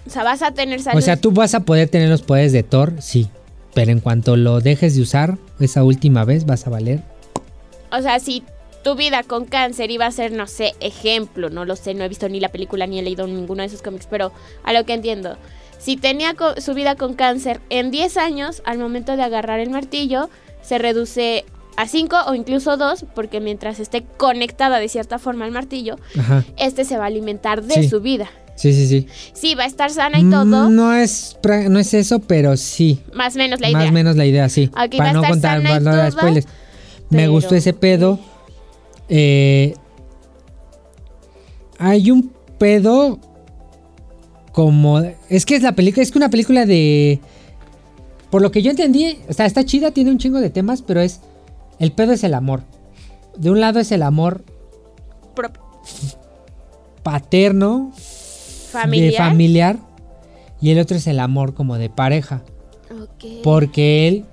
O 0.07 0.11
sea, 0.11 0.25
vas 0.25 0.43
a 0.43 0.53
tener 0.53 0.81
salud. 0.81 0.99
O 0.99 1.03
sea, 1.03 1.17
tú 1.17 1.33
vas 1.33 1.55
a 1.55 1.61
poder 1.61 1.89
tener 1.89 2.09
los 2.09 2.23
poderes 2.23 2.53
de 2.53 2.63
Thor, 2.63 2.95
sí. 3.01 3.29
Pero 3.75 3.91
en 3.91 4.01
cuanto 4.01 4.37
lo 4.37 4.61
dejes 4.61 4.97
de 4.97 5.03
usar, 5.03 5.39
esa 5.59 5.83
última 5.85 6.25
vez 6.25 6.47
vas 6.47 6.67
a 6.67 6.71
valer. 6.71 7.03
O 7.91 8.01
sea, 8.03 8.19
si 8.21 8.43
tu 8.83 8.95
vida 8.97 9.23
con 9.23 9.45
cáncer 9.45 9.91
iba 9.91 10.07
a 10.07 10.11
ser, 10.11 10.33
no 10.33 10.47
sé, 10.47 10.75
ejemplo, 10.81 11.51
no 11.51 11.65
lo 11.65 11.77
sé, 11.77 11.95
no 11.95 12.05
he 12.05 12.09
visto 12.09 12.29
ni 12.29 12.41
la 12.41 12.49
película 12.49 12.87
ni 12.87 12.99
he 12.99 13.03
leído 13.03 13.27
ninguno 13.27 13.63
de 13.63 13.67
esos 13.69 13.83
cómics, 13.83 14.07
pero 14.11 14.33
a 14.65 14.73
lo 14.73 14.85
que 14.85 14.93
entiendo, 14.95 15.37
si 15.79 15.97
tenía 15.97 16.35
su 16.59 16.75
vida 16.75 16.95
con 16.97 17.15
cáncer 17.15 17.61
en 17.71 17.91
10 17.91 18.17
años, 18.17 18.63
al 18.65 18.79
momento 18.79 19.17
de 19.17 19.23
agarrar 19.23 19.61
el 19.61 19.71
martillo, 19.71 20.31
se 20.63 20.79
reduce 20.79 21.45
a 21.77 21.87
5 21.89 22.17
o 22.27 22.35
incluso 22.35 22.77
2, 22.77 23.07
porque 23.15 23.41
mientras 23.41 23.81
esté 23.81 24.05
conectada 24.17 24.79
de 24.79 24.89
cierta 24.89 25.19
forma 25.19 25.45
al 25.45 25.51
martillo, 25.53 25.97
Ajá. 26.19 26.45
este 26.57 26.85
se 26.85 26.99
va 26.99 27.05
a 27.05 27.07
alimentar 27.07 27.63
de 27.63 27.75
Sí. 27.83 27.89
su 27.89 28.01
vida. 28.01 28.29
Sí, 28.55 28.73
sí, 28.75 28.87
sí. 28.87 29.07
Sí, 29.33 29.55
va 29.55 29.65
a 29.65 29.67
estar 29.67 29.91
sana 29.91 30.19
y 30.21 30.29
todo, 30.31 30.45
Mm, 30.45 30.75
No 30.77 30.93
es, 30.95 31.39
no 31.71 31.79
es 31.79 31.95
eso, 31.95 32.19
pero 32.21 32.57
sí. 32.59 33.01
más 33.15 33.35
o 33.35 33.39
menos 33.39 33.61
la 33.61 33.71
más 33.71 33.81
idea. 33.83 33.91
o 33.91 33.93
menos 33.95 34.17
la 34.17 34.27
idea, 34.27 34.49
sí. 34.51 34.71
Aquí 34.75 34.99
para 34.99 35.15
no 35.15 35.23
contar, 35.25 35.63
toda, 35.83 36.11
spoilers. 36.11 36.47
Me 37.09 37.19
pero- 37.23 37.33
gustó 37.33 37.55
ese 37.55 37.73
pedo. 37.73 38.21
Eh, 39.09 39.75
hay 41.79 42.11
un 42.11 42.33
pedo 42.59 43.19
como... 44.53 45.01
Es 45.29 45.47
que 45.47 45.57
es 45.57 45.63
la 45.63 45.73
película, 45.73 46.03
es 46.03 46.13
que 46.13 46.19
una 46.19 46.31
película 46.31 46.67
de... 46.67 47.21
Por 48.31 48.41
lo 48.41 48.51
que 48.51 48.63
yo 48.63 48.71
entendí, 48.71 49.19
o 49.29 49.33
sea, 49.33 49.47
está 49.47 49.65
chida, 49.65 49.91
tiene 49.91 50.11
un 50.11 50.19
chingo 50.19 50.41
de 50.41 50.51
temas, 50.51 50.83
pero 50.83 51.01
es... 51.01 51.21
El 51.79 51.93
pedo 51.93 52.13
es 52.13 52.25
el 52.25 52.35
amor. 52.35 52.63
De 53.37 53.51
un 53.51 53.61
lado 53.61 53.81
es 53.81 53.93
el 53.93 54.03
amor 54.03 54.45
paterno, 57.03 57.93
familiar. 58.71 59.11
de 59.11 59.17
familiar, 59.17 59.79
y 60.61 60.71
el 60.71 60.79
otro 60.79 60.97
es 60.97 61.07
el 61.07 61.19
amor 61.19 61.55
como 61.55 61.77
de 61.79 61.91
pareja. 61.91 62.43
Porque 63.43 64.09
él 64.09 64.27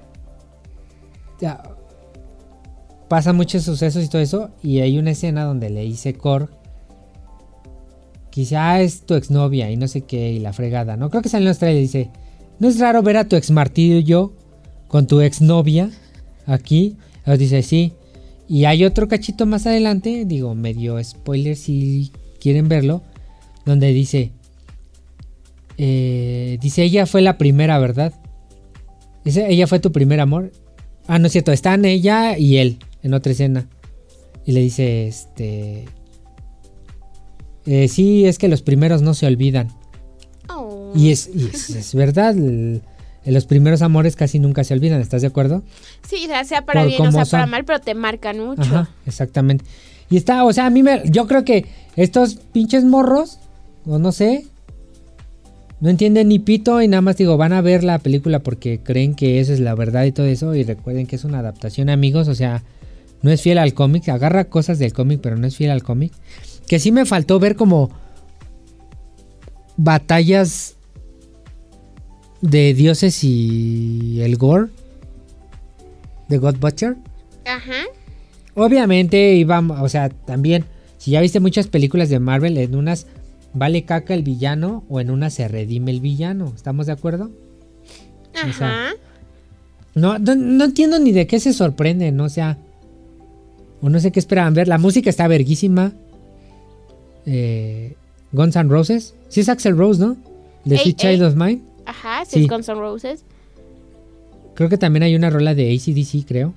pasa 3.09 3.33
muchos 3.33 3.63
sucesos 3.63 4.05
y 4.05 4.07
todo 4.07 4.21
eso. 4.21 4.51
Y 4.63 4.79
hay 4.79 4.97
una 4.97 5.11
escena 5.11 5.43
donde 5.43 5.69
le 5.69 5.81
dice 5.81 6.13
Cor 6.13 6.49
dice, 8.39 8.57
ah, 8.57 8.81
es 8.81 9.01
tu 9.01 9.15
exnovia 9.15 9.69
y 9.69 9.77
no 9.77 9.87
sé 9.87 10.01
qué, 10.01 10.31
y 10.31 10.39
la 10.39 10.53
fregada, 10.53 10.97
¿no? 10.97 11.09
Creo 11.09 11.21
que 11.21 11.29
sale 11.29 11.43
en 11.43 11.49
los 11.49 11.59
trailers 11.59 11.91
dice, 11.91 12.09
¿no 12.59 12.67
es 12.67 12.79
raro 12.79 13.03
ver 13.03 13.17
a 13.17 13.27
tu 13.27 13.35
ex 13.35 13.51
martillo 13.51 14.33
con 14.87 15.07
tu 15.07 15.21
exnovia 15.21 15.89
aquí? 16.45 16.95
Entonces 17.19 17.39
dice, 17.39 17.63
sí. 17.63 17.93
Y 18.47 18.65
hay 18.65 18.83
otro 18.83 19.07
cachito 19.07 19.45
más 19.45 19.67
adelante, 19.67 20.25
digo, 20.25 20.55
medio 20.55 21.03
spoiler 21.03 21.55
si 21.55 22.11
quieren 22.39 22.67
verlo, 22.67 23.03
donde 23.65 23.93
dice, 23.93 24.31
eh, 25.77 26.57
dice, 26.61 26.83
ella 26.83 27.05
fue 27.05 27.21
la 27.21 27.37
primera, 27.37 27.77
¿verdad? 27.77 28.13
Dice, 29.23 29.45
ella 29.49 29.67
fue 29.67 29.79
tu 29.79 29.91
primer 29.91 30.19
amor. 30.19 30.51
Ah, 31.07 31.19
no 31.19 31.27
es 31.27 31.33
cierto, 31.33 31.51
están 31.51 31.85
ella 31.85 32.37
y 32.37 32.57
él 32.57 32.79
en 33.03 33.13
otra 33.13 33.31
escena. 33.31 33.67
Y 34.45 34.51
le 34.53 34.61
dice, 34.61 35.07
este... 35.07 35.85
eh, 37.65 37.87
sí, 37.87 38.25
es 38.25 38.37
que 38.37 38.47
los 38.47 38.61
primeros 38.61 39.01
no 39.01 39.13
se 39.13 39.27
olvidan. 39.27 39.69
Oh. 40.49 40.91
Y 40.95 41.11
es, 41.11 41.29
y 41.33 41.45
es, 41.53 41.69
es 41.69 41.93
verdad, 41.95 42.35
el- 42.37 42.81
los 43.25 43.45
primeros 43.45 43.81
amores 43.81 44.15
casi 44.15 44.39
nunca 44.39 44.63
se 44.63 44.73
olvidan, 44.73 45.01
¿estás 45.01 45.21
de 45.21 45.27
acuerdo? 45.27 45.61
Sí, 46.07 46.23
o 46.23 46.27
sea, 46.27 46.43
sea 46.45 46.65
para 46.65 46.81
Por 46.81 46.89
bien 46.89 47.05
o 47.05 47.11
sea 47.11 47.25
para 47.25 47.45
mal, 47.45 47.65
pero 47.65 47.79
te 47.79 47.93
marcan 47.93 48.39
mucho. 48.39 48.61
Ajá, 48.61 48.89
exactamente. 49.05 49.65
Y 50.09 50.17
está, 50.17 50.45
o 50.45 50.53
sea, 50.53 50.65
a 50.65 50.69
mí 50.71 50.81
me. 50.81 51.03
Yo 51.05 51.27
creo 51.27 51.43
que 51.45 51.65
estos 51.95 52.35
pinches 52.53 52.85
morros, 52.85 53.37
o 53.85 53.99
no 53.99 54.11
sé, 54.11 54.47
no 55.81 55.89
entienden 55.89 56.29
ni 56.29 56.39
pito 56.39 56.81
y 56.81 56.87
nada 56.87 57.01
más 57.01 57.17
digo, 57.17 57.37
van 57.37 57.53
a 57.53 57.61
ver 57.61 57.83
la 57.83 57.99
película 57.99 58.39
porque 58.39 58.79
creen 58.79 59.13
que 59.13 59.39
eso 59.39 59.53
es 59.53 59.59
la 59.59 59.75
verdad 59.75 60.05
y 60.05 60.11
todo 60.11 60.25
eso. 60.25 60.55
Y 60.55 60.63
recuerden 60.63 61.05
que 61.05 61.15
es 61.17 61.23
una 61.25 61.39
adaptación, 61.39 61.89
amigos, 61.89 62.27
o 62.29 62.33
sea, 62.35 62.63
no 63.21 63.31
es 63.31 63.41
fiel 63.41 63.57
al 63.57 63.73
cómic, 63.73 64.07
agarra 64.09 64.45
cosas 64.45 64.79
del 64.79 64.93
cómic, 64.93 65.19
pero 65.21 65.35
no 65.35 65.47
es 65.47 65.55
fiel 65.55 65.71
al 65.71 65.83
cómic. 65.83 66.13
Que 66.67 66.79
sí 66.79 66.91
me 66.91 67.05
faltó 67.05 67.39
ver 67.39 67.55
como 67.55 67.91
batallas 69.77 70.75
de 72.41 72.73
dioses 72.73 73.23
y 73.23 74.21
el 74.21 74.37
gore 74.37 74.67
de 76.27 76.37
God 76.37 76.57
Butcher. 76.57 76.95
Ajá. 77.45 77.85
Obviamente 78.55 79.35
íbamos, 79.35 79.81
o 79.81 79.89
sea, 79.89 80.09
también, 80.09 80.65
si 80.97 81.11
ya 81.11 81.21
viste 81.21 81.39
muchas 81.39 81.67
películas 81.67 82.09
de 82.09 82.19
Marvel, 82.19 82.57
en 82.57 82.75
unas 82.75 83.07
vale 83.53 83.83
caca 83.83 84.13
el 84.13 84.23
villano 84.23 84.83
o 84.89 84.99
en 84.99 85.09
unas 85.09 85.33
se 85.33 85.47
redime 85.47 85.91
el 85.91 86.01
villano. 86.01 86.53
¿Estamos 86.55 86.85
de 86.85 86.91
acuerdo? 86.93 87.31
O 88.33 88.53
sea, 88.53 88.87
Ajá. 88.87 88.93
No, 89.95 90.19
no, 90.19 90.35
no 90.35 90.65
entiendo 90.65 90.99
ni 90.99 91.11
de 91.11 91.25
qué 91.25 91.39
se 91.39 91.51
sorprenden, 91.51 92.19
o 92.19 92.29
sea, 92.29 92.57
o 93.81 93.89
no 93.89 93.99
sé 93.99 94.11
qué 94.11 94.19
esperaban 94.19 94.53
ver. 94.53 94.67
La 94.67 94.77
música 94.77 95.09
está 95.09 95.27
verguísima. 95.27 95.93
Eh, 97.25 97.95
Guns 98.31 98.55
N' 98.55 98.69
Roses. 98.69 99.15
Sí 99.29 99.41
es 99.41 99.49
Axel 99.49 99.77
Rose, 99.77 99.99
¿no? 100.01 100.17
De 100.65 100.77
Sweet 100.77 100.97
Child 100.97 101.23
of 101.23 101.35
Mine. 101.35 101.61
Ajá, 101.85 102.25
sí, 102.25 102.39
Sí. 102.39 102.41
es 102.43 102.47
Guns 102.49 102.69
N' 102.69 102.79
Roses. 102.79 103.23
Creo 104.55 104.69
que 104.69 104.77
también 104.77 105.03
hay 105.03 105.15
una 105.15 105.29
rola 105.29 105.55
de 105.55 105.71
ACDC, 105.73 106.25
creo. 106.27 106.53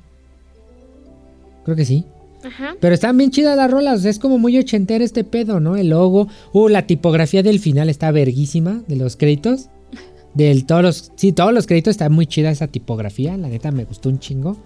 Creo 1.64 1.76
que 1.76 1.84
sí. 1.84 2.04
Ajá. 2.44 2.74
Pero 2.80 2.94
están 2.94 3.16
bien 3.16 3.30
chidas 3.30 3.56
las 3.56 3.70
rolas, 3.70 4.04
es 4.04 4.18
como 4.18 4.36
muy 4.38 4.58
ochentero 4.58 5.04
este 5.04 5.22
pedo, 5.22 5.60
¿no? 5.60 5.76
El 5.76 5.90
logo, 5.90 6.26
uh, 6.52 6.68
la 6.68 6.88
tipografía 6.88 7.44
del 7.44 7.60
final 7.60 7.88
está 7.88 8.10
verguísima, 8.10 8.82
de 8.88 8.96
los 8.96 9.16
créditos. 9.16 9.68
Del 10.34 10.64
todos 10.66 10.82
los, 10.82 11.12
sí, 11.14 11.30
todos 11.32 11.52
los 11.52 11.66
créditos 11.68 11.92
está 11.92 12.08
muy 12.08 12.26
chida 12.26 12.50
esa 12.50 12.66
tipografía, 12.66 13.36
la 13.36 13.48
neta 13.48 13.70
me 13.70 13.84
gustó 13.84 14.08
un 14.08 14.18
chingo. 14.18 14.56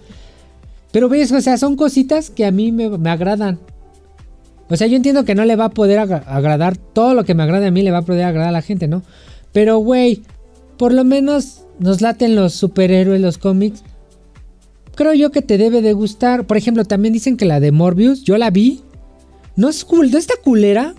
Pero 0.96 1.10
ves, 1.10 1.30
o 1.30 1.38
sea, 1.42 1.58
son 1.58 1.76
cositas 1.76 2.30
que 2.30 2.46
a 2.46 2.50
mí 2.50 2.72
me, 2.72 2.88
me 2.88 3.10
agradan. 3.10 3.58
O 4.70 4.76
sea, 4.76 4.86
yo 4.86 4.96
entiendo 4.96 5.26
que 5.26 5.34
no 5.34 5.44
le 5.44 5.54
va 5.54 5.66
a 5.66 5.68
poder 5.68 5.98
agra- 5.98 6.24
agradar 6.26 6.78
todo 6.78 7.12
lo 7.12 7.22
que 7.24 7.34
me 7.34 7.42
agrada 7.42 7.66
a 7.66 7.70
mí, 7.70 7.82
le 7.82 7.90
va 7.90 7.98
a 7.98 8.02
poder 8.02 8.24
agradar 8.24 8.48
a 8.48 8.52
la 8.52 8.62
gente, 8.62 8.88
¿no? 8.88 9.02
Pero, 9.52 9.76
güey, 9.76 10.22
por 10.78 10.94
lo 10.94 11.04
menos 11.04 11.64
nos 11.78 12.00
laten 12.00 12.34
los 12.34 12.54
superhéroes, 12.54 13.20
los 13.20 13.36
cómics. 13.36 13.82
Creo 14.94 15.12
yo 15.12 15.30
que 15.30 15.42
te 15.42 15.58
debe 15.58 15.82
de 15.82 15.92
gustar. 15.92 16.46
Por 16.46 16.56
ejemplo, 16.56 16.86
también 16.86 17.12
dicen 17.12 17.36
que 17.36 17.44
la 17.44 17.60
de 17.60 17.72
Morbius, 17.72 18.22
yo 18.24 18.38
la 18.38 18.48
vi. 18.48 18.80
No 19.54 19.68
es 19.68 19.84
cool, 19.84 20.10
no 20.10 20.16
está 20.16 20.32
culera. 20.42 20.94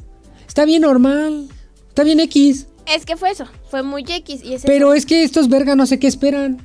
Está 0.48 0.66
bien 0.66 0.84
normal. 0.84 1.48
Está 1.89 2.04
bien 2.04 2.20
X. 2.20 2.68
Es 2.95 3.04
que 3.04 3.18
fue 3.18 3.32
eso, 3.32 3.45
fue 3.72 3.82
muy 3.82 4.04
X 4.08 4.41
y. 4.43 4.58
Pero 4.64 4.93
es 4.93 5.08
que 5.08 5.24
estos 5.24 5.50
verga 5.50 5.76
no 5.76 5.88
sé 5.88 5.98
qué 5.98 6.06
esperan. 6.06 6.62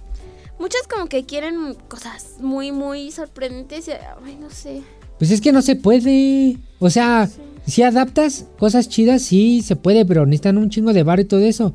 Muchos 0.63 0.83
como 0.89 1.07
que 1.07 1.25
quieren 1.25 1.75
cosas 1.89 2.37
muy, 2.39 2.71
muy 2.71 3.11
sorprendentes. 3.11 3.89
y, 3.89 3.91
Ay, 4.25 4.39
no 4.41 4.49
sé. 4.49 4.83
Pues 5.19 5.33
es 5.33 5.41
que 5.41 5.51
no 5.51 5.61
se 5.61 5.75
puede. 5.75 6.57
O 6.79 6.89
sea, 6.89 7.29
si 7.67 7.83
adaptas 7.83 8.47
cosas 8.61 8.89
chidas, 8.89 9.23
sí 9.23 9.61
se 9.63 9.75
puede, 9.75 10.07
pero 10.07 10.25
necesitan 10.25 10.59
un 10.59 10.71
chingo 10.71 10.93
de 10.93 11.03
bar 11.03 11.19
y 11.19 11.25
todo 11.25 11.41
eso. 11.41 11.75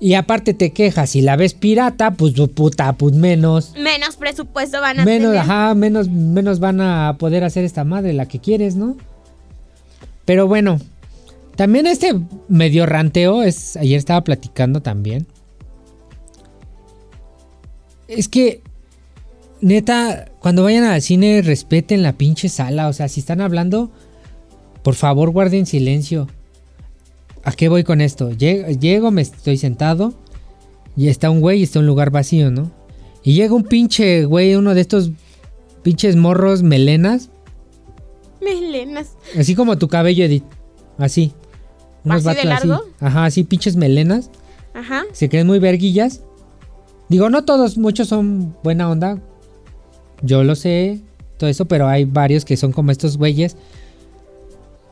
Y 0.00 0.14
aparte 0.14 0.54
te 0.54 0.72
quejas, 0.72 1.10
si 1.10 1.20
la 1.20 1.36
ves 1.36 1.52
pirata, 1.52 2.12
pues 2.12 2.32
puta, 2.54 2.94
pues 2.94 3.14
menos. 3.14 3.74
Menos 3.78 4.16
presupuesto 4.16 4.80
van 4.80 5.00
a 5.00 5.04
menos, 5.04 5.32
tener. 5.32 5.38
Ajá, 5.38 5.74
menos, 5.74 6.08
menos 6.08 6.58
van 6.58 6.80
a 6.80 7.18
poder 7.18 7.44
hacer 7.44 7.66
esta 7.66 7.84
madre, 7.84 8.14
la 8.14 8.24
que 8.28 8.38
quieres, 8.38 8.76
¿no? 8.76 8.96
Pero 10.24 10.48
bueno, 10.48 10.80
también 11.54 11.86
este 11.86 12.18
medio 12.48 12.86
ranteo, 12.86 13.42
es, 13.42 13.76
ayer 13.76 13.98
estaba 13.98 14.24
platicando 14.24 14.80
también. 14.80 15.26
Es 18.16 18.28
que, 18.28 18.62
neta, 19.60 20.30
cuando 20.40 20.62
vayan 20.62 20.84
al 20.84 21.02
cine 21.02 21.42
respeten 21.42 22.02
la 22.02 22.14
pinche 22.14 22.48
sala. 22.48 22.88
O 22.88 22.92
sea, 22.92 23.08
si 23.08 23.20
están 23.20 23.40
hablando, 23.40 23.90
por 24.82 24.94
favor 24.94 25.30
guarden 25.30 25.66
silencio. 25.66 26.28
¿A 27.44 27.52
qué 27.52 27.68
voy 27.68 27.84
con 27.84 28.00
esto? 28.00 28.30
Llego, 28.30 29.10
me 29.10 29.22
estoy 29.22 29.56
sentado 29.56 30.14
y 30.96 31.08
está 31.08 31.30
un 31.30 31.40
güey 31.40 31.60
y 31.60 31.62
está 31.64 31.80
un 31.80 31.86
lugar 31.86 32.10
vacío, 32.10 32.50
¿no? 32.50 32.70
Y 33.24 33.34
llega 33.34 33.54
un 33.54 33.64
pinche 33.64 34.24
güey, 34.24 34.54
uno 34.54 34.74
de 34.74 34.80
estos 34.80 35.10
pinches 35.82 36.16
morros 36.16 36.62
melenas. 36.62 37.30
Melenas. 38.40 39.16
Así 39.38 39.54
como 39.54 39.78
tu 39.78 39.88
cabello, 39.88 40.24
Edith. 40.24 40.44
Así. 40.98 41.32
Unos 42.04 42.26
¿Así 42.26 42.38
de 42.38 42.44
largo? 42.44 42.80
Ajá, 43.00 43.24
así 43.24 43.44
pinches 43.44 43.76
melenas. 43.76 44.30
Ajá. 44.74 45.04
Se 45.12 45.28
creen 45.28 45.46
muy 45.46 45.58
verguillas. 45.58 46.22
Digo, 47.08 47.30
no 47.30 47.44
todos, 47.44 47.76
muchos 47.78 48.08
son 48.08 48.56
buena 48.62 48.90
onda. 48.90 49.20
Yo 50.22 50.44
lo 50.44 50.54
sé, 50.54 51.00
todo 51.36 51.50
eso, 51.50 51.66
pero 51.66 51.88
hay 51.88 52.04
varios 52.04 52.44
que 52.44 52.56
son 52.56 52.72
como 52.72 52.90
estos 52.90 53.18
güeyes 53.18 53.56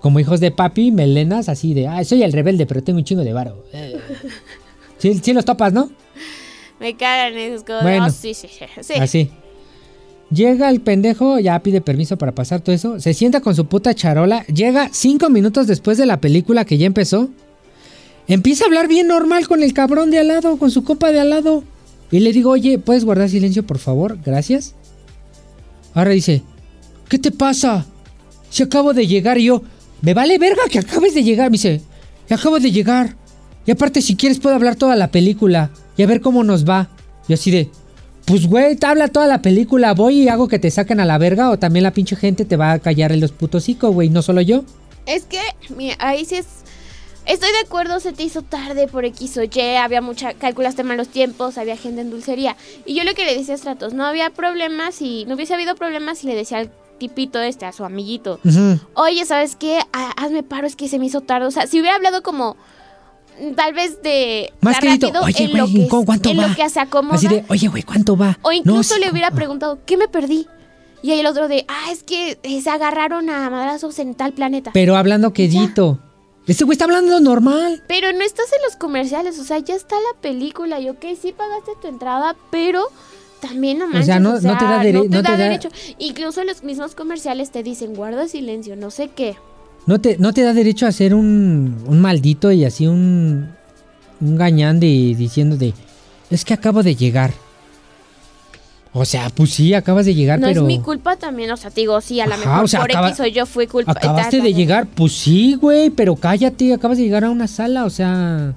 como 0.01 0.19
hijos 0.19 0.41
de 0.41 0.51
papi, 0.51 0.91
melenas, 0.91 1.49
así 1.49 1.75
de, 1.75 1.87
ah, 1.87 2.03
soy 2.05 2.23
el 2.23 2.33
rebelde, 2.33 2.67
pero 2.67 2.83
tengo 2.83 2.99
un 2.99 3.05
chingo 3.05 3.23
de 3.23 3.33
varo. 3.33 3.65
sí, 4.99 5.21
sí 5.23 5.33
los 5.33 5.45
topas, 5.45 5.73
¿no? 5.73 5.91
Me 6.81 6.97
cagan 6.97 7.37
esos 7.37 7.63
cosas. 7.63 7.83
Bueno, 7.83 8.07
oh, 8.07 8.11
sí, 8.11 8.33
sí, 8.33 8.49
sí. 8.49 8.95
Así. 8.95 9.31
Llega 10.31 10.71
el 10.71 10.81
pendejo, 10.81 11.39
ya 11.39 11.59
pide 11.61 11.81
permiso 11.81 12.17
para 12.17 12.33
pasar 12.33 12.61
todo 12.61 12.75
eso. 12.75 13.01
Se 13.01 13.13
sienta 13.13 13.41
con 13.41 13.55
su 13.55 13.67
puta 13.67 13.95
charola. 13.95 14.47
Llega 14.47 14.89
cinco 14.93 15.29
minutos 15.29 15.67
después 15.67 15.99
de 15.99 16.07
la 16.07 16.21
película 16.21 16.65
que 16.65 16.79
ya 16.79 16.87
empezó. 16.87 17.29
Empieza 18.29 18.65
a 18.65 18.69
hablar 18.69 18.87
bien 18.87 19.09
normal 19.09 19.49
con 19.49 19.63
el 19.63 19.75
cabrón 19.75 20.11
de 20.11 20.21
al 20.21 20.29
lado, 20.29 20.57
con 20.57 20.71
su 20.71 20.85
copa 20.85 21.11
de 21.11 21.21
al 21.21 21.31
lado. 21.31 21.65
Y 22.11 22.21
le 22.21 22.33
digo, 22.33 22.51
oye, 22.51 22.79
¿puedes 22.79 23.05
guardar 23.05 23.29
silencio, 23.29 23.67
por 23.67 23.79
favor? 23.79 24.19
Gracias. 24.25 24.75
Ahora 25.95 26.11
dice, 26.11 26.43
¿qué 27.09 27.19
te 27.19 27.31
pasa? 27.31 27.87
Si 28.51 28.63
acabo 28.63 28.93
de 28.93 29.07
llegar 29.07 29.39
y 29.39 29.45
yo, 29.45 29.63
me 30.03 30.15
vale 30.15 30.39
verga 30.39 30.63
que 30.71 30.79
acabes 30.79 31.15
de 31.15 31.23
llegar. 31.23 31.51
Me 31.51 31.55
dice, 31.55 31.81
acabo 32.29 32.59
de 32.59 32.71
llegar. 32.71 33.17
Y 33.67 33.71
aparte, 33.71 34.03
si 34.03 34.17
quieres, 34.17 34.41
puedo 34.41 34.57
hablar 34.57 34.77
toda 34.77 34.97
la 34.97 35.11
película. 35.11 35.71
Y 35.97 36.03
a 36.03 36.07
ver 36.07 36.21
cómo 36.21 36.43
nos 36.43 36.69
va. 36.69 36.89
Y 37.29 37.35
así 37.35 37.51
de, 37.51 37.71
pues 38.25 38.47
güey, 38.47 38.77
te 38.77 38.87
habla 38.87 39.09
toda 39.09 39.27
la 39.27 39.43
película. 39.43 39.95
Voy 39.95 40.23
y 40.23 40.29
hago 40.29 40.49
que 40.49 40.59
te 40.59 40.71
saquen 40.71 41.01
a 41.01 41.05
la 41.05 41.19
verga. 41.19 41.51
O 41.51 41.59
también 41.59 41.85
la 41.85 41.93
pinche 41.93 42.17
gente 42.17 42.45
te 42.45 42.57
va 42.57 42.73
a 42.73 42.79
callar 42.79 43.13
en 43.13 43.21
los 43.21 43.33
putos 43.33 43.69
güey. 43.81 44.09
No 44.09 44.23
solo 44.23 44.41
yo. 44.41 44.65
Es 45.07 45.25
que, 45.25 45.41
mira, 45.77 45.97
ahí 45.99 46.25
sí 46.25 46.37
es. 46.37 46.47
Estoy 47.31 47.53
de 47.53 47.61
acuerdo, 47.61 48.01
se 48.01 48.13
te 48.13 48.25
hizo 48.25 48.43
tarde 48.43 48.89
por 48.89 49.05
X 49.05 49.37
o 49.37 49.45
Y, 49.45 49.77
había 49.77 50.01
mucha, 50.01 50.35
calculaste 50.35 50.83
malos 50.83 51.07
tiempos, 51.07 51.59
había 51.59 51.77
gente 51.77 52.01
en 52.01 52.11
dulcería. 52.11 52.57
Y 52.85 52.97
yo 52.97 53.05
lo 53.05 53.15
que 53.15 53.25
le 53.25 53.37
decía 53.37 53.55
a 53.55 53.57
Stratos, 53.57 53.95
no 53.95 54.05
había 54.05 54.31
problemas 54.31 55.01
y 55.01 55.27
no 55.27 55.37
hubiese 55.37 55.55
habido 55.55 55.77
problemas 55.77 56.19
si 56.19 56.27
le 56.27 56.35
decía 56.35 56.59
al 56.59 56.73
tipito 56.99 57.39
este, 57.41 57.67
a 57.67 57.73
su 57.73 57.85
amiguito. 57.85 58.41
Oye, 58.95 59.25
¿sabes 59.27 59.55
qué? 59.55 59.79
hazme 59.93 60.43
paro, 60.43 60.67
es 60.67 60.75
que 60.75 60.89
se 60.89 60.99
me 60.99 61.07
hizo 61.07 61.21
tarde. 61.21 61.47
O 61.47 61.53
sea, 61.53 61.69
si 61.69 61.79
hubiera 61.79 61.95
hablado 61.95 62.25
como 62.25 62.57
mm, 63.41 63.53
tal 63.55 63.75
vez 63.75 64.03
de 64.03 64.53
más 64.61 64.81
rápido 64.81 65.23
oye, 65.23 65.45
en, 65.45 65.57
lo 65.57 65.67
que, 65.69 65.87
¿cuánto 66.05 66.35
va? 66.35 66.49
lo 66.49 66.55
que 66.57 66.69
se 66.69 66.81
acomoda. 66.81 67.15
Así 67.15 67.29
de, 67.29 67.45
oye, 67.47 67.69
güey, 67.69 67.85
¿cuánto 67.85 68.17
va? 68.17 68.41
O 68.43 68.51
incluso 68.51 68.99
le 68.99 69.09
hubiera 69.09 69.31
preguntado, 69.31 69.79
¿qué 69.87 69.97
me 69.97 70.09
perdí? 70.09 70.49
Y 71.01 71.13
ahí 71.13 71.21
el 71.21 71.27
otro 71.27 71.47
de, 71.47 71.65
ah, 71.69 71.93
es 71.93 72.03
que 72.03 72.41
eh, 72.43 72.61
se 72.61 72.71
agarraron 72.71 73.31
a 73.31 73.49
madrazos 73.51 74.01
en 74.01 74.17
tal 74.17 74.33
planeta. 74.33 74.73
Pero 74.75 74.97
hablando 74.97 75.33
quedito. 75.33 76.01
Este 76.47 76.65
güey 76.65 76.75
está 76.75 76.85
hablando 76.85 77.21
normal. 77.21 77.83
Pero 77.87 78.13
no 78.13 78.23
estás 78.23 78.53
en 78.53 78.63
los 78.65 78.77
comerciales, 78.77 79.39
o 79.39 79.45
sea, 79.45 79.59
ya 79.59 79.75
está 79.75 79.97
la 79.97 80.21
película. 80.21 80.81
Y 80.81 80.89
ok, 80.89 81.05
sí 81.21 81.33
pagaste 81.33 81.73
tu 81.81 81.89
entrada, 81.89 82.35
pero 82.51 82.85
también 83.41 83.79
no 83.79 83.87
manches, 83.87 84.03
o 84.03 84.07
sea, 84.07 84.21
no, 84.21 84.39
te 84.39 84.47
da, 84.47 84.83
no 84.83 85.23
te 85.23 85.23
da 85.23 85.37
derecho. 85.37 85.69
Incluso 85.99 86.43
los 86.45 86.63
mismos 86.63 86.95
comerciales 86.95 87.51
te 87.51 87.63
dicen, 87.63 87.95
guarda 87.95 88.27
silencio, 88.29 88.77
no 88.77 88.91
sé 88.91 89.09
qué. 89.15 89.37
No 89.87 90.01
te, 90.01 90.19
no 90.19 90.33
te 90.33 90.43
da 90.43 90.53
derecho 90.53 90.87
a 90.87 90.93
ser 90.93 91.15
un, 91.15 91.83
un 91.87 92.01
maldito 92.01 92.53
y 92.53 92.65
así 92.65 92.87
un, 92.87 93.49
un 94.21 94.37
gañán 94.37 94.79
de, 94.81 95.15
diciendo 95.17 95.57
de, 95.57 95.73
es 96.31 96.45
que 96.45 96.55
acabo 96.55 96.83
de 96.83 96.95
llegar. 96.97 97.33
O 98.93 99.05
sea, 99.05 99.31
pues 99.31 99.51
sí, 99.51 99.73
acabas 99.73 100.05
de 100.05 100.15
llegar, 100.15 100.41
pero... 100.41 100.63
No 100.63 100.69
es 100.69 100.79
mi 100.79 100.83
culpa 100.83 101.17
también, 101.17 101.51
o 101.53 101.57
sea, 101.57 101.71
te 101.71 101.83
digo, 101.83 102.01
sí, 102.01 102.21
a 102.21 102.27
lo 102.27 102.37
mejor 102.37 102.69
por 102.69 102.91
X 102.91 103.21
o 103.21 103.27
yo 103.27 103.47
fui 103.47 103.69
culpa... 103.69 103.93
Acabaste 103.93 104.41
de 104.41 104.53
llegar, 104.53 104.87
pues 104.87 105.13
sí, 105.13 105.55
güey, 105.55 105.91
pero 105.91 106.17
cállate, 106.17 106.75
acabas 106.75 106.99
de 106.99 107.05
llegar 107.05 107.25
a 107.25 107.31
una 107.31 107.47
sala, 107.47 107.85
o 107.85 107.91
sea... 107.91 108.55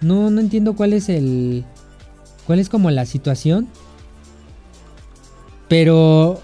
No, 0.00 0.30
no 0.30 0.40
entiendo 0.40 0.74
cuál 0.74 0.92
es 0.92 1.08
el... 1.08 1.64
¿Cuál 2.46 2.58
es 2.58 2.68
como 2.68 2.90
la 2.90 3.06
situación? 3.06 3.68
Pero 5.68 6.42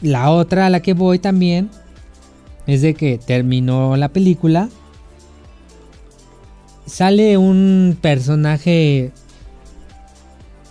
la 0.00 0.30
otra 0.30 0.66
a 0.66 0.70
la 0.70 0.80
que 0.80 0.94
voy 0.94 1.18
también 1.18 1.70
es 2.66 2.82
de 2.82 2.94
que 2.94 3.18
terminó 3.18 3.96
la 3.96 4.08
película. 4.08 4.68
Sale 6.86 7.36
un 7.36 7.96
personaje. 8.00 9.12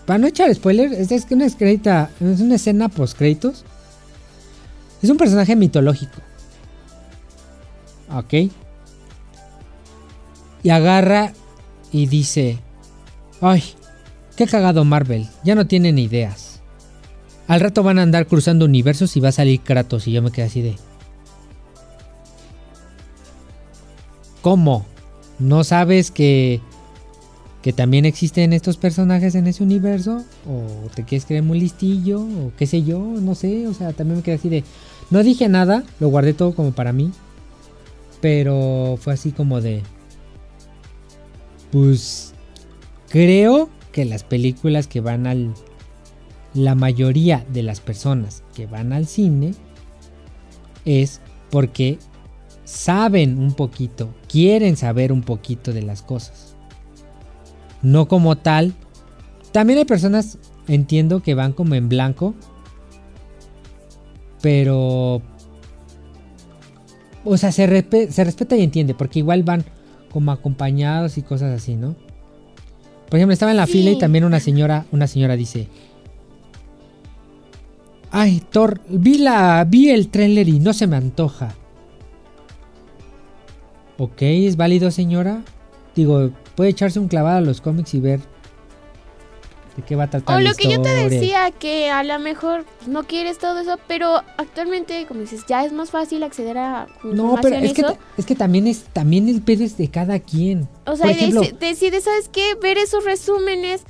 Para 0.06 0.20
no 0.20 0.28
echar 0.28 0.53
spoiler, 0.53 0.93
es, 0.93 1.10
una, 1.32 1.45
es 1.45 2.39
una 2.39 2.56
escena 2.56 2.89
post 2.89 3.18
créditos. 3.18 3.66
Es 5.01 5.10
un 5.10 5.18
personaje 5.18 5.56
mitológico. 5.56 6.22
Ok. 8.14 8.51
Y 10.64 10.70
agarra 10.70 11.34
y 11.91 12.08
dice: 12.08 12.60
Ay, 13.41 13.64
qué 14.36 14.47
cagado 14.47 14.86
Marvel, 14.86 15.28
ya 15.43 15.56
no 15.56 15.68
tienen 15.68 15.97
ideas. 15.97 16.60
Al 17.47 17.60
rato 17.60 17.84
van 17.84 17.99
a 17.99 18.01
andar 18.01 18.26
cruzando 18.28 18.66
universos 18.66 19.16
y 19.18 19.20
va 19.20 19.30
a 19.30 19.34
salir 19.34 19.62
Kratos 19.62 20.08
y 20.08 20.12
yo 20.12 20.22
me 20.22 20.32
quedé 20.32 20.45
así 20.45 20.62
de... 20.62 20.76
¿Cómo? 24.41 24.86
¿No 25.38 25.64
sabes 25.64 26.10
que, 26.10 26.62
que 27.66 27.74
también 27.74 28.05
existen 28.05 28.53
estos 28.53 28.78
personajes 28.78 29.34
en 29.34 29.47
ese 29.47 29.63
universo? 29.63 30.24
¿O 30.47 30.88
te 30.93 31.03
quieres 31.03 31.26
creer 31.26 31.41
muy 31.41 31.59
listillo? 31.59 32.22
¿O 32.22 32.51
qué 32.55 32.68
sé 32.68 32.84
yo? 32.84 32.99
No 32.99 33.34
sé, 33.34 33.68
o 33.68 33.74
sea, 33.74 33.91
también 33.91 34.18
me 34.18 34.24
quedé 34.24 34.36
así 34.36 34.49
de... 34.49 34.63
No 35.09 35.24
dije 35.24 35.49
nada, 35.49 35.84
lo 35.99 36.09
guardé 36.09 36.36
todo 36.36 36.53
como 36.53 36.74
para 36.74 36.93
mí. 36.93 37.09
Pero 38.22 38.99
fue 39.01 39.13
así 39.13 39.32
como 39.32 39.61
de... 39.61 39.82
Pues... 41.72 42.36
Creo 43.09 43.72
que 43.91 44.05
las 44.05 44.24
películas 44.24 44.86
que 44.86 45.01
van 45.01 45.26
al 45.26 45.55
la 46.53 46.76
mayoría 46.76 47.47
de 47.51 47.63
las 47.63 47.80
personas 47.80 48.43
que 48.53 48.68
van 48.68 48.93
al 48.93 49.07
cine 49.07 49.55
es 50.86 51.20
porque 51.49 51.97
saben 52.63 53.39
un 53.39 53.55
poquito, 53.55 54.13
quieren 54.30 54.78
saber 54.78 55.11
un 55.11 55.24
poquito 55.24 55.74
de 55.74 55.82
las 55.82 56.03
cosas. 56.03 56.44
No 57.86 58.07
como 58.07 58.36
tal. 58.36 58.73
También 59.51 59.77
hay 59.77 59.86
personas, 59.86 60.39
entiendo, 60.67 61.21
que 61.21 61.36
van 61.36 61.53
como 61.53 61.75
en 61.75 61.88
blanco. 61.88 62.33
Pero... 64.41 65.21
O 67.23 67.38
sea, 67.38 67.51
se, 67.51 67.67
respeta 67.67 68.55
y 68.55 68.63
entiende, 68.63 68.95
porque 68.95 69.19
igual 69.19 69.43
van 69.43 69.63
como 70.11 70.31
acompañados 70.31 71.19
y 71.19 71.21
cosas 71.21 71.55
así, 71.55 71.75
¿no? 71.75 71.95
Por 73.07 73.19
ejemplo, 73.19 73.33
estaba 73.33 73.51
en 73.51 73.57
la 73.57 73.67
fila 73.67 73.91
y 73.91 73.99
también 73.99 74.23
una 74.23 74.39
señora, 74.39 74.86
una 74.91 75.05
señora 75.05 75.36
dice, 75.36 75.67
Ay, 78.09 78.41
Thor, 78.49 78.81
vi, 78.89 79.19
la, 79.19 79.63
vi 79.63 79.89
el 79.89 80.09
trailer 80.09 80.49
y 80.49 80.59
no 80.59 80.73
se 80.73 80.88
me 80.88 80.95
antoja. 80.95 81.53
Ok, 83.99 84.21
es 84.21 84.57
válido, 84.57 84.89
señora. 84.89 85.43
Digo, 85.95 86.31
puede 86.56 86.70
echarse 86.72 86.99
un 86.99 87.08
clavado 87.08 87.38
a 87.38 87.41
los 87.41 87.62
cómics 87.62 87.93
y 87.93 87.99
ver 87.99 88.20
de 89.76 89.84
qué 89.84 89.95
va 89.95 90.06
a 90.06 90.10
tratar. 90.10 90.38
O 90.38 90.39
lo 90.39 90.53
que 90.53 90.70
yo 90.70 90.82
te 90.82 90.89
decía, 90.89 91.51
que 91.51 91.91
a 91.91 92.03
lo 92.03 92.18
mejor 92.20 92.66
no 92.88 93.03
quieres 93.03 93.38
todo 93.38 93.60
eso, 93.60 93.78
pero 93.88 94.22
actualmente, 94.38 95.06
como 95.06 95.20
dices, 95.20 95.45
ya 95.47 95.66
es 95.66 95.74
más 95.74 95.91
fácil 95.91 96.24
acceder 96.24 96.58
a. 96.58 96.88
No, 97.03 97.38
pero 97.41 97.58
es 97.58 97.74
que, 97.74 97.86
es 98.18 98.26
que 98.26 98.36
también 98.36 98.68
es 98.68 98.86
también 98.93 99.28
el 99.28 99.41
pedo 99.41 99.64
es 99.64 99.78
de 99.78 99.89
cada 99.89 100.20
quien. 100.20 100.68
O 100.86 100.95
sea, 100.95 101.08
decides, 101.08 102.03
¿sabes 102.03 102.30
qué? 102.32 102.56
Ver 102.62 102.78
esos 102.78 103.03
resúmenes 103.03 103.84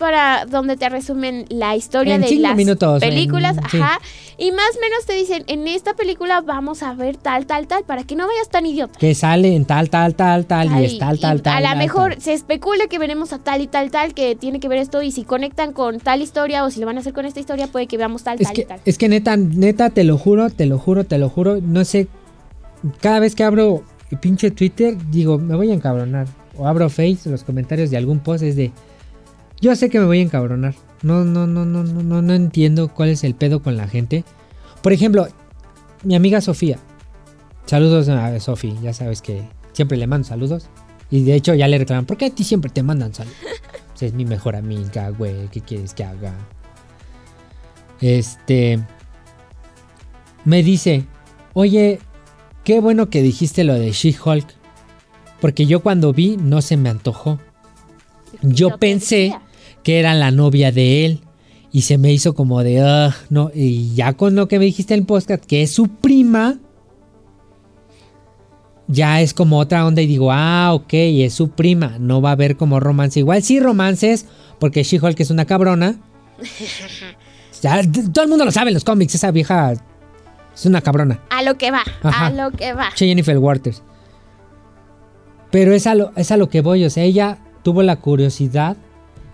para 0.00 0.46
donde 0.46 0.76
te 0.76 0.88
resumen 0.88 1.44
la 1.50 1.76
historia 1.76 2.16
En 2.16 2.22
de 2.22 2.34
las 2.36 2.56
minutos, 2.56 2.98
películas, 3.00 3.56
en- 3.58 3.68
sí. 3.70 3.76
ajá, 3.76 4.00
y 4.38 4.50
más 4.50 4.70
o 4.76 4.80
menos 4.80 5.04
te 5.06 5.12
dicen, 5.12 5.44
en 5.46 5.68
esta 5.68 5.94
película 5.94 6.40
vamos 6.40 6.82
a 6.82 6.94
ver 6.94 7.16
tal, 7.18 7.46
tal, 7.46 7.68
tal, 7.68 7.84
para 7.84 8.02
que 8.02 8.16
no 8.16 8.26
vayas 8.26 8.48
tan 8.48 8.66
idiota. 8.66 8.98
Que 8.98 9.14
sale 9.14 9.54
en 9.54 9.66
tal, 9.66 9.90
tal, 9.90 10.16
tal, 10.16 10.46
tal, 10.46 10.80
y 10.80 10.84
es 10.86 10.98
tal, 10.98 11.20
tal, 11.20 11.42
tal. 11.42 11.64
A 11.64 11.72
lo 11.74 11.76
mejor 11.78 12.14
tal. 12.14 12.22
se 12.22 12.32
especula 12.32 12.86
que 12.88 12.98
veremos 12.98 13.32
a 13.32 13.38
tal 13.38 13.60
y 13.60 13.66
tal, 13.68 13.90
tal, 13.92 14.14
que 14.14 14.34
tiene 14.34 14.58
que 14.58 14.66
ver 14.68 14.78
esto, 14.78 15.02
y 15.02 15.12
si 15.12 15.22
conectan 15.22 15.72
con 15.72 16.00
tal 16.00 16.22
historia 16.22 16.64
o 16.64 16.70
si 16.70 16.80
lo 16.80 16.86
van 16.86 16.96
a 16.96 17.00
hacer 17.00 17.12
con 17.12 17.26
esta 17.26 17.38
historia, 17.38 17.68
puede 17.68 17.86
que 17.86 17.96
veamos 17.98 18.24
tal, 18.24 18.38
Es 18.40 18.46
tal 18.48 18.54
que, 18.56 18.62
y 18.62 18.64
tal. 18.64 18.80
es 18.84 18.98
que 18.98 19.08
neta, 19.08 19.36
neta, 19.36 19.90
te 19.90 20.02
lo 20.04 20.16
juro, 20.18 20.50
te 20.50 20.66
lo 20.66 20.78
juro, 20.78 21.04
te 21.04 21.18
lo 21.18 21.28
juro. 21.28 21.60
No 21.60 21.84
sé, 21.84 22.08
cada 23.00 23.20
vez 23.20 23.34
que 23.34 23.44
abro 23.44 23.84
el 24.10 24.18
pinche 24.18 24.50
Twitter, 24.50 24.96
digo, 25.10 25.38
me 25.38 25.54
voy 25.54 25.70
a 25.70 25.74
encabronar. 25.74 26.26
O 26.56 26.66
abro 26.66 26.88
Face, 26.90 27.20
los 27.30 27.44
comentarios 27.44 27.90
de 27.90 27.96
algún 27.96 28.18
post 28.20 28.42
es 28.42 28.56
de, 28.56 28.70
yo 29.60 29.74
sé 29.76 29.90
que 29.90 29.98
me 29.98 30.06
voy 30.06 30.20
a 30.20 30.22
encabronar. 30.22 30.74
No, 31.02 31.24
no, 31.24 31.46
no, 31.46 31.64
no, 31.64 31.82
no, 31.82 32.02
no, 32.02 32.22
no 32.22 32.34
entiendo 32.34 32.88
cuál 32.88 33.10
es 33.10 33.24
el 33.24 33.34
pedo 33.34 33.62
con 33.62 33.76
la 33.76 33.88
gente. 33.88 34.24
Por 34.82 34.92
ejemplo, 34.92 35.28
mi 36.02 36.14
amiga 36.14 36.40
Sofía. 36.40 36.78
Saludos 37.66 38.08
a 38.08 38.38
Sofía, 38.40 38.74
ya 38.82 38.92
sabes 38.92 39.22
que 39.22 39.42
siempre 39.72 39.96
le 39.96 40.06
mando 40.06 40.26
saludos. 40.26 40.68
Y 41.10 41.24
de 41.24 41.34
hecho 41.34 41.54
ya 41.54 41.68
le 41.68 41.78
reclaman, 41.78 42.06
¿por 42.06 42.16
qué 42.16 42.26
a 42.26 42.30
ti 42.30 42.44
siempre 42.44 42.70
te 42.70 42.82
mandan 42.82 43.14
saludos? 43.14 43.38
Pues 44.00 44.12
es 44.12 44.16
mi 44.16 44.24
mejor 44.24 44.56
amiga, 44.56 45.10
güey, 45.10 45.48
¿qué 45.48 45.60
quieres 45.60 45.92
que 45.92 46.04
haga? 46.04 46.32
Este. 48.00 48.80
Me 50.46 50.62
dice, 50.62 51.04
oye, 51.52 51.98
qué 52.64 52.80
bueno 52.80 53.10
que 53.10 53.20
dijiste 53.20 53.62
lo 53.62 53.74
de 53.74 53.92
She-Hulk. 53.92 54.46
Porque 55.38 55.66
yo 55.66 55.80
cuando 55.80 56.14
vi 56.14 56.38
no 56.38 56.62
se 56.62 56.78
me 56.78 56.88
antojó. 56.88 57.38
Yo 58.40 58.78
pensé. 58.78 59.34
Que 59.82 59.98
era 59.98 60.14
la 60.14 60.30
novia 60.30 60.72
de 60.72 61.04
él. 61.06 61.20
Y 61.72 61.82
se 61.82 61.98
me 61.98 62.12
hizo 62.12 62.34
como 62.34 62.62
de, 62.62 62.80
"Ah, 62.80 63.14
no. 63.28 63.50
Y 63.54 63.94
ya 63.94 64.14
con 64.14 64.34
lo 64.34 64.48
que 64.48 64.58
me 64.58 64.64
dijiste 64.64 64.94
en 64.94 65.00
el 65.00 65.06
podcast, 65.06 65.44
que 65.44 65.62
es 65.62 65.70
su 65.72 65.86
prima, 65.88 66.58
ya 68.88 69.20
es 69.20 69.34
como 69.34 69.58
otra 69.58 69.86
onda. 69.86 70.02
Y 70.02 70.06
digo, 70.06 70.32
ah, 70.32 70.72
ok, 70.74 70.92
es 70.92 71.32
su 71.34 71.50
prima. 71.50 71.96
No 72.00 72.20
va 72.20 72.30
a 72.30 72.32
haber 72.32 72.56
como 72.56 72.80
romance. 72.80 73.20
Igual 73.20 73.42
sí 73.42 73.60
romances, 73.60 74.26
porque 74.58 74.82
She-Hulk 74.82 75.18
es 75.20 75.30
una 75.30 75.44
cabrona. 75.44 75.96
Ya, 77.62 77.82
todo 78.14 78.22
el 78.24 78.30
mundo 78.30 78.46
lo 78.46 78.52
sabe 78.52 78.70
en 78.70 78.74
los 78.74 78.84
cómics. 78.84 79.14
Esa 79.16 79.30
vieja 79.32 79.72
es 80.54 80.64
una 80.64 80.80
cabrona. 80.80 81.20
A 81.28 81.42
lo 81.42 81.58
que 81.58 81.70
va, 81.70 81.82
Ajá. 82.02 82.28
a 82.28 82.30
lo 82.30 82.50
que 82.56 82.72
va. 82.72 82.88
Che 82.94 83.06
Jennifer 83.06 83.36
Waters. 83.36 83.82
Pero 85.50 85.74
es 85.74 85.86
a, 85.86 85.94
lo, 85.94 86.12
es 86.16 86.30
a 86.30 86.38
lo 86.38 86.48
que 86.48 86.62
voy. 86.62 86.86
O 86.86 86.88
sea, 86.90 87.04
ella 87.04 87.36
tuvo 87.62 87.82
la 87.82 87.96
curiosidad. 87.96 88.78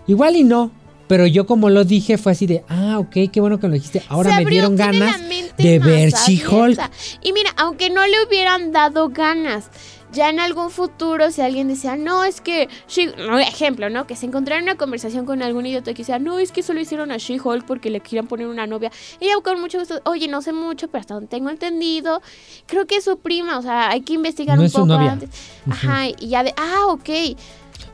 Igual 0.07 0.35
y 0.35 0.43
no. 0.43 0.71
Pero 1.07 1.25
yo 1.25 1.45
como 1.45 1.69
lo 1.69 1.85
dije 1.85 2.17
fue 2.17 2.33
así 2.33 2.47
de, 2.47 2.65
ah, 2.67 2.99
ok, 2.99 3.31
qué 3.31 3.39
bueno 3.39 3.59
que 3.59 3.67
lo 3.67 3.73
dijiste. 3.73 4.03
Ahora 4.09 4.35
me 4.35 4.45
dieron 4.45 4.75
ganas 4.75 5.17
de 5.57 5.79
ver 5.79 6.11
She-Hulk. 6.11 6.79
Y 7.21 7.31
mira, 7.31 7.51
aunque 7.55 7.89
no 7.89 8.05
le 8.05 8.25
hubieran 8.25 8.73
dado 8.73 9.07
ganas, 9.07 9.69
ya 10.11 10.29
en 10.29 10.39
algún 10.39 10.69
futuro, 10.69 11.31
si 11.31 11.41
alguien 11.41 11.67
decía, 11.67 11.95
no, 11.95 12.23
es 12.23 12.41
que, 12.41 12.67
She 12.87 13.07
no, 13.17 13.39
ejemplo, 13.39 13.89
¿no? 13.89 14.05
Que 14.07 14.15
se 14.15 14.25
encontrara 14.25 14.59
en 14.59 14.63
una 14.63 14.75
conversación 14.75 15.25
con 15.25 15.41
algún 15.41 15.65
idiota 15.65 15.93
que 15.93 15.99
decía, 15.99 16.19
no, 16.19 16.39
es 16.39 16.51
que 16.51 16.63
solo 16.63 16.79
hicieron 16.79 17.11
a 17.11 17.17
She-Hulk 17.17 17.65
porque 17.65 17.89
le 17.89 17.99
querían 17.99 18.27
poner 18.27 18.47
una 18.47 18.67
novia. 18.67 18.91
Ella 19.19 19.33
con 19.43 19.59
mucho 19.61 19.79
gusto, 19.79 20.01
oye, 20.05 20.27
no 20.27 20.41
sé 20.41 20.53
mucho, 20.53 20.87
pero 20.87 21.01
hasta 21.01 21.13
donde 21.13 21.27
tengo 21.27 21.49
entendido, 21.49 22.21
creo 22.65 22.85
que 22.85 22.97
es 22.97 23.03
su 23.03 23.17
prima, 23.17 23.57
o 23.57 23.61
sea, 23.61 23.89
hay 23.89 24.01
que 24.01 24.13
investigar 24.13 24.57
No 24.57 24.63
un 24.63 24.71
poco 24.71 24.93
antes. 24.93 25.29
Ajá, 25.69 26.07
y 26.07 26.29
ya 26.29 26.43
de, 26.43 26.53
ah, 26.57 26.87
ok. 26.87 27.09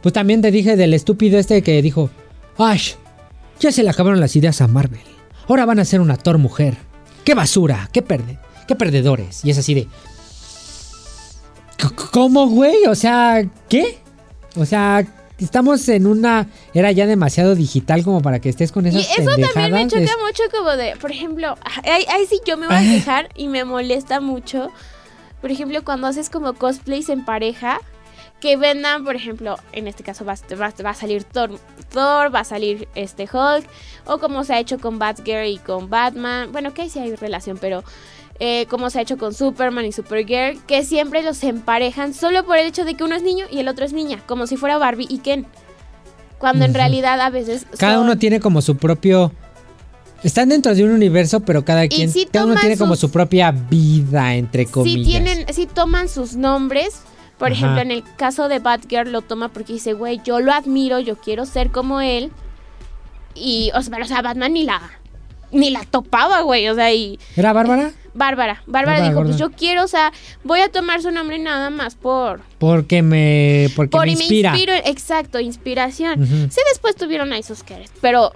Pues 0.02 0.14
también 0.14 0.42
te 0.42 0.52
dije 0.52 0.76
del 0.76 0.94
estúpido 0.94 1.40
este 1.40 1.62
que 1.62 1.82
dijo, 1.82 2.10
Ash, 2.58 2.94
ya 3.60 3.72
se 3.72 3.84
le 3.84 3.90
acabaron 3.90 4.20
las 4.20 4.36
ideas 4.36 4.62
a 4.62 4.68
Marvel. 4.68 5.02
Ahora 5.48 5.66
van 5.66 5.80
a 5.80 5.86
ser 5.86 6.02
una 6.02 6.18
Thor 6.18 6.38
mujer. 6.38 6.78
¡Qué 7.24 7.34
basura! 7.36 7.90
¡Qué, 7.94 8.02
perde 8.02 8.40
qué 8.68 8.76
perdedores! 8.76 9.44
Y 9.46 9.52
es 9.52 9.58
así 9.58 9.74
de... 9.74 9.88
"C- 11.78 11.90
¿Cómo, 12.12 12.48
güey? 12.48 12.86
O 12.88 12.96
sea, 12.96 13.44
¿qué? 13.70 13.98
O 14.56 14.66
sea, 14.66 15.06
estamos 15.40 15.88
en 15.90 16.06
una 16.08 16.48
era 16.74 16.92
ya 16.92 17.06
demasiado 17.08 17.56
digital 17.56 18.04
como 18.04 18.22
para 18.22 18.40
que 18.40 18.50
estés 18.50 18.72
con 18.72 18.86
Y 18.86 18.90
esas 18.90 19.18
eso 19.18 19.32
también 19.54 19.72
me 19.74 19.88
choca 19.88 20.12
mucho 20.26 20.44
como 20.52 20.72
de, 20.78 20.96
por 20.98 21.12
ejemplo, 21.12 21.58
ahí, 21.84 22.06
ahí 22.10 22.26
sí 22.30 22.40
yo 22.46 22.58
me 22.58 22.68
voy 22.68 22.76
a 22.76 22.80
quejar 22.82 23.30
y 23.36 23.48
me 23.48 23.66
molesta 23.66 24.20
mucho. 24.22 24.70
Por 25.42 25.52
ejemplo, 25.52 25.84
cuando 25.84 26.08
haces 26.08 26.30
como 26.30 26.54
cosplays 26.54 27.10
en 27.10 27.26
pareja, 27.26 27.80
que 28.44 28.58
vendan, 28.58 29.06
por 29.06 29.16
ejemplo, 29.16 29.56
en 29.72 29.88
este 29.88 30.04
caso 30.04 30.26
va, 30.26 30.36
va- 30.60 30.74
va 30.86 30.90
a 30.90 30.94
salir 30.94 31.24
Thor, 31.24 31.52
Thor, 31.94 32.36
va 32.36 32.42
a 32.42 32.44
salir 32.44 32.90
este 32.94 33.24
Hulk, 33.24 33.66
o 34.06 34.18
como 34.18 34.44
se 34.44 34.54
ha 34.54 34.60
hecho 34.60 34.80
con 34.80 35.00
Batgirl 35.00 35.48
y 35.48 35.60
con 35.60 35.90
Batman. 35.90 36.52
Bueno, 36.52 36.74
que 36.74 36.82
ahí 36.82 36.90
sí 36.90 37.00
hay 37.00 37.16
relación, 37.16 37.58
pero 37.58 37.86
eh, 38.42 38.66
como 38.70 38.90
se 38.90 39.00
ha 39.00 39.02
hecho 39.02 39.18
con 39.18 39.34
Superman 39.34 39.86
y 39.86 39.94
Supergirl, 39.94 40.60
que 40.68 40.84
siempre 40.84 41.24
los 41.24 41.42
emparejan 41.46 42.14
solo 42.14 42.44
por 42.46 42.58
el 42.58 42.68
hecho 42.68 42.84
de 42.84 42.96
que 42.96 43.06
uno 43.06 43.16
es 43.16 43.24
niño 43.24 43.46
y 43.50 43.60
el 43.60 43.70
otro 43.70 43.86
es 43.86 43.94
niña, 43.94 44.22
como 44.28 44.46
si 44.46 44.58
fuera 44.58 44.78
Barbie 44.78 45.08
y 45.10 45.20
Ken. 45.20 45.46
Cuando 46.38 46.66
en 46.66 46.74
realidad 46.74 47.22
a 47.22 47.30
veces 47.30 47.66
Cada 47.78 47.94
son- 47.94 48.04
uno 48.04 48.18
tiene 48.18 48.42
como 48.42 48.62
su 48.62 48.76
propio... 48.76 49.32
Están 50.22 50.50
dentro 50.50 50.76
de 50.76 50.84
un 50.84 50.92
universo, 50.92 51.40
pero 51.40 51.64
cada 51.64 51.88
quien... 51.88 52.10
sí 52.12 52.28
cada 52.30 52.46
uno 52.46 52.56
tiene 52.56 52.78
como 52.78 52.98
su 52.98 53.10
propia 53.10 53.52
vida, 53.52 54.36
entre 54.36 54.66
comillas. 54.66 55.06
si 55.06 55.12
tienen, 55.12 55.54
si 55.54 55.66
toman 55.66 56.10
sus 56.10 56.36
nombres. 56.36 57.02
Por 57.38 57.52
Ajá. 57.52 57.58
ejemplo, 57.58 57.82
en 57.82 57.92
el 57.92 58.04
caso 58.16 58.48
de 58.48 58.60
Batgirl 58.60 59.12
lo 59.12 59.22
toma 59.22 59.50
porque 59.50 59.74
dice, 59.74 59.94
güey, 59.94 60.22
yo 60.24 60.40
lo 60.40 60.54
admiro, 60.54 61.00
yo 61.00 61.18
quiero 61.18 61.46
ser 61.46 61.72
como 61.72 62.00
él. 62.02 62.32
Y, 63.36 63.72
o 63.74 63.82
sea, 63.82 63.98
o 64.00 64.06
sea, 64.06 64.22
Batman 64.22 64.54
ni 64.54 64.64
la, 64.64 64.82
ni 65.52 65.72
la 65.72 65.84
topaba, 65.84 66.42
güey. 66.42 66.70
O 66.70 66.76
sea, 66.76 66.94
y 66.94 67.20
¿Era 67.36 67.54
Bárbara? 67.54 67.92
Bárbara, 68.16 68.62
Bárbara 68.68 69.00
Bárbara 69.00 69.10
dijo, 69.10 69.24
pues 69.24 69.38
yo 69.38 69.50
quiero, 69.50 69.84
o 69.84 69.88
sea, 69.88 70.12
voy 70.44 70.60
a 70.60 70.70
tomar 70.70 71.02
su 71.02 71.10
nombre 71.10 71.40
nada 71.40 71.72
más 71.72 71.96
por... 71.96 72.42
Porque 72.60 73.02
me, 73.02 73.70
porque 73.76 73.90
por 73.90 74.06
me 74.06 74.12
y 74.12 74.16
me 74.16 74.22
inspira. 74.26 74.52
inspiro, 74.52 74.74
exacto, 74.86 75.40
inspiración. 75.40 76.24
Sí, 76.52 76.62
después 76.72 76.96
tuvieron 76.96 77.34
ahí 77.34 77.42
sus 77.42 77.64
queres, 77.64 77.90
pero 78.02 78.32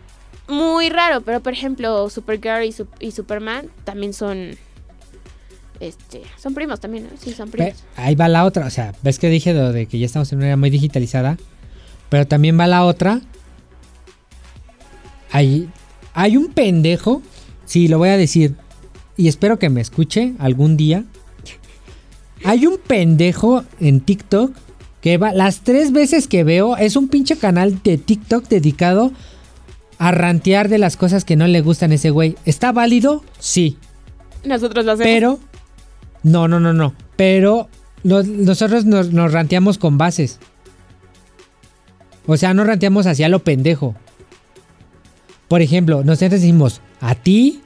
muy 0.48 0.90
raro. 0.90 1.22
Pero, 1.22 1.42
por 1.42 1.54
ejemplo, 1.54 2.10
Supergirl 2.10 2.64
y, 2.64 2.74
y 3.00 3.12
Superman 3.12 3.70
también 3.84 4.14
son... 4.14 4.58
Este, 5.80 6.24
son 6.38 6.54
primos 6.54 6.80
también, 6.80 7.06
¿no? 7.06 7.10
Sí, 7.20 7.34
son 7.34 7.50
primos. 7.52 7.84
ahí 7.96 8.16
va 8.16 8.28
la 8.28 8.46
otra, 8.46 8.66
o 8.66 8.70
sea, 8.70 8.94
ves 9.04 9.20
que 9.20 9.30
dije 9.30 9.54
de 9.54 9.86
que 9.86 10.00
ya 10.00 10.06
estamos 10.06 10.32
en 10.32 10.40
una 10.40 10.48
era 10.48 10.58
muy 10.58 10.70
digitalizada, 10.70 11.38
pero 12.10 12.26
también 12.28 12.60
va 12.60 12.68
la 12.68 12.84
otra. 12.84 13.22
Hay, 15.32 15.70
hay 16.14 16.38
un 16.38 16.48
pendejo, 16.54 17.22
sí, 17.66 17.88
lo 17.88 18.00
voy 18.00 18.10
a 18.10 18.18
decir, 18.18 18.56
y 19.18 19.28
espero 19.28 19.60
que 19.60 19.70
me 19.70 19.82
escuche 19.82 20.34
algún 20.40 20.78
día. 20.78 21.04
Hay 22.44 22.66
un 22.66 22.78
pendejo 22.78 23.64
en 23.80 24.00
TikTok 24.02 24.54
que 25.02 25.18
va, 25.18 25.34
las 25.34 25.62
tres 25.62 25.92
veces 25.92 26.28
que 26.28 26.44
veo, 26.44 26.78
es 26.78 26.96
un 26.96 27.08
pinche 27.08 27.38
canal 27.38 27.82
de 27.84 27.98
TikTok 27.98 28.48
dedicado 28.48 29.12
a 29.98 30.12
rantear 30.12 30.70
de 30.70 30.78
las 30.78 30.98
cosas 30.98 31.26
que 31.26 31.36
no 31.36 31.48
le 31.48 31.62
gustan 31.62 31.92
a 31.92 31.96
ese 31.96 32.12
güey. 32.12 32.36
¿Está 32.46 32.72
válido? 32.72 33.24
Sí. 33.40 33.78
Nosotros 34.44 34.86
lo 34.86 34.94
hacemos. 34.94 35.12
Pero, 35.12 35.40
no, 36.28 36.48
no, 36.48 36.60
no, 36.60 36.74
no. 36.74 36.94
Pero 37.16 37.70
nos- 38.04 38.28
nosotros 38.28 38.86
nos, 38.86 39.12
nos 39.12 39.32
ranteamos 39.32 39.78
con 39.78 39.98
bases. 39.98 40.40
O 42.26 42.36
sea, 42.38 42.54
no 42.54 42.64
ranteamos 42.64 43.06
hacia 43.08 43.30
lo 43.30 43.40
pendejo. 43.40 43.96
Por 45.48 45.62
ejemplo, 45.62 46.04
nosotros 46.04 46.42
decimos, 46.42 46.82
a 47.00 47.16
ti, 47.16 47.62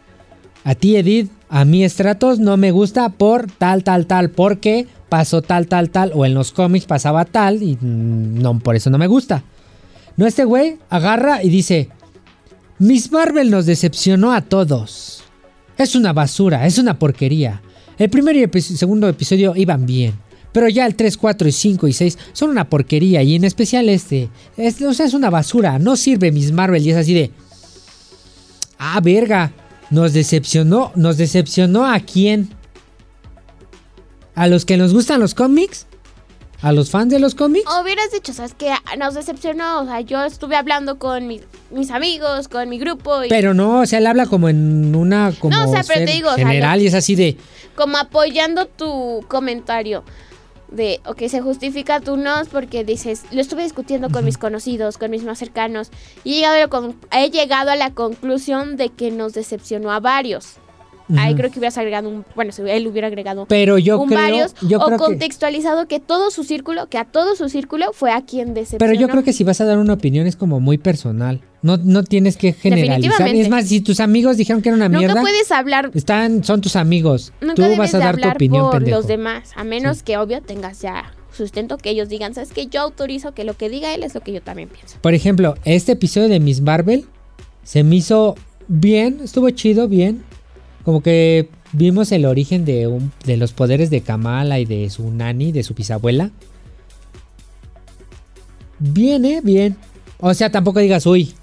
a 0.64 0.76
ti 0.76 0.96
Edith, 0.96 1.32
a 1.50 1.66
mí 1.66 1.88
Stratos 1.90 2.40
no 2.40 2.56
me 2.58 2.72
gusta 2.72 3.10
por 3.10 3.48
tal, 3.52 3.84
tal, 3.84 4.06
tal, 4.06 4.30
porque 4.30 4.88
pasó 5.10 5.42
tal, 5.42 5.68
tal, 5.68 5.90
tal, 5.90 6.12
o 6.14 6.26
en 6.26 6.34
los 6.36 6.52
cómics 6.52 6.86
pasaba 6.86 7.26
tal, 7.26 7.64
y 7.64 7.78
no, 7.82 8.60
por 8.60 8.76
eso 8.76 8.90
no 8.92 8.98
me 9.00 9.08
gusta. 9.08 9.44
No, 10.16 10.28
este 10.28 10.46
güey 10.46 10.78
agarra 10.90 11.44
y 11.44 11.50
dice, 11.50 11.90
Miss 12.78 13.12
Marvel 13.12 13.50
nos 13.50 13.66
decepcionó 13.66 14.32
a 14.32 14.42
todos. 14.42 15.24
Es 15.78 15.96
una 15.96 16.14
basura, 16.14 16.68
es 16.68 16.78
una 16.78 17.00
porquería. 17.00 17.62
El 18.02 18.10
primer 18.10 18.36
y 18.36 18.42
el 18.42 18.62
segundo 18.64 19.08
episodio 19.08 19.54
iban 19.56 19.86
bien. 19.86 20.16
Pero 20.52 20.68
ya 20.68 20.88
el 20.88 20.96
3, 20.96 21.16
4 21.18 21.48
y 21.48 21.52
5 21.52 21.88
y 21.88 21.94
6 21.94 22.18
son 22.34 22.50
una 22.50 22.68
porquería. 22.68 23.22
Y 23.22 23.36
en 23.36 23.44
especial 23.44 23.90
este. 23.90 24.28
Es, 24.58 24.82
o 24.82 24.92
sea, 24.96 25.06
es 25.06 25.14
una 25.14 25.30
basura. 25.30 25.78
No 25.78 25.96
sirve 25.96 26.32
Miss 26.32 26.52
Marvel. 26.52 26.84
Y 26.84 26.90
es 26.90 26.98
así 26.98 27.14
de. 27.14 27.30
Ah, 28.80 29.00
verga. 29.04 29.54
Nos 29.92 30.14
decepcionó. 30.14 30.92
¿Nos 30.96 31.18
decepcionó 31.18 31.86
a 31.86 32.00
quién? 32.00 32.50
¿A 34.34 34.48
los 34.48 34.66
que 34.66 34.78
nos 34.78 34.96
gustan 34.96 35.20
los 35.20 35.36
cómics? 35.36 35.86
¿A 36.62 36.72
los 36.72 36.92
fans 36.92 37.10
de 37.10 37.20
los 37.20 37.34
cómics? 37.36 37.66
Hubieras 37.82 38.12
dicho, 38.12 38.34
¿sabes 38.34 38.54
qué? 38.56 38.72
Nos 38.98 39.14
decepcionó. 39.16 39.82
O 39.82 39.86
sea, 39.86 40.02
yo 40.02 40.24
estuve 40.24 40.56
hablando 40.56 41.00
con 41.00 41.28
mi- 41.28 41.42
mis 41.72 41.90
amigos, 41.92 42.48
con 42.48 42.70
mi 42.70 42.78
grupo 42.78 43.24
y 43.24 43.30
Pero 43.30 43.54
no, 43.54 43.80
o 43.82 43.86
sea, 43.86 44.00
él 44.00 44.06
habla 44.08 44.28
como 44.28 44.48
en 44.50 44.96
una. 44.96 45.34
Como 45.40 45.56
No, 45.56 45.64
o 45.70 45.72
sea, 45.74 45.84
pero 45.84 46.00
ser 46.00 46.06
te 46.06 46.12
digo, 46.14 46.30
o 46.30 46.36
sea, 46.36 46.46
general 46.48 46.82
y 46.82 46.88
es 46.88 46.94
así 46.94 47.16
de. 47.16 47.36
como 47.76 47.98
apoyando 47.98 48.66
tu 48.68 49.26
comentario. 49.28 50.04
de, 50.70 51.02
ok, 51.06 51.24
se 51.28 51.42
justifica 51.42 52.00
tú 52.00 52.16
no, 52.16 52.32
porque 52.50 52.86
dices, 52.86 53.24
lo 53.32 53.42
estuve 53.42 53.64
discutiendo 53.64 54.10
con 54.10 54.24
mis 54.24 54.38
conocidos, 54.38 54.98
con 54.98 55.12
mis 55.12 55.24
más 55.26 55.38
cercanos, 55.38 55.90
y 56.24 56.36
he 56.46 56.48
llegado, 56.54 56.94
he 57.12 57.30
llegado 57.30 57.72
a 57.72 57.76
la 57.76 57.94
conclusión 57.94 58.78
de 58.78 58.88
que 58.88 59.12
nos 59.12 59.34
decepcionó 59.34 59.92
a 59.92 60.00
varios. 60.00 60.54
Ahí 61.18 61.32
Ujú. 61.34 61.38
creo 61.40 61.52
que 61.52 61.60
hubieras 61.60 61.78
agregado 61.78 62.10
un, 62.10 62.26
bueno, 62.36 62.52
si 62.52 62.62
él 62.62 62.88
hubiera 62.88 63.08
agregado 63.08 63.46
Pero 63.48 63.78
yo 63.78 64.00
un 64.00 64.08
creo, 64.10 64.20
varios, 64.22 64.54
yo 64.68 64.80
o 64.80 64.86
creo 64.86 64.98
que, 64.98 65.04
contextualizado 65.06 65.88
que 65.88 66.00
todo 66.00 66.32
su 66.32 66.44
círculo, 66.44 66.88
que 66.88 66.98
a 66.98 67.06
todo 67.06 67.36
su 67.36 67.50
círculo 67.50 67.92
fue 67.94 68.12
a 68.12 68.22
quien 68.22 68.54
decepcionó. 68.54 68.80
pero 68.80 68.94
yo 69.00 69.08
creo 69.08 69.24
que 69.24 69.34
si 69.34 69.44
vas 69.44 69.62
a 69.62 69.66
dar 69.66 69.78
una 69.78 69.94
opinión 69.94 70.28
es 70.28 70.36
como 70.36 70.60
muy 70.60 70.78
personal. 70.78 71.42
No, 71.64 71.78
no 71.78 72.04
tienes 72.04 72.38
que 72.38 72.54
generalizar. 72.54 73.28
Es 73.28 73.50
más, 73.50 73.68
si 73.68 73.82
tus 73.82 74.00
amigos 74.00 74.36
dijeron 74.38 74.64
que 74.64 74.70
era 74.70 74.76
una 74.76 74.88
Nunca 74.90 75.00
mierda, 75.00 75.22
puedes 75.22 75.52
hablar, 75.52 75.92
están, 75.94 76.44
son 76.44 76.60
tus 76.62 76.76
amigos. 76.76 77.34
nunca 77.40 77.54
Tú 77.56 77.62
debes 77.62 77.78
vas 77.78 77.94
a 77.94 78.00
dar 78.00 78.18
tu 78.18 78.28
opinión, 78.28 78.64
por 78.72 78.80
pendejo. 78.80 78.98
los 78.98 79.08
demás, 79.08 79.52
a 79.56 79.64
menos 79.64 80.02
que 80.02 80.18
obvio 80.18 80.42
tengas 80.42 80.82
ya 80.82 81.14
sustento 81.32 81.78
que 81.78 81.90
ellos 81.92 82.10
digan, 82.10 82.34
sabes 82.34 82.52
que 82.52 82.68
yo 82.68 82.82
autorizo 82.82 83.34
que 83.34 83.44
lo 83.44 83.56
que 83.56 83.70
diga 83.70 83.94
él 83.94 84.04
es 84.04 84.14
lo 84.16 84.22
que 84.22 84.34
yo 84.34 84.42
también 84.42 84.70
pienso. 84.70 84.98
Por 85.02 85.14
ejemplo, 85.14 85.56
este 85.64 85.94
episodio 85.94 86.28
de 86.30 86.40
Miss 86.40 86.62
Marvel 86.62 87.06
se 87.64 87.84
me 87.84 87.96
hizo 87.96 88.36
bien, 88.68 89.20
estuvo 89.24 89.50
chido, 89.52 89.88
bien. 89.88 90.24
Como 90.84 91.02
que 91.02 91.50
vimos 91.74 92.12
el 92.12 92.26
origen 92.26 92.66
de, 92.66 92.88
un- 92.88 93.12
de 93.26 93.38
los 93.38 93.54
poderes 93.54 93.90
de 93.90 94.02
Kamala 94.02 94.60
y 94.60 94.66
de 94.66 94.90
su 94.90 95.10
nani, 95.12 95.52
de 95.52 95.64
su 95.64 95.74
bisabuela. 95.74 96.32
Bien, 98.80 99.24
¿eh? 99.26 99.42
Bien. 99.44 99.76
O 100.20 100.34
sea, 100.34 100.50
tampoco 100.52 100.80
digas, 100.80 101.06
uy. 101.06 101.34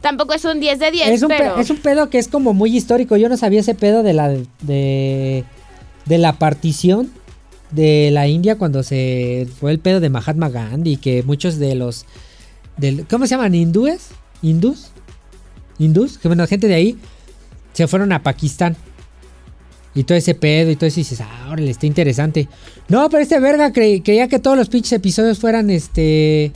Tampoco 0.00 0.34
es 0.34 0.44
un 0.44 0.60
10 0.60 0.78
de 0.78 0.90
10, 0.90 1.08
Es 1.08 1.22
un, 1.22 1.28
pe- 1.28 1.36
pero 1.38 1.58
es 1.58 1.70
un 1.70 1.78
pedo 1.78 2.10
que 2.10 2.18
es 2.18 2.28
como 2.28 2.54
muy 2.54 2.76
histórico. 2.76 3.16
Yo 3.16 3.28
no 3.28 3.36
sabía 3.36 3.60
ese 3.60 3.74
pedo 3.74 4.02
de 4.02 4.12
la, 4.12 4.28
de, 4.62 5.44
de 6.04 6.18
la 6.18 6.34
partición 6.38 7.10
de 7.70 8.10
la 8.12 8.28
India 8.28 8.56
cuando 8.56 8.82
se 8.84 9.48
fue 9.58 9.72
el 9.72 9.80
pedo 9.80 9.98
de 10.00 10.08
Mahatma 10.10 10.48
Gandhi. 10.48 10.96
Que 10.96 11.22
muchos 11.24 11.58
de 11.58 11.74
los... 11.74 12.06
del- 12.76 13.06
¿Cómo 13.08 13.26
se 13.26 13.30
llaman? 13.30 13.54
¿Hindúes? 13.54 14.08
¿Hindús? 14.42 14.88
¿Hindús? 15.78 16.18
Que 16.18 16.28
bueno, 16.28 16.46
gente 16.46 16.68
de 16.68 16.74
ahí 16.74 16.96
se 17.76 17.86
fueron 17.86 18.12
a 18.12 18.22
Pakistán. 18.22 18.74
Y 19.94 20.04
todo 20.04 20.18
ese 20.18 20.34
pedo 20.34 20.70
y 20.70 20.76
todo 20.76 20.86
eso 20.86 21.00
y 21.00 21.04
dices, 21.04 21.20
ah, 21.22 21.48
órale, 21.50 21.70
está 21.70 21.86
interesante. 21.86 22.48
No, 22.88 23.08
pero 23.08 23.22
este 23.22 23.38
verga 23.40 23.72
cre- 23.72 24.02
creía 24.04 24.28
que 24.28 24.38
todos 24.38 24.56
los 24.56 24.68
pinches 24.68 24.92
episodios 24.92 25.38
fueran 25.38 25.70
este... 25.70 26.52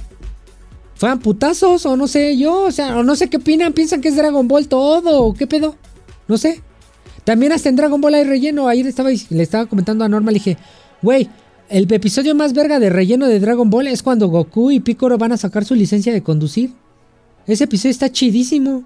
Fueran 0.94 1.20
putazos 1.20 1.86
o 1.86 1.96
no 1.96 2.06
sé 2.06 2.36
yo, 2.36 2.64
o 2.64 2.70
sea, 2.70 2.98
o 2.98 3.02
no 3.02 3.16
sé 3.16 3.30
qué 3.30 3.38
opinan, 3.38 3.72
piensan 3.72 4.02
que 4.02 4.08
es 4.08 4.16
Dragon 4.16 4.46
Ball 4.46 4.68
todo, 4.68 5.22
o 5.24 5.32
qué 5.32 5.46
pedo, 5.46 5.76
no 6.28 6.36
sé. 6.36 6.60
También 7.24 7.52
hasta 7.52 7.70
en 7.70 7.76
Dragon 7.76 7.98
Ball 7.98 8.14
hay 8.14 8.24
relleno, 8.24 8.68
ayer 8.68 8.86
estaba, 8.86 9.08
le 9.08 9.42
estaba 9.42 9.64
comentando 9.64 10.04
a 10.04 10.08
Norma, 10.10 10.30
le 10.30 10.34
dije, 10.34 10.58
güey, 11.00 11.30
el 11.70 11.90
episodio 11.90 12.34
más 12.34 12.52
verga 12.52 12.78
de 12.78 12.90
relleno 12.90 13.26
de 13.28 13.40
Dragon 13.40 13.70
Ball 13.70 13.86
es 13.86 14.02
cuando 14.02 14.28
Goku 14.28 14.72
y 14.72 14.80
Piccolo 14.80 15.16
van 15.16 15.32
a 15.32 15.38
sacar 15.38 15.64
su 15.64 15.74
licencia 15.74 16.12
de 16.12 16.22
conducir. 16.22 16.72
Ese 17.46 17.64
episodio 17.64 17.92
está 17.92 18.12
chidísimo. 18.12 18.84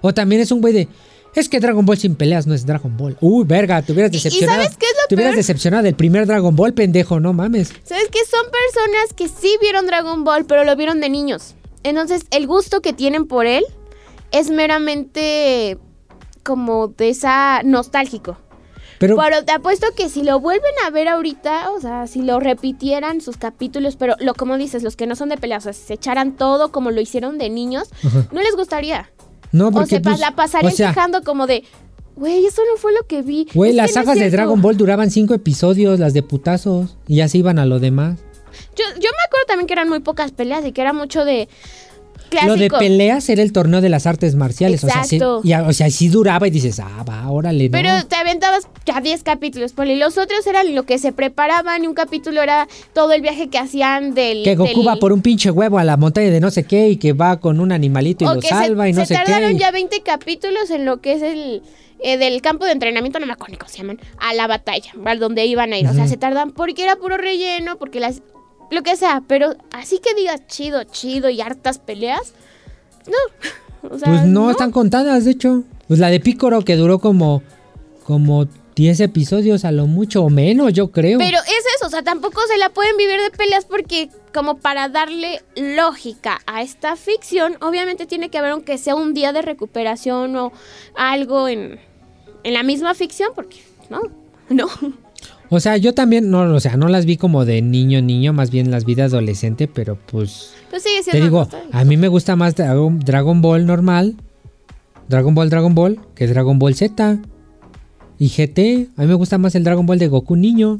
O 0.00 0.14
también 0.14 0.40
es 0.40 0.50
un 0.50 0.62
güey 0.62 0.72
de, 0.72 0.88
es 1.34 1.48
que 1.48 1.60
Dragon 1.60 1.84
Ball 1.86 1.96
sin 1.98 2.14
peleas 2.14 2.46
no 2.46 2.54
es 2.54 2.66
Dragon 2.66 2.96
Ball. 2.96 3.16
Uy, 3.20 3.44
verga, 3.44 3.80
te 3.82 3.92
hubieras 3.92 4.12
¿Y- 4.12 4.16
y 4.16 4.18
decepcionado. 4.18 4.62
sabes 4.62 4.76
qué 4.76 4.86
es 4.86 4.92
lo 5.02 5.08
Te 5.08 5.14
hubieras 5.14 5.32
peor? 5.32 5.36
decepcionado 5.38 5.82
del 5.84 5.94
primer 5.94 6.26
Dragon 6.26 6.54
Ball, 6.54 6.74
pendejo, 6.74 7.20
no 7.20 7.32
mames. 7.32 7.72
¿sabes 7.84 8.08
qué? 8.10 8.18
Son 8.28 8.44
personas 8.50 9.12
que 9.16 9.28
sí 9.28 9.56
vieron 9.60 9.86
Dragon 9.86 10.24
Ball, 10.24 10.44
pero 10.44 10.64
lo 10.64 10.74
vieron 10.76 11.00
de 11.00 11.08
niños. 11.08 11.54
Entonces, 11.84 12.26
el 12.30 12.46
gusto 12.46 12.80
que 12.80 12.92
tienen 12.92 13.26
por 13.26 13.46
él 13.46 13.64
es 14.30 14.50
meramente 14.50 15.78
como 16.42 16.88
de 16.88 17.08
esa 17.10 17.62
nostálgico. 17.64 18.36
Pero, 18.98 19.16
Pero 19.16 19.44
te 19.44 19.50
apuesto 19.50 19.88
que 19.96 20.08
si 20.08 20.22
lo 20.22 20.38
vuelven 20.38 20.70
a 20.86 20.90
ver 20.90 21.08
ahorita, 21.08 21.70
o 21.72 21.80
sea, 21.80 22.06
si 22.06 22.22
lo 22.22 22.38
repitieran 22.38 23.20
sus 23.20 23.36
capítulos, 23.36 23.96
pero 23.96 24.14
lo 24.20 24.32
como 24.34 24.56
dices, 24.56 24.84
los 24.84 24.94
que 24.94 25.08
no 25.08 25.16
son 25.16 25.28
de 25.28 25.36
peleas, 25.38 25.64
o 25.64 25.64
sea, 25.64 25.72
si 25.72 25.82
se 25.88 25.94
echaran 25.94 26.36
todo 26.36 26.70
como 26.70 26.92
lo 26.92 27.00
hicieron 27.00 27.36
de 27.36 27.50
niños, 27.50 27.90
no 28.30 28.40
les 28.42 28.54
gustaría. 28.54 29.10
No, 29.52 29.68
O 29.68 29.72
porque 29.72 29.96
se 29.96 30.00
pa- 30.00 30.10
pues, 30.10 30.20
la 30.20 30.34
pasarían 30.34 30.72
o 30.72 30.76
sea, 30.76 30.88
quejando 30.88 31.22
como 31.22 31.46
de, 31.46 31.64
güey, 32.16 32.44
eso 32.46 32.62
no 32.70 32.76
fue 32.78 32.92
lo 32.92 33.06
que 33.06 33.22
vi. 33.22 33.46
Güey, 33.54 33.72
las 33.72 33.90
no 33.90 33.94
sagas 33.94 34.14
de 34.14 34.20
cierto". 34.22 34.36
Dragon 34.36 34.60
Ball 34.62 34.76
duraban 34.76 35.10
cinco 35.10 35.34
episodios, 35.34 35.98
las 36.00 36.14
de 36.14 36.22
putazos, 36.22 36.96
y 37.06 37.16
ya 37.16 37.28
se 37.28 37.38
iban 37.38 37.58
a 37.58 37.66
lo 37.66 37.78
demás. 37.78 38.18
Yo, 38.76 38.84
yo 38.96 39.08
me 39.10 39.24
acuerdo 39.26 39.46
también 39.48 39.66
que 39.66 39.72
eran 39.72 39.88
muy 39.88 40.00
pocas 40.00 40.30
peleas 40.32 40.64
y 40.66 40.72
que 40.72 40.80
era 40.82 40.92
mucho 40.92 41.24
de 41.24 41.48
clásico. 42.32 42.54
Lo 42.54 42.60
de 42.60 42.70
peleas 42.70 43.28
era 43.28 43.42
el 43.42 43.52
torneo 43.52 43.80
de 43.80 43.88
las 43.88 44.06
artes 44.06 44.34
marciales. 44.34 44.82
O 44.82 44.88
sea, 44.88 45.04
sí, 45.04 45.16
Exacto. 45.16 45.40
y 45.44 45.52
o 45.54 45.72
sea, 45.72 45.88
sí 45.90 46.08
duraba 46.08 46.48
y 46.48 46.50
dices, 46.50 46.80
ah, 46.80 47.04
va, 47.08 47.30
órale, 47.30 47.68
¿no? 47.68 47.72
Pero 47.72 48.04
te 48.06 48.16
aventabas 48.16 48.66
ya 48.84 49.00
10 49.00 49.22
capítulos, 49.22 49.72
Poli. 49.72 49.96
Los 49.96 50.18
otros 50.18 50.46
eran 50.46 50.74
lo 50.74 50.82
que 50.84 50.98
se 50.98 51.12
preparaban 51.12 51.84
y 51.84 51.86
un 51.86 51.94
capítulo 51.94 52.42
era 52.42 52.66
todo 52.94 53.12
el 53.12 53.22
viaje 53.22 53.48
que 53.48 53.58
hacían 53.58 54.14
del... 54.14 54.42
que 54.42 54.56
Goku 54.56 54.80
del- 54.80 54.88
va 54.88 54.96
por 54.96 55.12
un 55.12 55.22
pinche 55.22 55.50
huevo 55.50 55.78
a 55.78 55.84
la 55.84 55.96
montaña 55.96 56.30
de 56.30 56.40
no 56.40 56.50
sé 56.50 56.64
qué 56.64 56.88
y 56.88 56.96
que 56.96 57.12
va 57.12 57.38
con 57.38 57.60
un 57.60 57.70
animalito 57.72 58.24
y 58.24 58.28
o 58.28 58.34
lo 58.34 58.42
salva 58.42 58.84
se, 58.84 58.90
y 58.90 58.92
no 58.94 59.00
se 59.02 59.06
sé 59.06 59.14
tardaron 59.14 59.52
qué. 59.52 59.58
ya 59.58 59.70
20 59.70 60.00
capítulos 60.02 60.70
en 60.70 60.84
lo 60.84 61.00
que 61.00 61.12
es 61.12 61.22
el... 61.22 61.62
eh, 62.02 62.16
del 62.18 62.42
campo 62.42 62.64
de 62.64 62.72
entrenamiento, 62.72 63.20
no 63.20 63.26
me 63.26 63.32
acuerdo 63.34 63.56
cómo 63.58 63.68
se 63.70 63.78
llaman, 63.78 64.00
a 64.18 64.34
la 64.34 64.46
batalla, 64.48 64.90
a 65.04 65.14
donde 65.16 65.46
iban 65.46 65.72
a 65.72 65.78
ir. 65.78 65.86
O 65.86 65.92
sea, 65.94 66.08
se 66.08 66.16
tardan 66.16 66.50
porque 66.50 66.82
era 66.82 66.96
puro 66.96 67.16
relleno, 67.16 67.76
porque 67.78 68.00
las... 68.00 68.22
Lo 68.72 68.82
que 68.82 68.96
sea, 68.96 69.22
pero 69.28 69.54
así 69.70 69.98
que 69.98 70.14
digas 70.14 70.46
chido, 70.46 70.82
chido 70.84 71.28
y 71.28 71.42
hartas 71.42 71.78
peleas, 71.78 72.32
no. 73.06 73.90
O 73.90 73.98
sea, 73.98 74.08
Pues 74.08 74.24
no, 74.24 74.50
están 74.50 74.70
contadas, 74.72 75.26
de 75.26 75.32
hecho. 75.32 75.64
Pues 75.88 76.00
la 76.00 76.08
de 76.08 76.20
Picoro 76.20 76.62
que 76.62 76.76
duró 76.76 76.98
como, 76.98 77.42
como 78.04 78.46
10 78.74 79.00
episodios 79.00 79.66
a 79.66 79.72
lo 79.72 79.86
mucho 79.86 80.22
o 80.24 80.30
menos, 80.30 80.72
yo 80.72 80.90
creo. 80.90 81.18
Pero 81.18 81.36
es 81.36 81.64
eso, 81.76 81.86
o 81.86 81.90
sea, 81.90 82.02
tampoco 82.02 82.40
se 82.48 82.56
la 82.56 82.70
pueden 82.70 82.96
vivir 82.96 83.20
de 83.20 83.30
peleas 83.30 83.66
porque 83.66 84.08
como 84.32 84.56
para 84.56 84.88
darle 84.88 85.42
lógica 85.54 86.40
a 86.46 86.62
esta 86.62 86.96
ficción, 86.96 87.58
obviamente 87.60 88.06
tiene 88.06 88.30
que 88.30 88.38
haber 88.38 88.52
aunque 88.52 88.78
sea 88.78 88.94
un 88.94 89.12
día 89.12 89.34
de 89.34 89.42
recuperación 89.42 90.34
o 90.36 90.50
algo 90.96 91.46
en, 91.46 91.78
en 92.42 92.54
la 92.54 92.62
misma 92.62 92.94
ficción, 92.94 93.32
porque 93.34 93.62
no, 93.90 94.00
no. 94.48 94.66
O 95.54 95.60
sea, 95.60 95.76
yo 95.76 95.92
también, 95.92 96.30
no, 96.30 96.54
o 96.54 96.60
sea, 96.60 96.78
no 96.78 96.88
las 96.88 97.04
vi 97.04 97.18
como 97.18 97.44
de 97.44 97.60
niño, 97.60 98.00
niño, 98.00 98.32
más 98.32 98.50
bien 98.50 98.70
las 98.70 98.86
vi 98.86 98.94
de 98.94 99.02
adolescente, 99.02 99.68
pero 99.68 99.98
pues 100.10 100.54
Pues 100.70 100.82
sigue 100.82 101.02
Te 101.04 101.10
siendo 101.10 101.24
digo, 101.26 101.38
nostálgico. 101.40 101.76
a 101.76 101.84
mí 101.84 101.98
me 101.98 102.08
gusta 102.08 102.36
más 102.36 102.54
Dragon, 102.54 102.98
Dragon 103.00 103.42
Ball 103.42 103.66
normal, 103.66 104.16
Dragon 105.10 105.34
Ball, 105.34 105.50
Dragon 105.50 105.74
Ball, 105.74 106.00
que 106.14 106.26
Dragon 106.26 106.58
Ball 106.58 106.74
Z 106.74 107.18
y 108.18 108.28
GT. 108.30 108.88
A 108.96 109.02
mí 109.02 109.06
me 109.08 109.12
gusta 109.14 109.36
más 109.36 109.54
el 109.54 109.62
Dragon 109.62 109.84
Ball 109.84 109.98
de 109.98 110.08
Goku 110.08 110.36
niño 110.36 110.78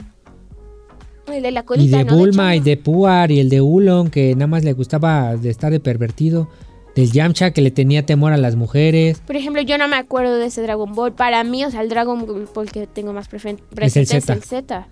El 1.26 1.42
de 1.42 1.50
la 1.50 1.60
y 1.60 1.64
colita, 1.64 1.98
de 1.98 2.04
¿no? 2.06 2.16
Bulma 2.16 2.56
y 2.56 2.60
de 2.60 2.78
Puar 2.78 3.30
y 3.30 3.40
el 3.40 3.50
de 3.50 3.60
Ulon, 3.60 4.08
que 4.10 4.34
nada 4.34 4.46
más 4.46 4.64
le 4.64 4.72
gustaba 4.72 5.36
de 5.36 5.50
estar 5.50 5.70
de 5.70 5.80
pervertido. 5.80 6.48
Del 6.94 7.10
Yamcha, 7.10 7.52
que 7.52 7.62
le 7.62 7.70
tenía 7.70 8.04
temor 8.04 8.32
a 8.32 8.36
las 8.36 8.56
mujeres. 8.56 9.20
Por 9.26 9.36
ejemplo, 9.36 9.62
yo 9.62 9.78
no 9.78 9.88
me 9.88 9.96
acuerdo 9.96 10.36
de 10.36 10.46
ese 10.46 10.62
Dragon 10.62 10.92
Ball. 10.92 11.12
Para 11.12 11.42
mí, 11.42 11.64
o 11.64 11.70
sea, 11.70 11.80
el 11.80 11.88
Dragon 11.88 12.46
Ball 12.54 12.70
que 12.70 12.86
tengo 12.86 13.12
más 13.12 13.28
presente 13.28 13.62
es 13.80 13.92
Z. 13.94 14.32
el 14.32 14.42
Z. 14.42 14.88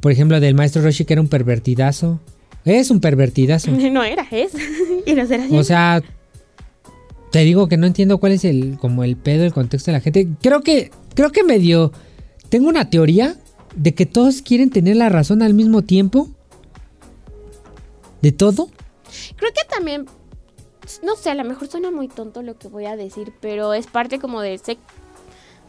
Por 0.00 0.12
ejemplo, 0.12 0.40
del 0.40 0.54
maestro 0.54 0.82
Roshi, 0.82 1.04
que 1.04 1.14
era 1.14 1.22
un 1.22 1.28
pervertidazo. 1.28 2.20
Es 2.64 2.90
un 2.90 3.00
pervertidazo. 3.00 3.70
No 3.90 4.02
era, 4.02 4.26
es. 4.30 4.52
y 5.06 5.12
no 5.12 5.26
será. 5.26 5.46
O 5.52 5.62
sea, 5.62 6.02
te 7.30 7.40
digo 7.40 7.68
que 7.68 7.76
no 7.76 7.86
entiendo 7.86 8.18
cuál 8.18 8.32
es 8.32 8.44
el 8.44 8.78
como 8.78 9.04
el 9.04 9.16
pedo, 9.16 9.44
el 9.44 9.52
contexto 9.52 9.90
de 9.90 9.98
la 9.98 10.00
gente. 10.00 10.28
Creo 10.40 10.62
que 10.62 10.90
creo 11.14 11.32
que 11.32 11.44
medio 11.44 11.92
tengo 12.48 12.68
una 12.68 12.90
teoría 12.90 13.36
de 13.74 13.94
que 13.94 14.06
todos 14.06 14.42
quieren 14.42 14.70
tener 14.70 14.96
la 14.96 15.08
razón 15.08 15.42
al 15.42 15.54
mismo 15.54 15.82
tiempo. 15.82 16.28
De 18.22 18.32
todo. 18.32 18.68
Creo 19.36 19.50
que 19.52 19.68
también, 19.68 20.06
no 21.02 21.16
sé, 21.16 21.30
a 21.30 21.34
lo 21.34 21.44
mejor 21.44 21.68
suena 21.68 21.90
muy 21.90 22.08
tonto 22.08 22.42
lo 22.42 22.58
que 22.58 22.68
voy 22.68 22.86
a 22.86 22.96
decir, 22.96 23.32
pero 23.40 23.74
es 23.74 23.86
parte 23.86 24.18
como 24.18 24.40
de 24.40 24.54
ese, 24.54 24.78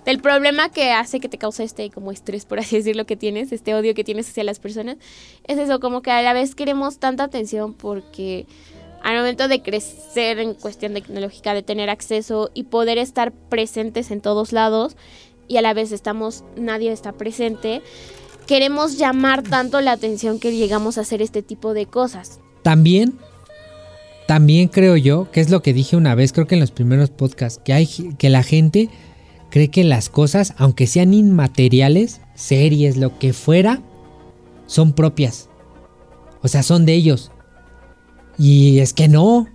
del 0.06 0.22
problema 0.22 0.70
que 0.70 0.92
hace 0.92 1.20
que 1.20 1.30
te 1.30 1.38
cause 1.38 1.64
este 1.64 1.90
como 1.90 2.12
estrés, 2.12 2.46
por 2.46 2.60
así 2.60 2.78
decirlo, 2.78 3.06
que 3.06 3.16
tienes, 3.16 3.52
este 3.52 3.74
odio 3.74 3.94
que 3.94 4.04
tienes 4.04 4.30
hacia 4.30 4.44
las 4.44 4.60
personas. 4.60 4.98
Es 5.46 5.58
eso, 5.58 5.80
como 5.80 6.02
que 6.02 6.12
a 6.12 6.22
la 6.22 6.34
vez 6.34 6.56
queremos 6.56 7.00
tanta 7.00 7.24
atención 7.24 7.74
porque 7.74 8.46
al 9.04 9.18
momento 9.18 9.48
de 9.48 9.62
crecer 9.62 10.40
en 10.40 10.54
cuestión 10.56 10.94
tecnológica, 10.94 11.54
de 11.54 11.64
tener 11.64 11.90
acceso 11.90 12.50
y 12.54 12.64
poder 12.64 12.98
estar 12.98 13.32
presentes 13.32 14.10
en 14.10 14.22
todos 14.22 14.52
lados 14.52 14.96
y 15.48 15.58
a 15.58 15.62
la 15.62 15.74
vez 15.74 15.92
estamos, 15.92 16.44
nadie 16.56 16.92
está 16.92 17.12
presente, 17.12 17.84
queremos 18.48 18.98
llamar 18.98 19.44
tanto 19.44 19.80
la 19.82 19.92
atención 19.92 20.40
que 20.40 20.56
llegamos 20.56 20.98
a 20.98 21.02
hacer 21.02 21.22
este 21.22 21.44
tipo 21.44 21.74
de 21.74 21.86
cosas. 21.86 22.40
También, 22.64 23.20
también 24.28 24.68
creo 24.70 24.96
yo, 24.96 25.30
que 25.32 25.40
es 25.40 25.50
lo 25.50 25.62
que 25.62 25.74
dije 25.74 25.96
una 25.96 26.16
vez, 26.16 26.34
creo 26.34 26.48
que 26.48 26.56
en 26.56 26.62
los 26.62 26.72
primeros 26.72 27.10
podcasts, 27.10 27.62
que 27.64 27.74
hay 27.74 27.88
que 28.18 28.30
la 28.30 28.44
gente 28.44 28.90
cree 29.50 29.70
que 29.70 29.84
las 29.84 30.10
cosas, 30.10 30.54
aunque 30.58 30.88
sean 30.88 31.14
inmateriales, 31.14 32.22
series, 32.34 32.98
lo 32.98 33.18
que 33.20 33.34
fuera, 33.34 33.82
son 34.68 34.94
propias. 34.94 35.50
O 36.42 36.48
sea, 36.48 36.64
son 36.64 36.86
de 36.86 36.94
ellos. 36.94 37.32
Y 38.38 38.80
es 38.80 38.94
que 38.94 39.08
no, 39.08 39.48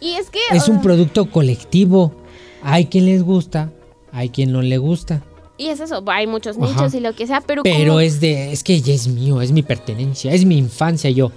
Y 0.00 0.12
es 0.12 0.30
que... 0.30 0.38
es 0.52 0.68
un 0.68 0.80
producto 0.82 1.30
colectivo. 1.30 2.14
Hay 2.62 2.86
quien 2.86 3.06
les 3.06 3.22
gusta, 3.22 3.72
hay 4.12 4.28
quien 4.28 4.52
no 4.52 4.62
le 4.62 4.78
gusta. 4.78 5.22
Y 5.56 5.68
es 5.68 5.80
eso, 5.80 6.02
hay 6.06 6.26
muchos 6.26 6.56
Ajá. 6.56 6.66
nichos 6.66 6.94
y 6.94 7.00
lo 7.00 7.14
que 7.14 7.26
sea, 7.26 7.40
pero, 7.40 7.62
Pero 7.62 8.00
es 8.00 8.20
de, 8.20 8.52
es 8.52 8.62
que 8.62 8.80
ya 8.80 8.92
es 8.92 9.08
mío, 9.08 9.40
es 9.40 9.52
mi 9.52 9.62
pertenencia, 9.62 10.32
es 10.32 10.44
mi 10.44 10.58
infancia 10.58 11.10
yo. 11.10 11.32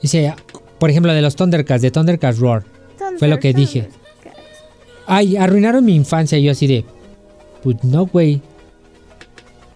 Dice, 0.00 0.34
por 0.78 0.90
ejemplo, 0.90 1.12
de 1.12 1.22
los 1.22 1.36
Thundercats, 1.36 1.82
de 1.82 1.90
Thundercats 1.90 2.38
Roar. 2.38 2.64
fue 3.18 3.28
lo 3.28 3.38
que 3.38 3.52
dije. 3.52 3.88
Ay, 5.06 5.36
arruinaron 5.36 5.84
mi 5.84 5.94
infancia. 5.94 6.38
Y 6.38 6.44
yo 6.44 6.52
así 6.52 6.66
de, 6.66 6.84
pues 7.62 7.82
no, 7.84 8.06
güey. 8.06 8.40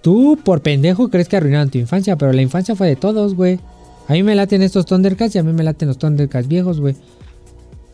Tú 0.02 0.38
por 0.44 0.62
pendejo 0.62 1.08
crees 1.10 1.28
que 1.28 1.36
arruinaron 1.36 1.70
tu 1.70 1.78
infancia, 1.78 2.16
pero 2.16 2.32
la 2.32 2.40
infancia 2.42 2.74
fue 2.76 2.86
de 2.86 2.96
todos, 2.96 3.34
güey. 3.34 3.58
A 4.06 4.12
mí 4.12 4.22
me 4.22 4.34
laten 4.34 4.62
estos 4.62 4.86
Thundercats 4.86 5.34
y 5.34 5.38
a 5.38 5.42
mí 5.42 5.52
me 5.52 5.62
laten 5.64 5.88
los 5.88 5.98
Thundercats 5.98 6.48
viejos, 6.48 6.80
güey. 6.80 6.94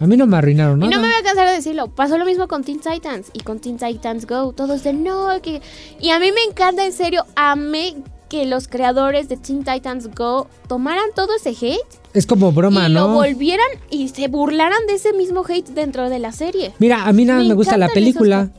A 0.01 0.07
mí 0.07 0.17
no 0.17 0.27
me 0.27 0.37
arruinaron 0.37 0.77
Y 0.79 0.81
nada. 0.81 0.95
no 0.97 1.01
me 1.03 1.09
voy 1.09 1.17
a 1.19 1.23
cansar 1.23 1.49
de 1.49 1.55
decirlo. 1.55 1.89
Pasó 1.89 2.19
lo 2.19 2.25
mismo 2.25 2.47
con 2.47 2.63
Teen 2.63 2.81
Titans 2.81 3.31
y 3.33 3.41
con 3.41 3.59
Teen 3.59 3.79
Titans 3.79 4.27
Go. 4.27 4.53
Todos 4.53 4.85
de 4.85 4.93
no, 4.93 5.29
que. 5.43 5.63
Y 6.01 6.11
a 6.11 6.21
mí 6.21 6.31
me 6.33 6.43
encanta, 6.49 6.85
en 6.85 6.93
serio, 6.93 7.25
amé 7.37 7.95
que 8.29 8.45
los 8.47 8.69
creadores 8.69 9.29
de 9.29 9.37
Teen 9.37 9.65
Titans 9.65 10.09
Go 10.15 10.49
tomaran 10.69 11.07
todo 11.15 11.29
ese 11.37 11.51
hate 11.51 11.81
Es 12.15 12.27
como 12.27 12.53
broma, 12.53 12.89
y 12.89 12.93
lo 12.93 13.09
¿no? 13.09 13.15
volvieran 13.15 13.67
y 13.91 14.09
se 14.09 14.29
burlaran 14.29 14.87
de 14.87 14.95
ese 14.95 15.12
mismo 15.12 15.45
hate 15.49 15.69
dentro 15.71 16.09
de 16.09 16.19
la 16.21 16.33
serie. 16.33 16.73
Mira, 16.79 17.05
a 17.07 17.12
mí 17.12 17.25
nada 17.25 17.41
Me 17.43 17.49
me, 17.49 17.55
gusta 17.55 17.77
la 17.77 17.89
película. 17.89 18.51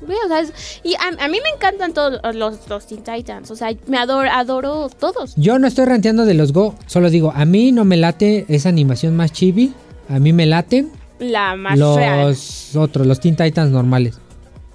O 0.00 0.28
sea, 0.28 0.40
es- 0.40 0.80
y 0.84 0.94
a, 0.94 1.24
a 1.24 1.28
mí 1.28 1.38
me 1.42 1.50
encantan 1.56 1.92
todos 1.92 2.20
los, 2.34 2.68
los 2.68 2.86
Teen 2.86 3.02
Titans. 3.02 3.50
O 3.50 3.56
sea, 3.56 3.70
me 3.88 3.98
adoro, 3.98 4.30
adoro 4.30 4.88
todos. 4.88 5.34
Yo 5.36 5.58
no 5.58 5.66
estoy 5.66 5.86
ranteando 5.86 6.24
de 6.24 6.34
los 6.34 6.52
Go, 6.52 6.76
solo 6.86 7.10
digo, 7.10 7.32
a 7.34 7.44
mí 7.44 7.72
no 7.72 7.84
me 7.84 7.96
late 7.96 8.46
esa 8.48 8.68
animación 8.68 9.16
más 9.16 9.32
chibi. 9.32 9.72
A 10.08 10.20
mí 10.20 10.32
me 10.32 10.46
laten 10.46 10.90
La 11.18 11.56
más 11.56 11.78
real. 11.78 12.28
los 12.28 12.76
otros, 12.76 13.06
los 13.08 13.18
Teen 13.20 13.34
Titans 13.36 13.70
normales. 13.72 14.18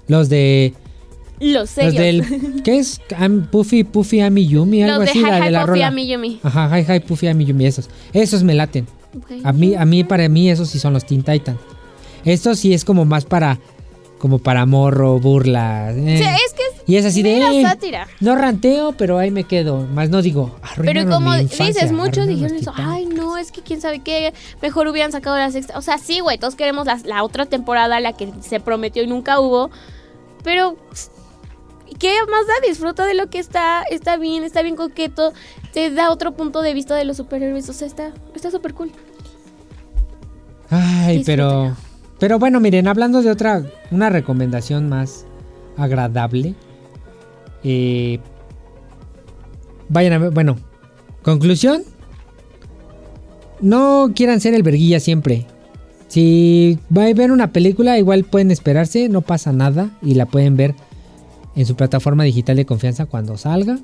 Los 0.06 0.28
de. 0.28 0.74
Los 1.52 1.52
Los 1.62 1.70
serios. 1.70 1.96
del. 1.96 2.62
¿Qué 2.62 2.78
es? 2.78 3.00
Puffy, 3.50 3.84
Puffy, 3.84 4.20
Ami 4.20 4.46
Yumi, 4.46 4.82
algo 4.82 4.96
Los 4.96 5.04
de 5.06 5.10
así, 5.10 5.20
la 5.20 5.38
Hi 5.38 5.40
de 5.42 5.46
Hi 5.48 5.50
la 5.52 5.60
Puffy 5.60 5.70
rola. 5.70 5.86
Ami 5.88 6.06
Yumi. 6.06 6.40
Ajá, 6.42 6.78
Hi 6.78 6.84
Hi 6.88 7.00
Puffy, 7.00 7.26
Ami 7.28 7.44
Yumi, 7.44 7.66
esos. 7.66 7.88
Esos 8.12 8.42
me 8.42 8.54
laten. 8.54 8.86
A 9.44 9.52
mí, 9.52 9.74
a 9.74 9.84
mí, 9.84 10.02
para 10.04 10.28
mí, 10.28 10.50
esos 10.50 10.68
sí 10.70 10.78
son 10.78 10.92
los 10.92 11.04
Teen 11.06 11.22
Titans. 11.22 11.58
Esto 12.24 12.54
sí 12.54 12.72
es 12.74 12.84
como 12.84 13.04
más 13.04 13.24
para. 13.24 13.58
Como 14.18 14.38
para 14.38 14.64
morro, 14.64 15.18
burla. 15.20 15.92
eh. 15.92 16.14
O 16.14 16.18
sea, 16.18 16.34
es 16.36 16.54
que 16.54 16.62
es 16.62 16.82
y 16.86 16.96
es 16.96 17.04
así 17.04 17.22
de. 17.22 17.38
eh, 17.60 17.62
sátira. 17.62 18.08
no 18.20 18.34
ranteo, 18.36 18.92
pero 18.92 19.18
ahí 19.18 19.30
me 19.30 19.44
quedo. 19.44 19.86
Más 19.88 20.08
no 20.08 20.22
digo. 20.22 20.56
Pero 20.78 21.06
como 21.10 21.32
mi 21.32 21.40
infancia, 21.42 21.66
dices, 21.66 21.92
muchos 21.92 22.26
dijeron 22.26 22.52
los 22.54 22.62
eso. 22.62 22.72
Ay, 22.74 23.04
no, 23.04 23.36
es 23.36 23.52
que 23.52 23.60
quién 23.60 23.82
sabe 23.82 23.98
qué. 24.00 24.32
Mejor 24.62 24.88
hubieran 24.88 25.12
sacado 25.12 25.36
la 25.36 25.50
sexta. 25.50 25.76
O 25.76 25.82
sea, 25.82 25.98
sí, 25.98 26.20
güey, 26.20 26.38
todos 26.38 26.54
queremos 26.54 26.86
la, 26.86 26.98
la 27.04 27.22
otra 27.22 27.44
temporada, 27.44 28.00
la 28.00 28.14
que 28.14 28.30
se 28.40 28.60
prometió 28.60 29.02
y 29.02 29.06
nunca 29.06 29.40
hubo. 29.40 29.70
Pero, 30.42 30.76
¿qué 31.98 32.14
más 32.30 32.46
da? 32.46 32.66
Disfruta 32.68 33.06
de 33.06 33.14
lo 33.14 33.28
que 33.28 33.38
está. 33.38 33.82
Está 33.84 34.16
bien, 34.16 34.44
está 34.44 34.62
bien 34.62 34.76
coqueto. 34.76 35.32
Te 35.72 35.90
da 35.90 36.10
otro 36.10 36.34
punto 36.34 36.62
de 36.62 36.74
vista 36.74 36.94
de 36.96 37.04
los 37.04 37.16
superhéroes. 37.16 37.68
O 37.68 37.72
sea, 37.72 37.86
está 37.86 38.12
está 38.34 38.50
súper 38.50 38.74
cool. 38.74 38.90
Ay, 40.70 41.22
pero. 41.24 41.46
Disfrútalo. 41.46 41.94
Pero 42.18 42.38
bueno, 42.38 42.60
miren, 42.60 42.88
hablando 42.88 43.22
de 43.22 43.30
otra. 43.30 43.64
Una 43.90 44.08
recomendación 44.10 44.88
más 44.88 45.26
agradable. 45.76 46.54
eh, 47.64 48.18
vayan 49.88 50.12
a 50.14 50.18
ver. 50.18 50.30
Bueno, 50.30 50.56
conclusión. 51.22 51.82
No 53.60 54.12
quieran 54.14 54.40
ser 54.40 54.54
el 54.54 54.62
verguilla 54.62 55.00
siempre. 55.00 55.46
Si 56.08 56.78
va 56.96 57.04
a 57.06 57.12
ver 57.14 57.32
una 57.32 57.52
película, 57.52 57.98
igual 57.98 58.24
pueden 58.24 58.50
esperarse, 58.50 59.08
no 59.08 59.22
pasa 59.22 59.52
nada. 59.52 59.90
Y 60.02 60.14
la 60.14 60.26
pueden 60.26 60.56
ver 60.56 60.74
en 61.56 61.66
su 61.66 61.76
plataforma 61.76 62.24
digital 62.24 62.56
de 62.56 62.66
confianza 62.66 63.06
cuando 63.06 63.36
salga. 63.36 63.78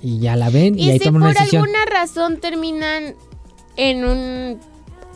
Y 0.00 0.18
ya 0.18 0.34
la 0.36 0.50
ven 0.50 0.78
y, 0.78 0.86
Y 0.86 0.90
ahí 0.90 0.98
si 0.98 1.04
toman 1.04 1.22
por 1.22 1.30
una 1.30 1.40
decisión. 1.40 1.62
alguna 1.62 1.84
razón 1.86 2.38
terminan 2.40 3.14
en 3.76 4.04
un 4.04 4.58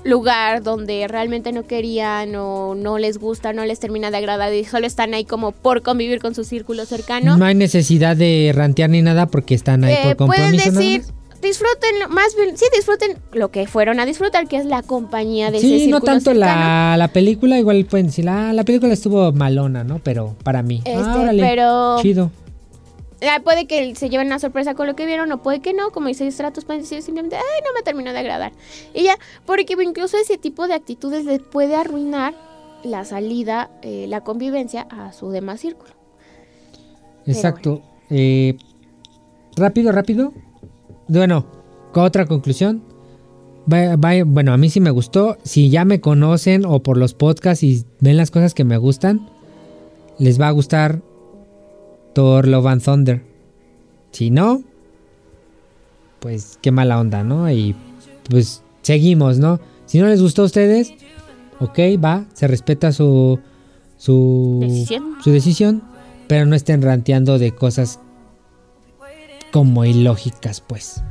lugar 0.04 0.62
donde 0.62 1.06
realmente 1.08 1.50
no 1.50 1.64
querían 1.66 2.36
o 2.36 2.76
no 2.76 2.96
les 2.98 3.18
gusta, 3.18 3.52
no 3.52 3.64
les 3.64 3.80
termina 3.80 4.12
de 4.12 4.18
agradar 4.18 4.54
y 4.54 4.64
solo 4.64 4.86
están 4.86 5.14
ahí 5.14 5.24
como 5.24 5.50
por 5.50 5.82
convivir 5.82 6.20
con 6.20 6.34
su 6.36 6.44
círculo 6.44 6.86
cercano, 6.86 7.36
No 7.36 7.44
hay 7.44 7.56
necesidad 7.56 8.16
de 8.16 8.52
rantear 8.54 8.90
ni 8.90 9.02
nada 9.02 9.26
porque 9.26 9.56
están 9.56 9.82
ahí 9.82 9.94
eh, 9.94 10.14
por 10.14 10.28
pueden 10.28 10.50
compromiso. 10.52 10.70
nada 10.70 10.78
decir. 10.78 11.15
Disfruten, 11.40 12.10
más 12.10 12.34
bien, 12.36 12.56
sí 12.56 12.64
disfruten 12.74 13.18
lo 13.32 13.50
que 13.50 13.66
fueron 13.66 14.00
a 14.00 14.06
disfrutar, 14.06 14.46
que 14.48 14.56
es 14.56 14.64
la 14.66 14.82
compañía 14.82 15.50
de 15.50 15.60
Sí, 15.60 15.86
no 15.88 16.00
tanto 16.00 16.34
la, 16.34 16.96
la 16.96 17.08
película, 17.08 17.58
igual 17.58 17.84
pueden 17.84 18.06
decir, 18.06 18.28
ah, 18.28 18.52
la 18.52 18.64
película 18.64 18.92
estuvo 18.92 19.32
malona, 19.32 19.84
¿no? 19.84 19.98
Pero 20.02 20.34
para 20.42 20.62
mí, 20.62 20.82
Este, 20.84 20.94
ah, 20.94 21.16
órale, 21.20 21.42
pero 21.42 22.02
chido. 22.02 22.30
ah, 23.22 23.40
puede 23.42 23.66
que 23.66 23.94
se 23.94 24.08
lleven 24.08 24.26
una 24.28 24.38
sorpresa 24.38 24.74
con 24.74 24.86
lo 24.86 24.96
que 24.96 25.06
vieron 25.06 25.30
o 25.32 25.42
puede 25.42 25.60
que 25.60 25.72
no, 25.72 25.90
como 25.90 26.08
dice 26.08 26.30
Stratos 26.30 26.64
pueden 26.64 26.82
decir 26.82 27.02
simplemente, 27.02 27.36
ay, 27.36 27.62
no 27.64 27.72
me 27.74 27.82
terminó 27.82 28.12
de 28.12 28.18
agradar. 28.18 28.52
Y 28.94 29.04
ya, 29.04 29.18
porque 29.44 29.66
incluso 29.82 30.16
ese 30.18 30.38
tipo 30.38 30.66
de 30.68 30.74
actitudes 30.74 31.24
les 31.24 31.40
puede 31.40 31.74
arruinar 31.76 32.34
la 32.84 33.04
salida, 33.04 33.70
eh, 33.82 34.06
la 34.08 34.22
convivencia 34.22 34.86
a 34.90 35.12
su 35.12 35.30
demás 35.30 35.60
círculo. 35.60 35.92
Exacto. 37.26 37.82
Eh, 38.10 38.56
rápido, 39.56 39.90
rápido. 39.92 40.32
Bueno, 41.08 41.46
otra 41.94 42.26
conclusión. 42.26 42.82
Bueno, 43.66 44.52
a 44.52 44.56
mí 44.56 44.70
sí 44.70 44.80
me 44.80 44.90
gustó. 44.90 45.38
Si 45.42 45.70
ya 45.70 45.84
me 45.84 46.00
conocen 46.00 46.64
o 46.64 46.82
por 46.82 46.96
los 46.96 47.14
podcasts 47.14 47.64
y 47.64 47.84
ven 48.00 48.16
las 48.16 48.30
cosas 48.30 48.54
que 48.54 48.64
me 48.64 48.76
gustan, 48.76 49.28
les 50.18 50.40
va 50.40 50.48
a 50.48 50.52
gustar 50.52 51.02
Thor 52.14 52.46
Love 52.46 52.66
and 52.66 52.82
Thunder. 52.82 53.22
Si 54.12 54.30
no, 54.30 54.62
pues 56.20 56.58
qué 56.62 56.70
mala 56.70 57.00
onda, 57.00 57.24
¿no? 57.24 57.50
Y 57.50 57.74
pues 58.30 58.62
seguimos, 58.82 59.38
¿no? 59.38 59.60
Si 59.86 59.98
no 59.98 60.06
les 60.06 60.22
gustó 60.22 60.42
a 60.42 60.46
ustedes, 60.46 60.94
ok, 61.60 61.78
va, 62.02 62.26
se 62.34 62.46
respeta 62.46 62.92
su 62.92 63.38
su 63.98 64.58
Decisión. 64.60 65.16
su 65.22 65.30
decisión, 65.30 65.82
pero 66.28 66.46
no 66.46 66.54
estén 66.54 66.82
ranteando 66.82 67.38
de 67.38 67.52
cosas 67.52 68.00
como 69.56 69.86
ilógicas, 69.86 70.60
pues. 70.60 71.02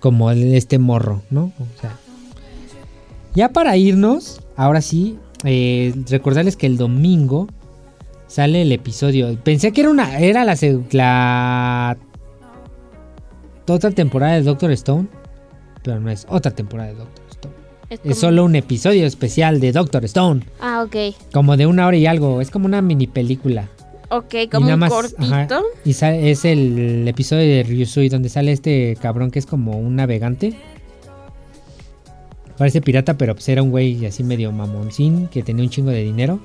Como 0.00 0.30
este 0.30 0.78
morro, 0.78 1.20
¿no? 1.28 1.52
O 1.58 1.80
sea. 1.82 1.94
Ya 3.34 3.50
para 3.50 3.76
irnos, 3.76 4.40
ahora 4.56 4.80
sí, 4.80 5.18
eh, 5.44 5.94
recordarles 6.08 6.56
que 6.56 6.64
el 6.64 6.78
domingo 6.78 7.46
sale 8.26 8.62
el 8.62 8.72
episodio. 8.72 9.36
Pensé 9.44 9.72
que 9.72 9.82
era 9.82 9.90
una. 9.90 10.18
Era 10.18 10.46
la, 10.46 10.56
la 10.92 11.98
otra 13.68 13.90
temporada 13.90 14.36
de 14.36 14.44
Doctor 14.44 14.70
Stone. 14.70 15.06
Pero 15.82 16.00
no 16.00 16.08
es 16.08 16.26
otra 16.30 16.52
temporada 16.52 16.88
de 16.88 16.94
Doctor 16.94 17.24
Stone. 17.28 17.54
Es 17.90 18.00
Es 18.02 18.18
solo 18.18 18.46
un 18.46 18.56
episodio 18.56 19.06
especial 19.06 19.60
de 19.60 19.72
Doctor 19.72 20.06
Stone. 20.06 20.46
Ah, 20.58 20.86
ok. 20.86 21.14
Como 21.34 21.58
de 21.58 21.66
una 21.66 21.86
hora 21.86 21.98
y 21.98 22.06
algo. 22.06 22.40
Es 22.40 22.50
como 22.50 22.64
una 22.64 22.80
mini 22.80 23.06
película. 23.06 23.68
Ok, 24.10 24.34
como 24.50 24.72
un 24.72 24.78
más, 24.78 24.90
cortito. 24.90 25.22
ajá, 25.22 25.48
y 25.84 25.92
sale- 25.92 26.30
es 26.30 26.44
el 26.44 27.06
episodio 27.06 27.42
de 27.46 27.62
Ryusui 27.62 28.08
donde 28.08 28.28
sale 28.30 28.52
este 28.52 28.96
cabrón 29.00 29.30
que 29.30 29.38
es 29.38 29.46
como 29.46 29.72
un 29.78 29.96
navegante. 29.96 30.54
Parece 32.56 32.80
pirata, 32.80 33.16
pero 33.16 33.34
pues 33.34 33.48
era 33.48 33.62
un 33.62 33.70
güey 33.70 34.04
así 34.06 34.24
medio 34.24 34.50
mamoncín 34.50 35.28
que 35.28 35.42
tenía 35.42 35.62
un 35.64 35.70
chingo 35.70 35.90
de 35.90 36.02
dinero. 36.02 36.40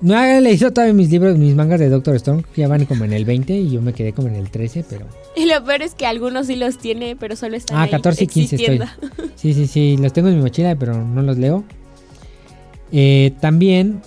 No 0.00 0.18
he 0.18 0.40
leído 0.40 0.72
todavía 0.72 0.94
mis 0.94 1.10
libros, 1.10 1.36
mis 1.36 1.54
mangas 1.54 1.78
de 1.78 1.90
Doctor 1.90 2.16
Stone, 2.16 2.42
que 2.54 2.62
ya 2.62 2.68
van 2.68 2.86
como 2.86 3.04
en 3.04 3.12
el 3.12 3.26
20 3.26 3.52
y 3.54 3.70
yo 3.70 3.82
me 3.82 3.92
quedé 3.92 4.14
como 4.14 4.28
en 4.28 4.34
el 4.34 4.50
13, 4.50 4.82
pero... 4.88 5.06
Y 5.36 5.44
lo 5.44 5.62
peor 5.62 5.82
es 5.82 5.94
que 5.94 6.06
algunos 6.06 6.46
sí 6.46 6.56
los 6.56 6.78
tiene, 6.78 7.16
pero 7.16 7.36
solo 7.36 7.54
están 7.56 7.76
Ah, 7.76 7.82
ahí 7.82 7.90
14 7.90 8.24
y 8.24 8.26
15 8.26 8.56
estoy. 8.56 8.80
Sí, 9.36 9.52
sí, 9.52 9.66
sí, 9.66 9.98
los 9.98 10.12
tengo 10.14 10.28
en 10.28 10.36
mi 10.36 10.42
mochila, 10.42 10.74
pero 10.74 11.04
no 11.04 11.20
los 11.22 11.36
leo. 11.36 11.64
Eh, 12.92 13.32
también, 13.40 14.00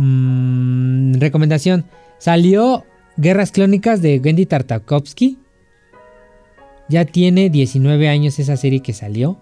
mm, 0.00 1.14
recomendación, 1.20 1.84
salió 2.18 2.84
Guerras 3.16 3.52
Clónicas 3.52 4.02
de 4.02 4.18
Wendy 4.18 4.46
Tartakovsky. 4.46 5.38
Ya 6.88 7.04
tiene 7.04 7.50
19 7.50 8.08
años 8.08 8.38
esa 8.38 8.56
serie 8.56 8.80
que 8.80 8.92
salió. 8.92 9.38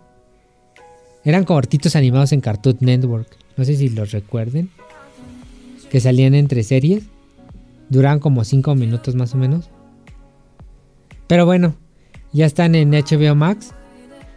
Eran 1.25 1.45
cortitos 1.45 1.97
animados 1.97 2.33
en 2.33 2.41
Cartoon 2.41 2.79
Network. 2.81 3.29
No 3.57 3.65
sé 3.65 3.77
si 3.77 3.89
los 3.89 4.13
recuerden. 4.13 4.71
Que 5.91 6.01
salían 6.01 6.35
entre 6.35 6.63
series. 6.63 7.05
Duraban 7.89 8.19
como 8.19 8.45
5 8.45 8.75
minutos 8.75 9.15
más 9.15 9.35
o 9.35 9.39
menos. 9.39 9.71
Pero 11.27 11.47
bueno, 11.47 11.75
ya 12.33 12.47
están 12.47 12.75
en 12.75 12.91
HBO 12.91 13.35
Max. 13.35 13.73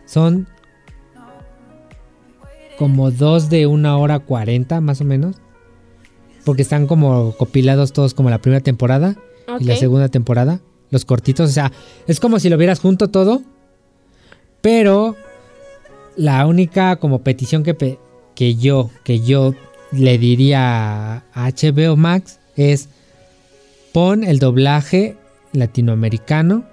Son 0.05 0.47
como 2.77 3.11
dos 3.11 3.49
de 3.49 3.67
una 3.67 3.97
hora 3.97 4.19
40 4.19 4.81
más 4.81 5.01
o 5.01 5.05
menos. 5.05 5.37
Porque 6.45 6.61
están 6.63 6.87
como 6.87 7.33
copilados 7.37 7.93
todos 7.93 8.13
como 8.13 8.29
la 8.29 8.39
primera 8.41 8.61
temporada 8.63 9.15
y 9.59 9.63
la 9.65 9.75
segunda 9.75 10.09
temporada. 10.09 10.59
Los 10.89 11.05
cortitos, 11.05 11.49
o 11.49 11.53
sea, 11.53 11.71
es 12.07 12.19
como 12.19 12.39
si 12.39 12.49
lo 12.49 12.57
vieras 12.57 12.79
junto 12.79 13.09
todo. 13.09 13.41
Pero 14.61 15.15
la 16.15 16.45
única 16.45 16.97
como 16.97 17.19
petición 17.23 17.63
que, 17.63 17.73
pe- 17.73 17.99
que 18.35 18.55
yo, 18.55 18.89
que 19.03 19.19
yo 19.21 19.53
le 19.91 20.17
diría 20.17 21.17
a 21.33 21.49
HBO 21.49 21.95
Max 21.95 22.39
es 22.55 22.89
pon 23.93 24.23
el 24.23 24.39
doblaje 24.39 25.17
latinoamericano 25.53 26.63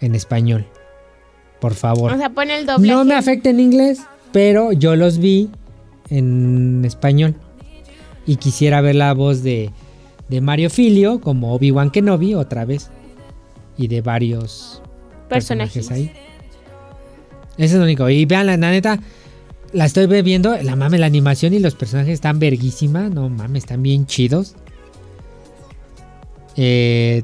en 0.00 0.14
español. 0.14 0.66
Por 1.60 1.74
favor. 1.74 2.12
O 2.12 2.16
sea, 2.16 2.30
pon 2.30 2.50
el 2.50 2.66
doblaje. 2.66 2.86
No 2.92 3.04
me 3.04 3.14
afecta 3.14 3.50
en 3.50 3.60
inglés, 3.60 4.00
pero 4.32 4.72
yo 4.72 4.94
los 4.96 5.18
vi 5.18 5.50
en 6.10 6.84
español. 6.84 7.34
Y 8.28 8.36
quisiera 8.36 8.80
ver 8.82 8.94
la 8.94 9.14
voz 9.14 9.42
de, 9.42 9.70
de 10.28 10.40
Mario 10.42 10.68
Filio 10.68 11.20
como 11.20 11.54
Obi-Wan 11.54 11.90
Kenobi 11.90 12.34
otra 12.34 12.64
vez. 12.66 12.90
Y 13.76 13.88
de 13.88 14.02
varios 14.02 14.82
personajes, 15.30 15.88
Personajes. 15.88 15.90
ahí. 15.90 16.28
Ese 17.56 17.74
es 17.74 17.78
lo 17.78 17.84
único. 17.84 18.08
Y 18.10 18.26
vean, 18.26 18.46
la 18.46 18.56
neta, 18.58 19.00
la 19.72 19.86
estoy 19.86 20.06
viendo. 20.22 20.56
La 20.62 20.76
mame, 20.76 20.98
la 20.98 21.06
animación 21.06 21.54
y 21.54 21.58
los 21.58 21.74
personajes 21.74 22.12
están 22.12 22.38
verguísima. 22.38 23.08
No 23.08 23.30
mames, 23.30 23.64
están 23.64 23.82
bien 23.82 24.04
chidos. 24.06 24.54
Eh, 26.56 27.22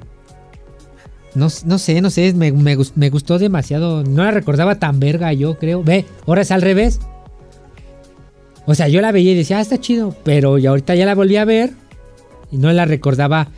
no, 1.34 1.48
no 1.66 1.78
sé, 1.78 2.00
no 2.00 2.10
sé, 2.10 2.32
me, 2.34 2.50
me 2.52 2.78
me 2.94 3.10
gustó 3.10 3.38
demasiado. 3.38 4.04
No 4.04 4.24
la 4.24 4.30
recordaba 4.30 4.78
tan 4.78 5.00
verga, 5.00 5.32
yo 5.34 5.58
creo. 5.58 5.82
Ve, 5.84 6.06
ahora 6.26 6.42
es 6.42 6.50
al 6.50 6.62
revés. 6.62 7.00
O 8.66 8.74
sea, 8.74 8.88
yo 8.88 9.00
la 9.00 9.12
veía 9.12 9.32
y 9.32 9.36
decía, 9.36 9.58
ah, 9.58 9.60
está 9.60 9.78
chido. 9.78 10.16
Pero 10.24 10.58
y 10.58 10.66
ahorita 10.66 10.94
ya 10.94 11.06
la 11.06 11.14
volví 11.14 11.36
a 11.36 11.44
ver. 11.44 11.72
Y 12.50 12.58
no 12.58 12.72
la 12.72 12.84
recordaba 12.84 13.48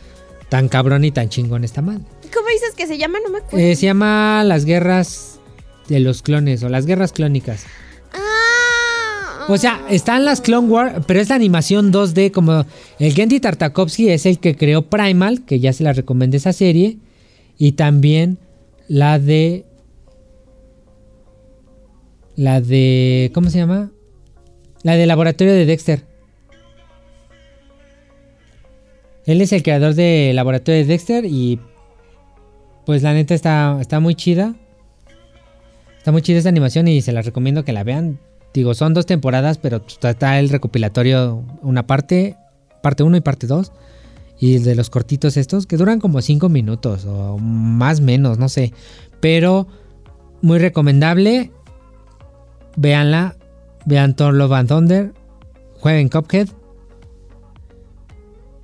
tan 0.49 0.69
cabrón 0.69 1.05
y 1.05 1.11
tan 1.11 1.29
chingón 1.29 1.63
esta 1.63 1.81
madre. 1.81 2.03
¿Cómo 2.33 2.47
dices 2.49 2.73
que 2.75 2.87
se 2.87 2.97
llama? 2.97 3.19
No 3.23 3.29
me 3.29 3.39
acuerdo. 3.39 3.65
Eh, 3.65 3.75
se 3.75 3.85
llama 3.85 4.43
Las 4.43 4.65
Guerras 4.65 5.39
de 5.87 5.99
los 5.99 6.21
Clones 6.21 6.63
o 6.63 6.69
Las 6.69 6.85
Guerras 6.85 7.13
Clónicas. 7.13 7.65
Ah. 8.13 9.45
O 9.47 9.57
sea, 9.57 9.85
están 9.89 10.25
las 10.25 10.41
Clone 10.41 10.67
Wars, 10.67 10.93
pero 11.07 11.21
es 11.21 11.29
la 11.29 11.35
animación 11.35 11.93
2D 11.93 12.31
como 12.31 12.65
el 12.99 13.13
Gendy 13.13 13.39
Tartakovsky 13.39 14.09
es 14.09 14.25
el 14.25 14.39
que 14.39 14.55
creó 14.55 14.83
Primal, 14.83 15.45
que 15.45 15.59
ya 15.59 15.71
se 15.71 15.83
la 15.83 15.93
recomendé 15.93 16.37
esa 16.37 16.51
serie, 16.51 16.97
y 17.57 17.73
también 17.73 18.39
la 18.89 19.19
de 19.19 19.65
la 22.35 22.61
de 22.61 23.31
¿cómo 23.33 23.49
se 23.49 23.59
llama? 23.59 23.91
La 24.87 24.95
de 24.95 25.05
Laboratorio 25.05 25.53
de 25.53 25.65
Dexter. 25.65 26.05
Él 29.25 29.41
es 29.41 29.51
el 29.51 29.61
creador 29.61 29.95
de 29.95 30.31
Laboratorio 30.33 30.79
de 30.79 30.87
Dexter 30.87 31.25
y 31.25 31.59
pues 32.85 33.03
la 33.03 33.11
neta 33.11 33.33
está, 33.35 33.79
está 33.81 33.99
muy 33.99 34.15
chida. 34.15 34.55
Está 35.97 36.13
muy 36.13 36.21
chida 36.21 36.37
esta 36.37 36.47
animación 36.47 36.87
y 36.87 37.01
se 37.01 37.11
la 37.11 37.21
recomiendo 37.21 37.65
que 37.65 37.73
la 37.73 37.83
vean. 37.83 38.17
Digo, 38.53 38.73
son 38.75 38.93
dos 38.93 39.05
temporadas, 39.05 39.57
pero 39.57 39.83
está, 39.85 40.11
está 40.11 40.39
el 40.39 40.47
recopilatorio, 40.47 41.43
una 41.63 41.85
parte, 41.85 42.37
parte 42.81 43.03
1 43.03 43.17
y 43.17 43.19
parte 43.19 43.45
2. 43.45 43.73
Y 44.39 44.59
de 44.59 44.73
los 44.73 44.89
cortitos 44.89 45.35
estos, 45.35 45.67
que 45.67 45.75
duran 45.75 45.99
como 45.99 46.21
5 46.21 46.47
minutos 46.47 47.03
o 47.03 47.37
más 47.39 47.99
menos, 47.99 48.37
no 48.37 48.47
sé. 48.47 48.71
Pero 49.19 49.67
muy 50.41 50.59
recomendable. 50.59 51.51
Véanla. 52.77 53.36
Vean 53.87 54.15
Thor 54.15 54.33
Love 54.33 54.51
and 54.51 54.67
Thunder. 54.67 55.13
Jueguen 55.79 56.09
Cuphead. 56.09 56.49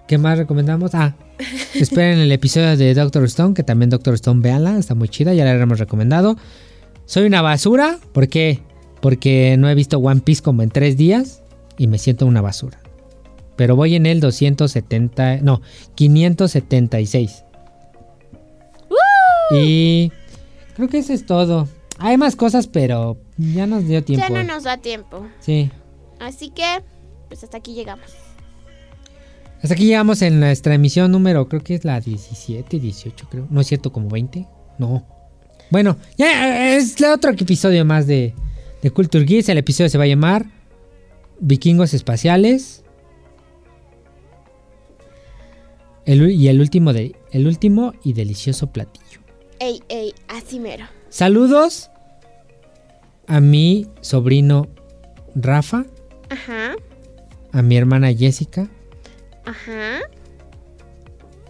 ¿Qué 0.06 0.18
más 0.18 0.38
recomendamos? 0.38 0.94
Ah, 0.94 1.16
esperen 1.74 2.20
el 2.20 2.32
episodio 2.32 2.76
de 2.76 2.94
Doctor 2.94 3.24
Stone, 3.24 3.54
que 3.54 3.64
también 3.64 3.90
Doctor 3.90 4.16
Stone, 4.16 4.42
véanla, 4.42 4.78
está 4.78 4.96
muy 4.96 5.08
chida, 5.08 5.34
ya 5.34 5.46
la 5.46 5.54
hemos 5.54 5.80
recomendado. 5.80 6.36
Soy 7.06 7.26
una 7.26 7.42
basura, 7.42 8.00
¿por 8.12 8.28
qué? 8.28 8.60
Porque 9.02 9.56
no 9.58 9.70
he 9.70 9.76
visto 9.76 9.98
One 9.98 10.22
Piece 10.22 10.42
como 10.42 10.62
en 10.62 10.70
tres 10.70 10.98
días 10.98 11.42
y 11.78 11.88
me 11.88 12.00
siento 12.00 12.26
una 12.26 12.42
basura. 12.42 12.80
Pero 13.56 13.78
voy 13.78 13.96
en 13.96 14.06
el 14.06 14.20
270, 14.20 15.38
no, 15.38 15.62
576. 15.96 17.46
Y 19.56 20.12
creo 20.76 20.90
que 20.90 20.98
eso 20.98 21.14
es 21.14 21.26
todo. 21.26 21.70
Hay 21.98 22.18
más 22.18 22.36
cosas, 22.36 22.68
pero 22.68 23.18
ya 23.38 23.68
nos 23.68 23.88
dio 23.88 24.04
tiempo. 24.04 24.26
Ya 24.28 24.34
no 24.34 24.44
nos 24.44 24.64
da 24.64 24.78
tiempo. 24.78 25.26
Sí. 25.40 25.72
Así 26.20 26.50
que, 26.50 26.84
pues 27.28 27.44
hasta 27.44 27.58
aquí 27.58 27.74
llegamos. 27.74 28.06
Hasta 29.62 29.76
aquí 29.76 29.86
llegamos 29.86 30.22
en 30.22 30.40
nuestra 30.40 30.76
emisión 30.76 31.12
número, 31.12 31.48
creo 31.48 31.64
que 31.64 31.76
es 31.76 31.86
la 31.86 32.00
17, 32.00 32.80
18, 32.80 33.28
creo. 33.30 33.48
No 33.50 33.62
es 33.62 33.68
cierto, 33.68 33.92
como 33.92 34.10
20. 34.10 34.46
No. 34.78 35.06
Bueno, 35.70 35.98
ya 36.18 36.76
es 36.76 37.00
el 37.00 37.06
otro 37.12 37.32
episodio 37.32 37.86
más 37.86 38.06
de, 38.06 38.34
de 38.82 38.92
Culture 38.92 39.24
Geeks. 39.24 39.50
El 39.50 39.58
episodio 39.58 39.90
se 39.90 39.98
va 39.98 40.04
a 40.04 40.08
llamar 40.08 40.46
Vikingos 41.40 41.94
Espaciales. 41.94 42.84
El 46.06 46.30
y 46.32 46.50
el 46.50 46.60
último, 46.60 46.92
de, 46.92 47.16
el 47.32 47.48
último 47.48 47.94
y 48.04 48.14
delicioso 48.14 48.68
platillo. 48.68 49.22
Ey, 49.60 49.82
ey, 49.88 50.14
así 50.28 50.60
mero. 50.60 50.86
Saludos 51.08 51.90
a 53.28 53.40
mi 53.40 53.88
sobrino 54.02 54.68
Rafa, 55.36 55.86
Ajá, 56.30 56.76
a 57.52 57.62
mi 57.62 57.78
hermana 57.78 58.14
Jessica, 58.14 58.70
ajá, 59.46 60.00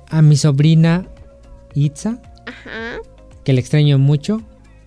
a 0.09 0.21
mi 0.21 0.35
sobrina 0.37 1.07
Itza, 1.73 2.21
ajá, 2.45 2.99
que 3.43 3.53
le 3.53 3.59
extraño 3.61 3.97
mucho. 3.97 4.41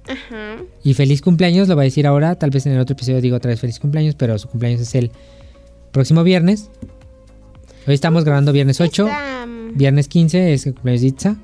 ajá. 0.09 0.57
Y 0.85 0.95
feliz 0.95 1.21
cumpleaños, 1.23 1.69
lo 1.69 1.75
voy 1.75 1.83
a 1.83 1.85
decir 1.87 2.07
ahora. 2.07 2.37
Tal 2.37 2.51
vez 2.51 2.65
en 2.67 2.73
el 2.73 2.81
otro 2.81 2.95
episodio 2.95 3.21
digo 3.21 3.37
otra 3.37 3.51
vez 3.51 3.61
feliz 3.61 3.81
cumpleaños, 3.81 4.15
pero 4.15 4.39
su 4.39 4.49
cumpleaños 4.49 4.81
es 4.81 4.95
el 4.95 5.11
próximo 5.93 6.23
viernes. 6.23 6.71
Hoy 7.89 7.95
estamos 7.95 8.25
grabando 8.25 8.53
viernes 8.53 8.81
8. 8.81 9.07
Está, 9.07 9.47
mm, 9.47 9.77
Viernes 9.77 10.09
15 10.09 10.53
es 10.53 10.67
el 10.67 10.75
cumpleaños 10.75 11.03
de 11.03 11.09
Itza. 11.09 11.37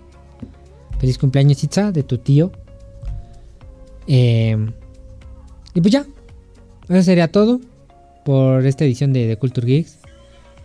Feliz 1.01 1.19
cumpleaños, 1.19 1.63
Itza, 1.65 1.91
de 1.93 2.03
tu 2.05 2.19
tío. 2.19 2.53
Eh, 4.07 4.57
y 5.75 5.81
pues 5.81 5.93
ya. 5.93 6.07
Eso 6.89 7.03
sería 7.03 7.29
todo 7.29 7.61
por 8.25 8.67
esta 8.67 8.85
edición 8.85 9.13
de, 9.13 9.37
Culture 9.37 9.67
Geeks. 9.67 9.99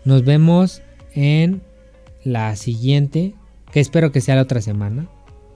Nos 0.05 0.23
vemos 0.23 0.81
en 1.13 1.61
la 2.23 2.55
siguiente, 2.55 3.33
que 3.71 3.79
espero 3.79 4.11
que 4.11 4.21
sea 4.21 4.35
la 4.35 4.41
otra 4.43 4.61
semana. 4.61 5.07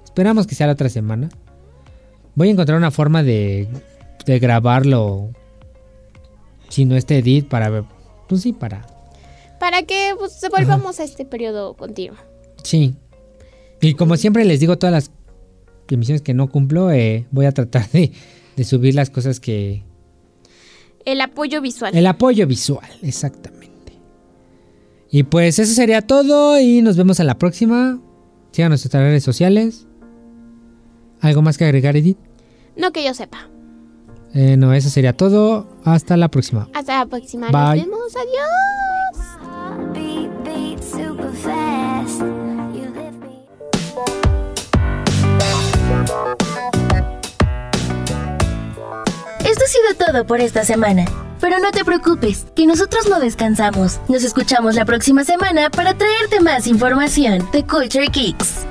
Esperamos 0.03 0.47
que 0.47 0.55
sea 0.55 0.67
la 0.67 0.73
otra 0.73 0.89
semana. 0.89 1.29
Voy 2.35 2.49
a 2.49 2.51
encontrar 2.51 2.77
una 2.77 2.91
forma 2.91 3.23
de, 3.23 3.67
de 4.25 4.39
grabarlo. 4.39 5.29
Si 6.69 6.85
no 6.85 6.95
este 6.95 7.17
edit, 7.17 7.47
para 7.47 7.69
ver. 7.69 7.83
Pues 8.27 8.41
sí, 8.41 8.53
para. 8.53 8.85
Para 9.59 9.83
que 9.83 10.13
pues, 10.17 10.39
volvamos 10.49 10.99
a 10.99 11.03
este 11.03 11.25
periodo 11.25 11.75
continuo. 11.75 12.17
Sí. 12.63 12.95
Y 13.81 13.95
como 13.95 14.15
siempre 14.15 14.45
les 14.45 14.59
digo, 14.59 14.77
todas 14.77 14.93
las 14.93 15.11
emisiones 15.89 16.21
que 16.21 16.33
no 16.33 16.49
cumplo, 16.49 16.91
eh, 16.91 17.25
voy 17.31 17.45
a 17.45 17.51
tratar 17.51 17.89
de, 17.89 18.11
de 18.55 18.63
subir 18.63 18.95
las 18.95 19.09
cosas 19.09 19.39
que... 19.39 19.83
El 21.05 21.21
apoyo 21.21 21.61
visual. 21.61 21.95
El 21.95 22.05
apoyo 22.05 22.45
visual, 22.45 22.89
exactamente. 23.01 23.93
Y 25.09 25.23
pues 25.23 25.59
eso 25.59 25.73
sería 25.73 26.01
todo 26.01 26.59
y 26.59 26.81
nos 26.81 26.95
vemos 26.95 27.19
en 27.19 27.27
la 27.27 27.37
próxima. 27.37 27.99
Sigan 28.51 28.69
nuestras 28.69 29.03
redes 29.03 29.23
sociales. 29.23 29.87
¿Algo 31.19 31.41
más 31.41 31.57
que 31.57 31.65
agregar, 31.65 31.97
Edith? 31.97 32.17
No 32.75 32.91
que 32.91 33.03
yo 33.03 33.13
sepa. 33.13 33.49
Eh, 34.33 34.57
no, 34.57 34.73
eso 34.73 34.89
sería 34.89 35.13
todo. 35.13 35.67
Hasta 35.83 36.17
la 36.17 36.29
próxima. 36.29 36.69
Hasta 36.73 36.99
la 36.99 37.05
próxima. 37.05 37.49
Bye. 37.49 37.85
Nos 37.85 37.85
vemos. 37.85 38.15
Adiós. 38.15 38.61
Esto 49.61 49.79
ha 49.79 49.93
sido 49.93 50.07
todo 50.07 50.25
por 50.25 50.41
esta 50.41 50.65
semana. 50.65 51.05
Pero 51.39 51.59
no 51.59 51.69
te 51.71 51.85
preocupes, 51.85 52.47
que 52.55 52.65
nosotros 52.65 53.07
no 53.07 53.19
descansamos. 53.19 53.99
Nos 54.07 54.23
escuchamos 54.23 54.73
la 54.73 54.85
próxima 54.85 55.23
semana 55.23 55.69
para 55.69 55.95
traerte 55.95 56.39
más 56.39 56.65
información 56.65 57.47
de 57.51 57.63
Culture 57.63 58.07
Kicks. 58.07 58.65